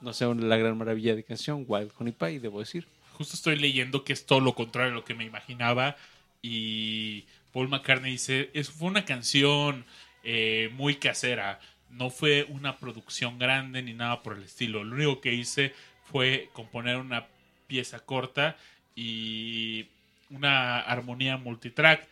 [0.00, 2.86] no sea la gran maravilla de canción, Wild Honey Pie, debo decir.
[3.16, 5.96] Justo estoy leyendo que es todo lo contrario a lo que me imaginaba.
[6.40, 9.84] Y Paul McCartney dice, es, fue una canción
[10.24, 11.60] eh, muy casera.
[11.90, 14.84] No fue una producción grande ni nada por el estilo.
[14.84, 15.74] Lo único que hice
[16.04, 17.26] fue componer una
[17.66, 18.56] pieza corta
[18.94, 19.86] y
[20.30, 22.06] una armonía multitrack.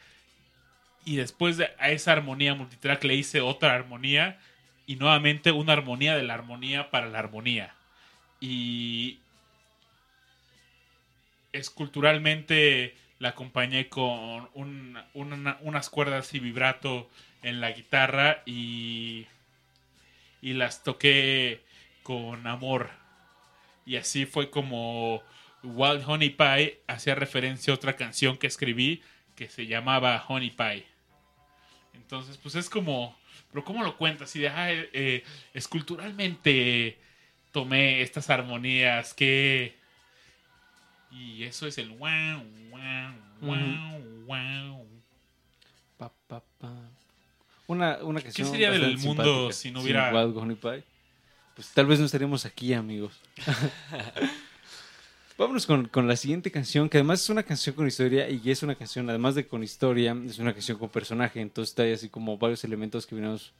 [1.05, 4.39] Y después de a esa armonía multitrack le hice otra armonía
[4.87, 7.75] y nuevamente una armonía de la armonía para la armonía.
[8.41, 9.19] Y
[11.53, 17.09] esculturalmente la acompañé con un- una- unas cuerdas y vibrato
[17.47, 19.27] en la guitarra y,
[20.43, 21.63] y las toqué
[22.03, 22.91] con amor.
[23.85, 25.23] Y así fue como
[25.63, 29.01] Wild Honey Pie hacía referencia a otra canción que escribí
[29.37, 30.87] que se llamaba Honey Pie.
[31.95, 33.17] Entonces, pues es como,
[33.53, 34.35] pero ¿cómo lo cuentas?
[34.35, 35.25] Y de, ah, eh, eh,
[35.55, 36.99] esculturalmente
[37.53, 39.77] tomé estas armonías que...
[41.13, 44.87] Y eso es el wow, wow, wow, wow.
[45.97, 46.91] Pa, pa, pa.
[47.69, 50.85] Una, una canción sería del mundo si no hubiera- Wild Honey Pie.
[51.55, 53.15] Pues tal vez no estaríamos aquí, amigos.
[55.39, 58.63] Vámonos con, con la siguiente canción, que además es una canción con historia y es
[58.63, 61.41] una canción, además de con historia, es una canción con personaje.
[61.41, 63.53] Entonces hay así como varios elementos que, venimos,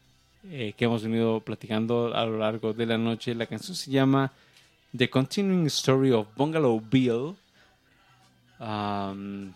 [0.49, 3.35] eh, que hemos venido platicando a lo largo de la noche.
[3.35, 4.33] La canción se llama
[4.97, 7.35] The Continuing Story of Bungalow Bill.
[8.59, 9.53] um,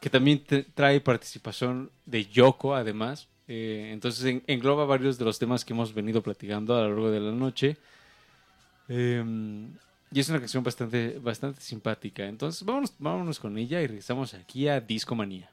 [0.00, 0.44] que también
[0.74, 3.26] trae participación de Yoko, además.
[3.46, 7.10] Eh, entonces en- engloba varios de los temas que hemos venido platicando a lo largo
[7.10, 7.76] de la noche.
[8.88, 9.22] Eh,
[10.12, 12.24] y es una canción bastante, bastante simpática.
[12.26, 15.50] Entonces vámonos, vámonos con ella y regresamos aquí a Discomanía.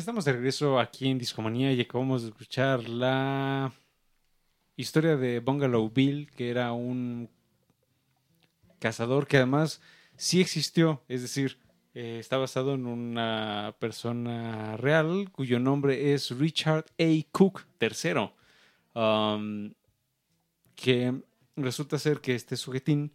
[0.00, 3.70] Estamos de regreso aquí en Discomanía y acabamos de escuchar la
[4.74, 7.28] historia de Bungalow Bill, que era un
[8.78, 9.82] cazador que además
[10.16, 11.58] sí existió, es decir,
[11.92, 17.28] eh, está basado en una persona real cuyo nombre es Richard A.
[17.30, 18.30] Cook III,
[18.94, 19.74] um,
[20.76, 21.12] que
[21.56, 23.12] resulta ser que este sujetín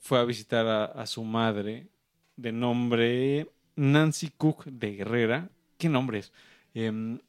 [0.00, 1.86] fue a visitar a, a su madre
[2.34, 5.50] de nombre Nancy Cook de Guerrera.
[5.78, 6.32] ¿Qué nombre es?
[6.74, 7.20] Em,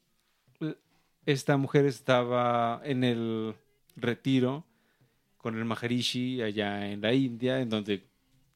[1.26, 3.54] esta mujer estaba en el
[3.96, 4.66] retiro
[5.38, 8.04] con el Maharishi allá en la India, en donde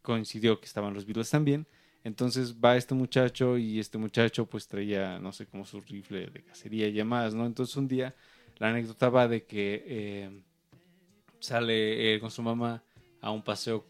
[0.01, 1.67] coincidió que estaban los Beatles también.
[2.03, 6.41] Entonces va este muchacho y este muchacho pues traía, no sé, como su rifle de
[6.41, 7.45] cacería y demás, ¿no?
[7.45, 8.15] Entonces un día
[8.57, 10.41] la anécdota va de que eh,
[11.39, 12.83] sale eh, con su mamá
[13.21, 13.85] a un paseo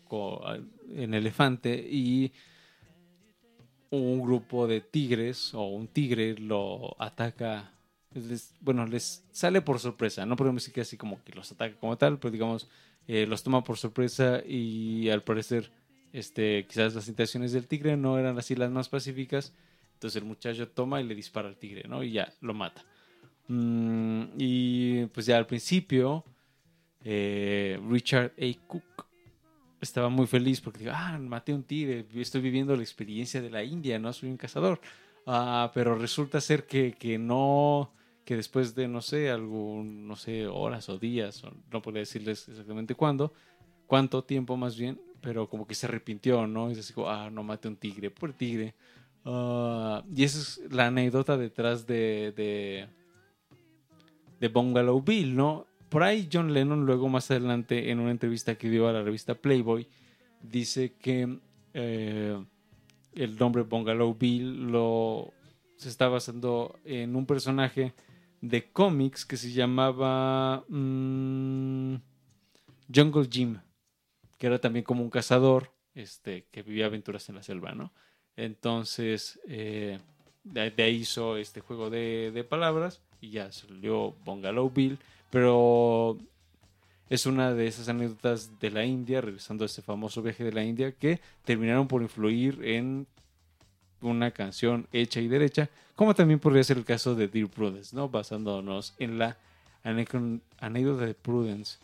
[0.93, 2.33] en elefante y
[3.97, 7.69] un grupo de tigres o un tigre lo ataca.
[8.13, 10.23] les- bueno, les sale por sorpresa.
[10.25, 12.67] No podemos decir que así como que los ataca como tal, pero digamos,
[13.07, 15.71] eh, los toma por sorpresa y al parecer,
[16.13, 19.51] este, quizás las intenciones del tigre no eran así las más pacíficas.
[19.95, 22.03] Entonces el muchacho toma y le dispara al tigre, ¿no?
[22.03, 22.83] Y ya, lo mata.
[23.47, 26.23] Mm, y pues ya al principio,
[27.03, 28.67] eh, Richard A.
[28.67, 29.05] Cook
[29.83, 33.63] estaba muy feliz porque digo, ah, maté un tigre, estoy viviendo la experiencia de la
[33.63, 34.79] India, no soy un cazador.
[35.25, 37.93] Ah, pero resulta ser que, que no,
[38.25, 42.95] que después de, no sé, algún, no sé, horas o días, no podría decirles exactamente
[42.95, 43.33] cuándo,
[43.87, 46.69] cuánto tiempo más bien, pero como que se arrepintió, ¿no?
[46.69, 48.75] Y así como, ah, no maté un tigre, por tigre.
[49.25, 52.87] Ah, y esa es la anécdota detrás de, de,
[54.39, 55.67] de Bungalow Bill, ¿no?
[55.93, 59.35] Por ahí John Lennon luego más adelante en una entrevista que dio a la revista
[59.35, 59.87] Playboy
[60.41, 61.37] dice que
[61.75, 62.43] eh,
[63.13, 65.31] el nombre Bungalow Bill lo
[65.75, 67.93] se está basando en un personaje
[68.41, 71.97] de cómics que se llamaba mm,
[72.91, 73.59] Jungle Jim,
[74.39, 77.93] que era también como un cazador este, que vivía aventuras en la selva, ¿no?
[78.35, 79.99] Entonces, eh,
[80.43, 84.97] de, ahí hizo este juego de, de palabras y ya salió Bungalow Bill,
[85.33, 86.19] pero
[87.09, 90.63] es una de esas anécdotas de la India, regresando a ese famoso viaje de la
[90.63, 93.07] India, que terminaron por influir en
[93.99, 98.09] una canción hecha y derecha, como también podría ser el caso de Dear Prudence, ¿no?
[98.09, 99.35] Basándonos en la
[99.81, 101.79] anécdota de Prudence.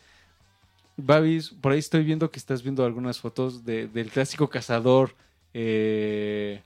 [0.96, 5.16] Babis, por ahí estoy viendo que estás viendo algunas fotos de- del clásico cazador.
[5.56, 6.62] eh,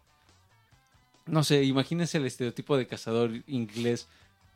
[1.25, 4.09] no sé, imagínense el estereotipo de cazador inglés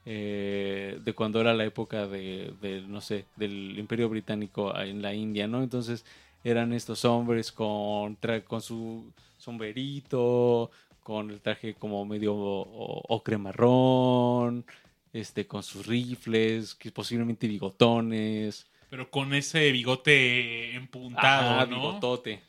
[0.09, 5.13] eh, de cuando era la época de, de, no sé, del Imperio Británico en la
[5.13, 5.61] India, ¿no?
[5.61, 6.05] Entonces
[6.45, 8.17] eran estos hombres con,
[8.47, 9.03] con su
[9.37, 10.71] sombrerito,
[11.03, 14.63] con el traje como medio ocre marrón,
[15.11, 18.65] este, con sus rifles, que posiblemente bigotones.
[18.89, 21.75] Pero con ese bigote empuntado, Ah, ¿no?
[21.75, 22.39] bigotote.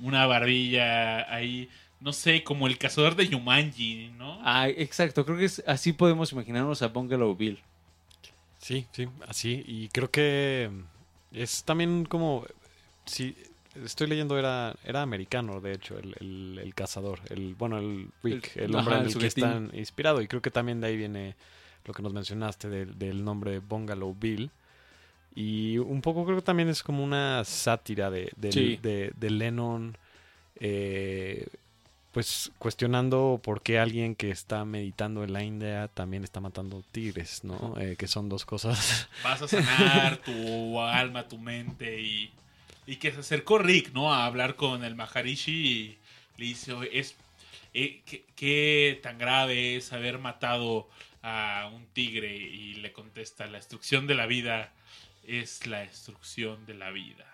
[0.00, 1.68] Una barbilla ahí,
[2.00, 4.38] no sé, como el cazador de Yumanji, ¿no?
[4.42, 7.58] Ah, exacto, creo que es, así podemos imaginarnos a Bungalow Bill.
[8.58, 9.62] Sí, sí, así.
[9.66, 10.70] Y creo que
[11.32, 12.44] es también como.
[13.04, 13.36] Sí,
[13.84, 17.20] estoy leyendo, era, era americano, de hecho, el, el- el cazador.
[17.30, 20.20] El, bueno, el Rick, El- el, hombre ajá, en el el que están inspirado.
[20.20, 21.36] Y creo que también de ahí viene
[21.84, 24.50] lo que nos mencionaste del, del nombre Bungalow Bill.
[25.34, 28.78] Y un poco creo que también es como una sátira de, del- Sí.
[28.82, 29.96] de, de Lennon.
[30.60, 31.46] eh,
[32.12, 37.44] pues cuestionando por qué alguien que está meditando en la India también está matando tigres,
[37.44, 37.74] ¿no?
[37.78, 39.08] Eh, que son dos cosas.
[39.22, 42.32] Vas a sanar tu alma, tu mente y,
[42.86, 44.12] y que se acercó Rick, ¿no?
[44.12, 45.98] A hablar con el Maharishi y
[46.38, 47.14] le dice, "Oye, es,
[47.74, 50.88] eh, ¿qué, qué tan grave es haber matado
[51.22, 52.34] a un tigre?
[52.34, 54.72] Y le contesta, la destrucción de la vida
[55.24, 57.26] es la destrucción de la vida.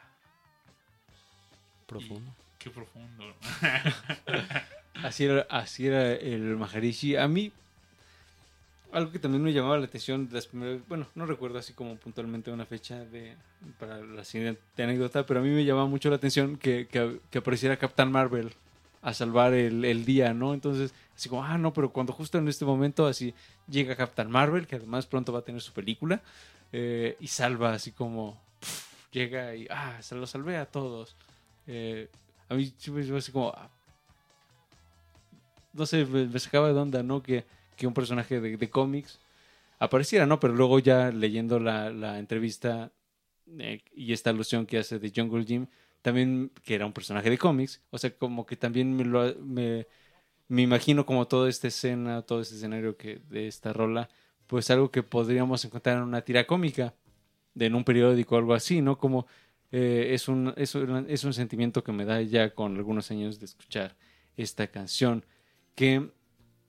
[1.87, 2.35] Profundo.
[2.65, 3.25] Qué profundo.
[5.03, 7.17] Así era, así era el Maharishi.
[7.17, 7.53] A mí,
[8.91, 12.51] algo que también me llamaba la atención, las primeras, bueno, no recuerdo así como puntualmente
[12.51, 13.35] una fecha de,
[13.79, 17.77] para la siguiente anécdota, pero a mí me llamaba mucho la atención que, que, apareciera
[17.77, 18.53] Captain Marvel
[19.03, 20.55] a salvar el, el día, ¿no?
[20.55, 23.35] Entonces, así como, ah, no, pero cuando justo en este momento así
[23.69, 26.23] llega Captain Marvel, que además pronto va a tener su película,
[26.73, 28.41] eh, y salva así como,
[29.11, 31.15] llega y, ah, se lo salvé a todos.
[31.67, 32.09] Eh,
[32.49, 33.71] a mí sí me como, ah,
[35.73, 37.23] no sé, me, sacaba de onda, ¿no?
[37.23, 37.45] Que,
[37.77, 39.19] que un personaje de, cómics
[39.79, 40.41] apareciera, ¿no?
[40.41, 42.93] Pero luego ya leyendo la, la entrevista
[43.59, 45.67] eh, y esta alusión que hace de Jungle Jim,
[46.03, 49.87] también que era un personaje de cómics, o sea, como que también me, lo, me,
[50.49, 54.09] me imagino como toda esta escena, todo este escenario que, de esta rola,
[54.47, 56.95] pues algo que podríamos encontrar en una tira cómica,
[57.59, 58.99] en un periódico o algo así, ¿no?
[58.99, 59.27] Como
[59.77, 63.41] eh, es, un, es, un, es un sentimiento que me da ya con algunos años
[63.41, 63.97] de escuchar
[64.37, 65.25] esta canción,
[65.75, 66.11] que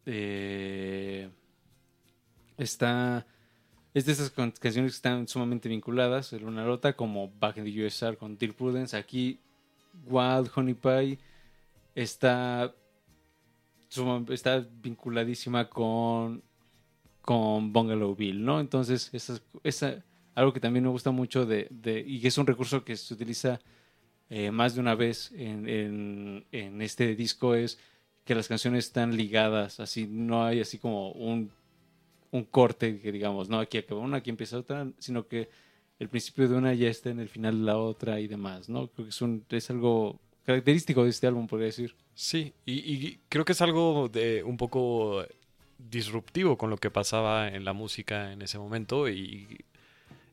[0.08, 1.30] eh,
[2.58, 3.28] está...
[3.94, 7.64] Es de esas can- canciones que están sumamente vinculadas en una nota, como Back in
[7.66, 8.98] the USR con Dear Prudence.
[8.98, 9.40] Aquí,
[10.08, 11.20] Wild Honey Pie
[11.94, 12.74] está,
[13.88, 16.42] suma- está vinculadísima con,
[17.22, 18.60] con Bungalow Bill, ¿no?
[18.60, 20.04] Entonces, esa, esa,
[20.36, 23.60] algo que también me gusta mucho de, de- y es un recurso que se utiliza
[24.30, 27.80] eh, más de una vez en, en- en este disco es
[28.26, 31.52] que las canciones están ligadas, así no hay así como un,
[32.32, 35.50] un corte que digamos, no, aquí acaba una, aquí empieza otra, sino que
[36.00, 38.88] el principio de una ya está en el final de la otra y demás, ¿no?
[38.88, 41.96] Creo que es, un, es algo característico de este álbum, podría decir.
[42.14, 45.24] Sí, y, y creo que es algo de un poco
[45.78, 49.48] disruptivo con lo que pasaba en la música en ese momento y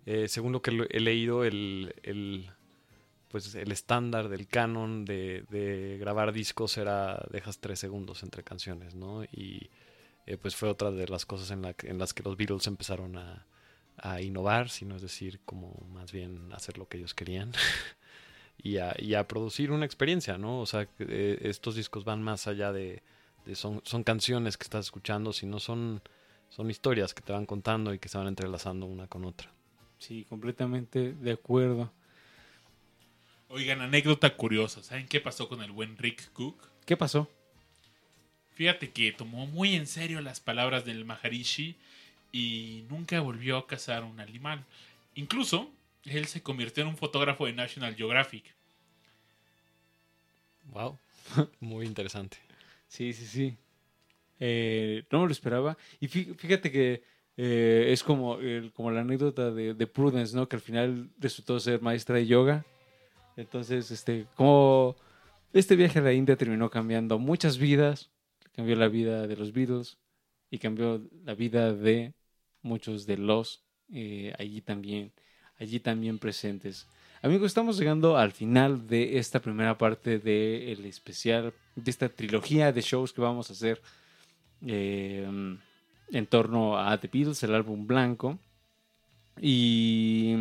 [0.07, 2.51] eh, según lo que he leído, el, el,
[3.29, 8.95] pues el estándar del canon de, de grabar discos era dejas tres segundos entre canciones,
[8.95, 9.25] ¿no?
[9.25, 9.71] Y
[10.27, 13.17] eh, pues fue otra de las cosas en, la en las que los Beatles empezaron
[13.17, 13.47] a,
[13.97, 17.53] a innovar, sino es decir, como más bien hacer lo que ellos querían.
[18.63, 20.61] y a, y a producir una experiencia, ¿no?
[20.61, 23.03] O sea, eh, estos discos van más allá de,
[23.47, 26.03] de son, son canciones que estás escuchando, sino son,
[26.49, 29.51] son historias que te van contando y que se van entrelazando una con otra.
[30.03, 31.93] Sí, completamente de acuerdo.
[33.49, 34.83] Oigan, anécdota curiosa.
[34.83, 36.57] ¿Saben qué pasó con el buen Rick Cook?
[36.85, 37.29] ¿Qué pasó?
[38.57, 41.77] Fíjate que tomó muy en serio las palabras del Maharishi
[42.33, 44.65] y nunca volvió a cazar un animal.
[45.15, 45.71] Incluso,
[46.05, 48.45] él se convirtió en un fotógrafo de National Geographic.
[50.73, 50.99] Wow,
[51.61, 52.39] muy interesante.
[52.89, 53.57] Sí, sí, sí.
[54.41, 55.77] Eh, no me lo esperaba.
[56.01, 57.05] Y fí- fíjate que
[57.37, 60.49] eh, es como, el- como la anécdota de, de Prudence, ¿no?
[60.49, 62.65] Que al final resultó ser maestra de yoga.
[63.37, 64.97] Entonces, este, como
[65.53, 68.11] este viaje a la India terminó cambiando muchas vidas.
[68.55, 69.97] Cambió la vida de los Beatles
[70.51, 72.13] y cambió la vida de
[72.61, 75.11] muchos de los eh, allí también,
[75.59, 76.87] allí también presentes.
[77.23, 82.83] Amigos, estamos llegando al final de esta primera parte del especial, de esta trilogía de
[82.83, 83.81] shows que vamos a hacer
[84.67, 85.57] eh,
[86.13, 88.39] en torno a The Beatles, el álbum blanco.
[89.41, 90.35] Y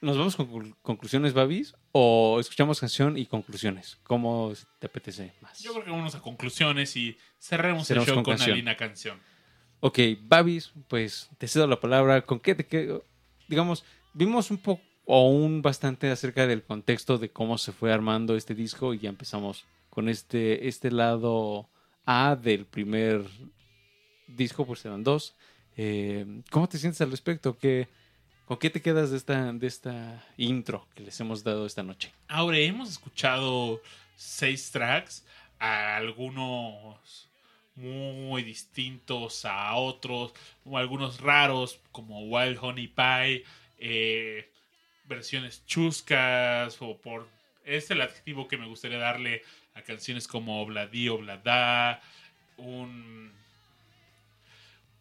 [0.00, 3.98] nos vamos con conclu- conclusiones, Babis, o escuchamos canción y conclusiones.
[4.04, 5.58] ¿Cómo te apetece más?
[5.60, 8.50] Yo creo que vamos a conclusiones y cerremos Cerramos el show con canción.
[8.50, 9.18] una linda canción.
[9.80, 12.22] Ok, Babis, pues te cedo la palabra.
[12.22, 13.04] ¿Con qué te quedo?
[13.48, 13.84] Digamos,
[14.14, 18.54] vimos un poco o un bastante acerca del contexto de cómo se fue armando este
[18.54, 21.68] disco y ya empezamos con este, este lado
[22.06, 23.22] A del primer
[24.26, 25.34] disco, eran dos.
[25.76, 27.58] Eh, ¿Cómo te sientes al respecto?
[27.58, 27.88] ¿Qué,
[28.46, 32.12] ¿Con qué te quedas de esta, de esta intro que les hemos dado esta noche?
[32.28, 33.80] Ahora hemos escuchado
[34.16, 35.24] seis tracks,
[35.58, 37.28] algunos
[37.76, 40.32] muy distintos a otros,
[40.72, 43.44] algunos raros como Wild Honey Pie,
[43.78, 44.48] eh,
[45.08, 47.28] versiones chuscas, o por...
[47.64, 49.42] Es el adjetivo que me gustaría darle
[49.74, 52.00] a canciones como Obladí Oblada,
[52.58, 53.32] un...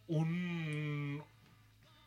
[0.07, 1.23] un...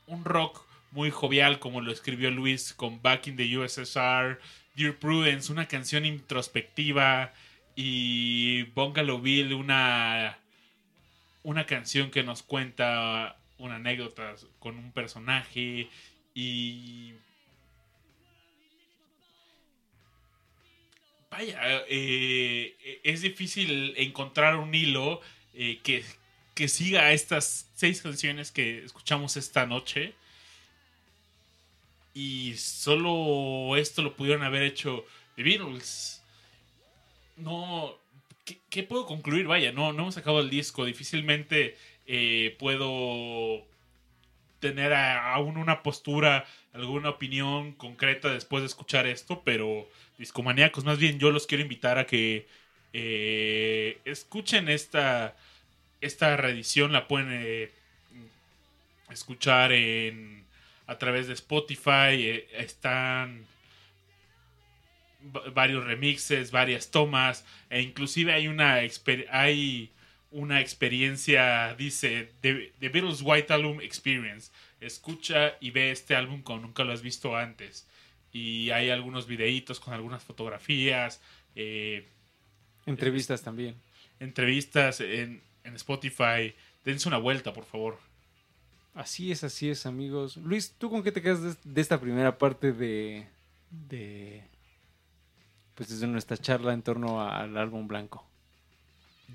[0.06, 4.40] un rock muy jovial como lo escribió Luis con Back in the USSR,
[4.74, 7.32] Dear Prudence, una canción introspectiva
[7.74, 10.38] y Bungalow Bill, una,
[11.42, 15.88] una canción que nos cuenta una anécdota con un personaje
[16.34, 17.14] y...
[21.30, 25.20] Vaya, eh, es difícil encontrar un hilo
[25.52, 26.02] eh, que,
[26.56, 30.14] que siga estas seis canciones que escuchamos esta noche.
[32.14, 35.04] Y solo esto lo pudieron haber hecho
[35.36, 36.22] The Beatles.
[37.36, 37.94] No.
[38.70, 39.46] ¿Qué, puedo concluir?
[39.46, 40.86] Vaya, no, no hemos acabado el disco.
[40.86, 41.76] Difícilmente
[42.06, 43.66] eh, puedo
[44.58, 51.18] tener aún una postura, alguna opinión concreta después de escuchar esto, pero discomaníacos, más bien
[51.18, 52.48] yo los quiero invitar a que
[52.94, 55.36] eh, escuchen esta,
[56.06, 57.70] esta reedición, la pueden eh,
[59.10, 60.44] escuchar en
[60.86, 63.44] a través de Spotify, eh, están
[65.34, 69.90] va- varios remixes, varias tomas, e inclusive hay una exper- hay
[70.30, 74.50] una experiencia, dice, The, The Beatles White Album Experience.
[74.78, 77.86] escucha y ve este álbum como nunca lo has visto antes.
[78.32, 81.20] Y hay algunos videitos con algunas fotografías,
[81.56, 82.06] eh,
[82.84, 83.74] Entrevistas también.
[84.20, 86.54] entrevistas en, en Spotify.
[86.84, 87.98] Dense una vuelta, por favor.
[88.94, 90.36] Así es, así es, amigos.
[90.38, 93.26] Luis, ¿tú con qué te quedas de, de esta primera parte de,
[93.70, 94.42] de.
[95.74, 98.24] Pues desde nuestra charla en torno a- al álbum blanco?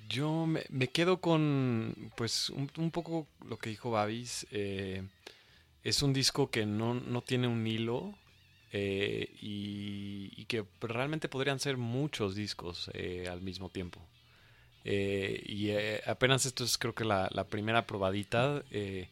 [0.09, 4.47] Yo me, me quedo con, pues, un, un poco lo que dijo Babis.
[4.51, 5.03] eh,
[5.83, 8.13] es un disco que no, no tiene un hilo
[8.71, 13.99] eh, y, y que realmente podrían ser muchos discos eh, al mismo tiempo.
[14.85, 18.63] Eh, y eh, apenas esto es creo que la, primera probadita.
[18.71, 19.09] eh,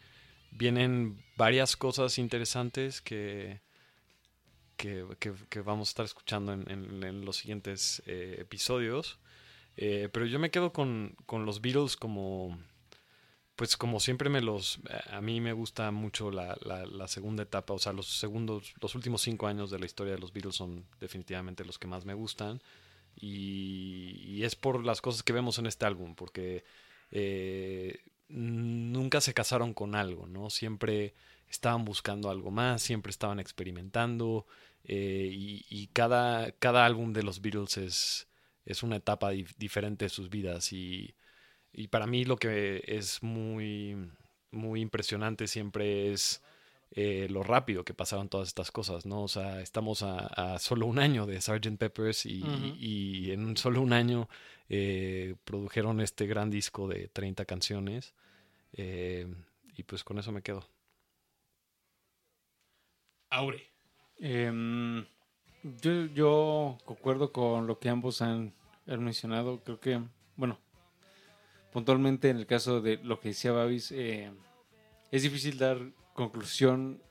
[0.51, 3.61] vienen varias cosas interesantes que,
[4.77, 5.05] que,
[5.61, 9.19] vamos a estar escuchando en, en- en los siguientes eh, episodios.
[9.77, 12.57] Eh, pero yo me quedo con, con los Beatles como,
[13.55, 14.79] pues como siempre me los,
[15.11, 18.95] a mí me gusta mucho la, la- la segunda etapa, o sea, los segundos, los
[18.95, 22.13] últimos cinco años de la historia de los Beatles son definitivamente los que más me
[22.13, 22.61] gustan.
[23.19, 26.63] Y, y es por las cosas que vemos en este álbum, porque
[27.11, 30.49] eh, nunca se casaron con algo, ¿no?
[30.49, 31.13] Siempre
[31.49, 34.45] estaban buscando algo más, siempre estaban experimentando,
[34.85, 38.27] eh, y, y cada, cada álbum de los Beatles es,
[38.65, 41.13] es una etapa dif- diferente de sus vidas y,
[41.73, 43.95] y para mí lo que es muy,
[44.51, 46.41] muy impresionante siempre es
[46.91, 49.23] eh, lo rápido que pasaron todas estas cosas, ¿no?
[49.23, 51.77] O sea, estamos a, a solo un año de Sgt.
[51.77, 54.27] Peppers y, en un solo un año
[54.69, 58.15] eh, produjeron este gran disco de 30 canciones
[58.73, 59.27] eh,
[59.75, 60.67] y pues con eso me quedo.
[63.29, 63.63] Aure.
[64.17, 65.05] Em,
[65.63, 68.53] yo, yo concuerdo con lo que ambos han,
[68.87, 69.61] han mencionado.
[69.63, 70.01] Creo que,
[70.35, 70.57] bueno,
[71.71, 74.31] puntualmente en el caso de lo que decía Babis, eh,
[75.11, 75.79] es difícil dar
[76.19, 77.01] conclusión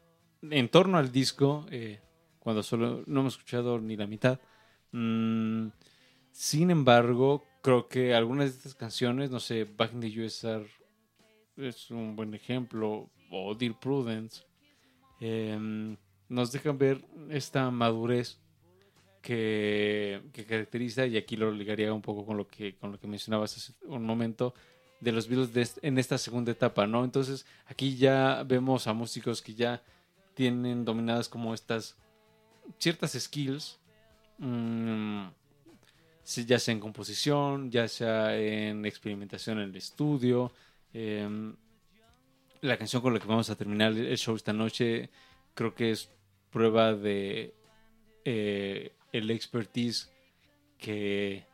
[0.42, 1.98] en torno al disco eh,
[2.38, 4.38] cuando solo no hemos escuchado ni la mitad.
[4.92, 5.68] Mm,
[6.30, 10.66] sin embargo, creo que algunas de estas canciones, no sé, Back in the USR
[11.56, 14.42] es un buen ejemplo, o Dear Prudence,
[15.20, 15.96] em,
[16.28, 18.38] nos dejan ver esta madurez
[19.22, 23.06] que, que caracteriza, y aquí lo ligaría un poco con lo que, con lo que
[23.06, 24.52] mencionabas hace un momento,
[25.00, 27.04] de los Beatles de en esta segunda etapa, ¿no?
[27.04, 29.82] Entonces, aquí ya vemos a músicos que ya
[30.34, 31.96] tienen dominadas como estas
[32.78, 33.78] ciertas skills,
[34.38, 35.26] mm,
[36.46, 40.52] ya sea en composición, ya sea en experimentación en el estudio.
[40.94, 41.54] em,
[42.62, 45.10] la canción con la que vamos a terminar el show esta noche
[45.54, 46.10] creo que es
[46.50, 47.54] prueba de
[48.24, 50.10] eh, el expertise
[50.78, 51.44] que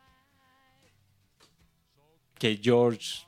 [2.37, 3.25] que George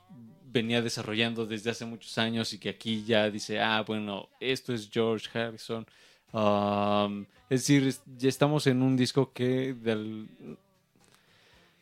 [0.50, 4.90] venía desarrollando desde hace muchos años y que aquí ya dice, ah, bueno, esto es
[4.90, 5.86] George Harrison.
[6.32, 9.74] Um, es decir, ya estamos en un disco que,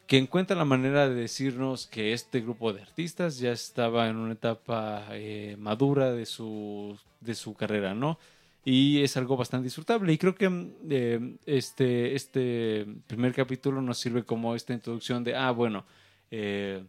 [0.06, 4.34] que encuentra la manera de decirnos que este grupo de artistas ya estaba en una
[4.34, 8.18] etapa eh, madura de su, de su carrera, ¿no?
[8.64, 10.12] Y es algo bastante disfrutable.
[10.12, 15.52] Y creo que eh, este, este primer capítulo nos sirve como esta introducción de, ah,
[15.52, 15.84] bueno,
[16.30, 16.82] eh,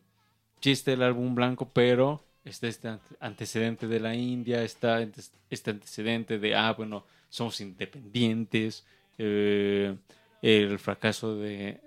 [0.60, 5.06] chiste el álbum blanco, pero está este ante- antecedente de la India, está
[5.50, 8.86] este antecedente de, ah, bueno, somos independientes,
[9.18, 9.96] eh,
[10.42, 11.82] el fracaso de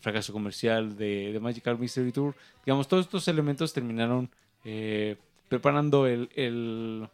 [0.00, 2.34] fracaso comercial de, de Magical Mystery Tour.
[2.64, 4.30] Digamos, todos estos elementos terminaron
[4.64, 5.16] eh,
[5.48, 7.08] preparando el, el-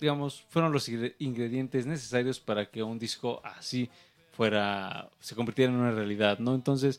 [0.00, 3.88] digamos, fueron los ingre- ingredientes necesarios para que un disco así
[4.32, 6.54] fuera, se convirtiera en una realidad, ¿no?
[6.54, 6.98] Entonces,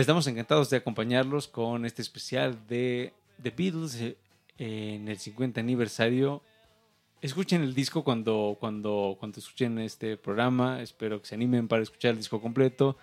[0.00, 3.12] estamos encantados de acompañarlos con este especial de
[3.42, 4.16] The Beatles eh,
[4.58, 6.42] en el 50 aniversario.
[7.20, 10.82] Escuchen el disco cuando, cuando, cuando escuchen este programa.
[10.82, 12.96] Espero que se animen para escuchar el disco completo.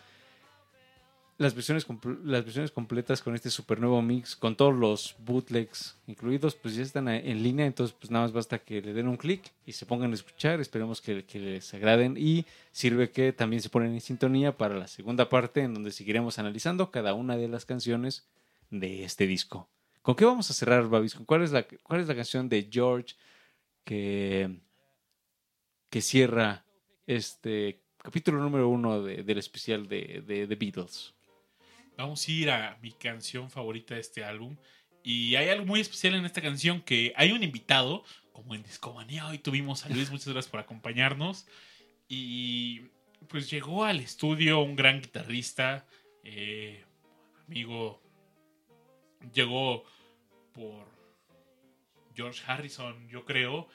[1.39, 1.87] Las versiones,
[2.25, 6.83] las versiones completas con este super nuevo mix, con todos los bootlegs incluidos, pues ya
[6.83, 7.65] están en línea.
[7.65, 10.59] Entonces, pues nada más basta que le den un clic y se pongan a escuchar.
[10.59, 12.17] Esperemos que, les agraden.
[12.17, 16.39] Y sirve que también se ponen en sintonía para la segunda parte, en donde seguiremos
[16.39, 18.27] analizando cada una de las canciones
[18.69, 19.69] de este disco.
[20.01, 21.15] ¿Con qué vamos a cerrar, Babis?
[21.15, 23.15] ¿Con cuál es la, cuál es la canción de George
[23.85, 24.59] que,
[25.89, 26.65] que cierra
[27.07, 31.13] este capítulo número uno de- del especial de, de The Beatles?
[31.99, 34.55] Vamos a ir a mi canción favorita de este álbum.
[35.03, 39.27] Y hay algo muy especial en esta canción que hay un invitado, como en Discomanía
[39.27, 41.45] hoy tuvimos a Luis, muchas gracias por acompañarnos.
[42.07, 42.83] Y
[43.27, 45.85] pues llegó al estudio un gran guitarrista,
[46.23, 46.85] eh,
[47.45, 48.01] amigo,
[49.33, 49.83] llegó
[50.53, 50.87] por
[52.15, 53.67] George Harrison, yo creo.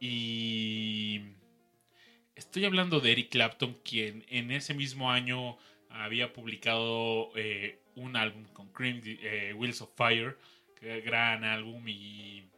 [0.00, 1.20] Y
[2.34, 5.58] estoy hablando de Eric Clapton, quien en ese mismo año
[5.90, 10.36] había publicado eh, un álbum con Cream, eh, Wheels of Fire,
[10.78, 12.48] que gran álbum y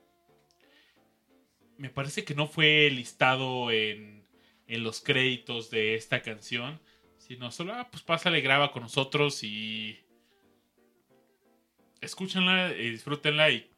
[1.79, 4.27] me parece que no fue listado en,
[4.67, 6.79] en los créditos de esta canción,
[7.17, 9.99] sino solo, ah, pues pásale, graba con nosotros y
[12.01, 13.71] escúchenla, y disfrútenla y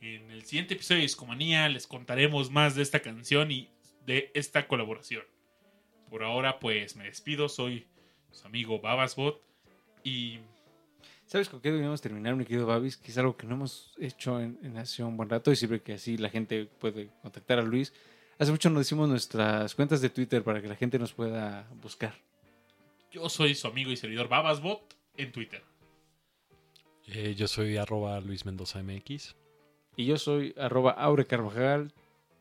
[0.00, 3.68] en el siguiente episodio de Discomanía les contaremos más de esta canción y
[4.06, 5.24] de esta colaboración.
[6.08, 7.86] Por ahora, pues me despido, soy
[8.32, 9.40] su amigo Babasbot
[10.04, 10.38] y
[11.26, 12.96] ¿Sabes con qué deberíamos terminar, mi querido Babis?
[12.96, 15.80] Que es algo que no hemos hecho en, en hace un buen rato y sirve
[15.80, 17.92] que así la gente puede contactar a Luis.
[18.40, 22.14] Hace mucho nos decimos nuestras cuentas de Twitter para que la gente nos pueda buscar.
[23.12, 25.62] yo soy su amigo y servidor Babasbot en Twitter.
[27.06, 29.36] Eh, yo soy arroba Luis Mendoza MX.
[29.96, 31.92] Y yo soy arroba Aure Carvajal.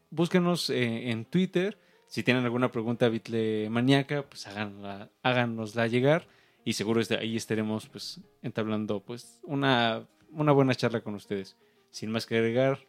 [0.10, 1.78] Búsquenos eh, en Twitter.
[2.10, 6.28] Si tienen alguna pregunta bitle maníaca, pues háganla, háganosla llegar.
[6.66, 11.56] Y seguro este- ahí estaremos pues entablando pues una, una buena charla con ustedes.
[11.92, 12.80] Sin más que agregar,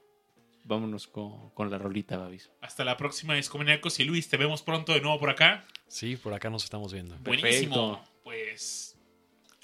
[0.65, 2.51] vámonos con, con la rolita, Babis.
[2.61, 5.65] Hasta la próxima, Discomaníacos y Luis, te vemos pronto de nuevo por acá.
[5.87, 7.17] Sí, por acá nos estamos viendo.
[7.19, 7.93] Buenísimo.
[7.99, 8.11] Perfecto.
[8.25, 8.99] Pues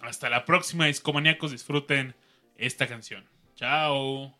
[0.00, 2.14] hasta la próxima, Discomaníacos, disfruten
[2.56, 3.24] esta canción.
[3.54, 4.34] Chao.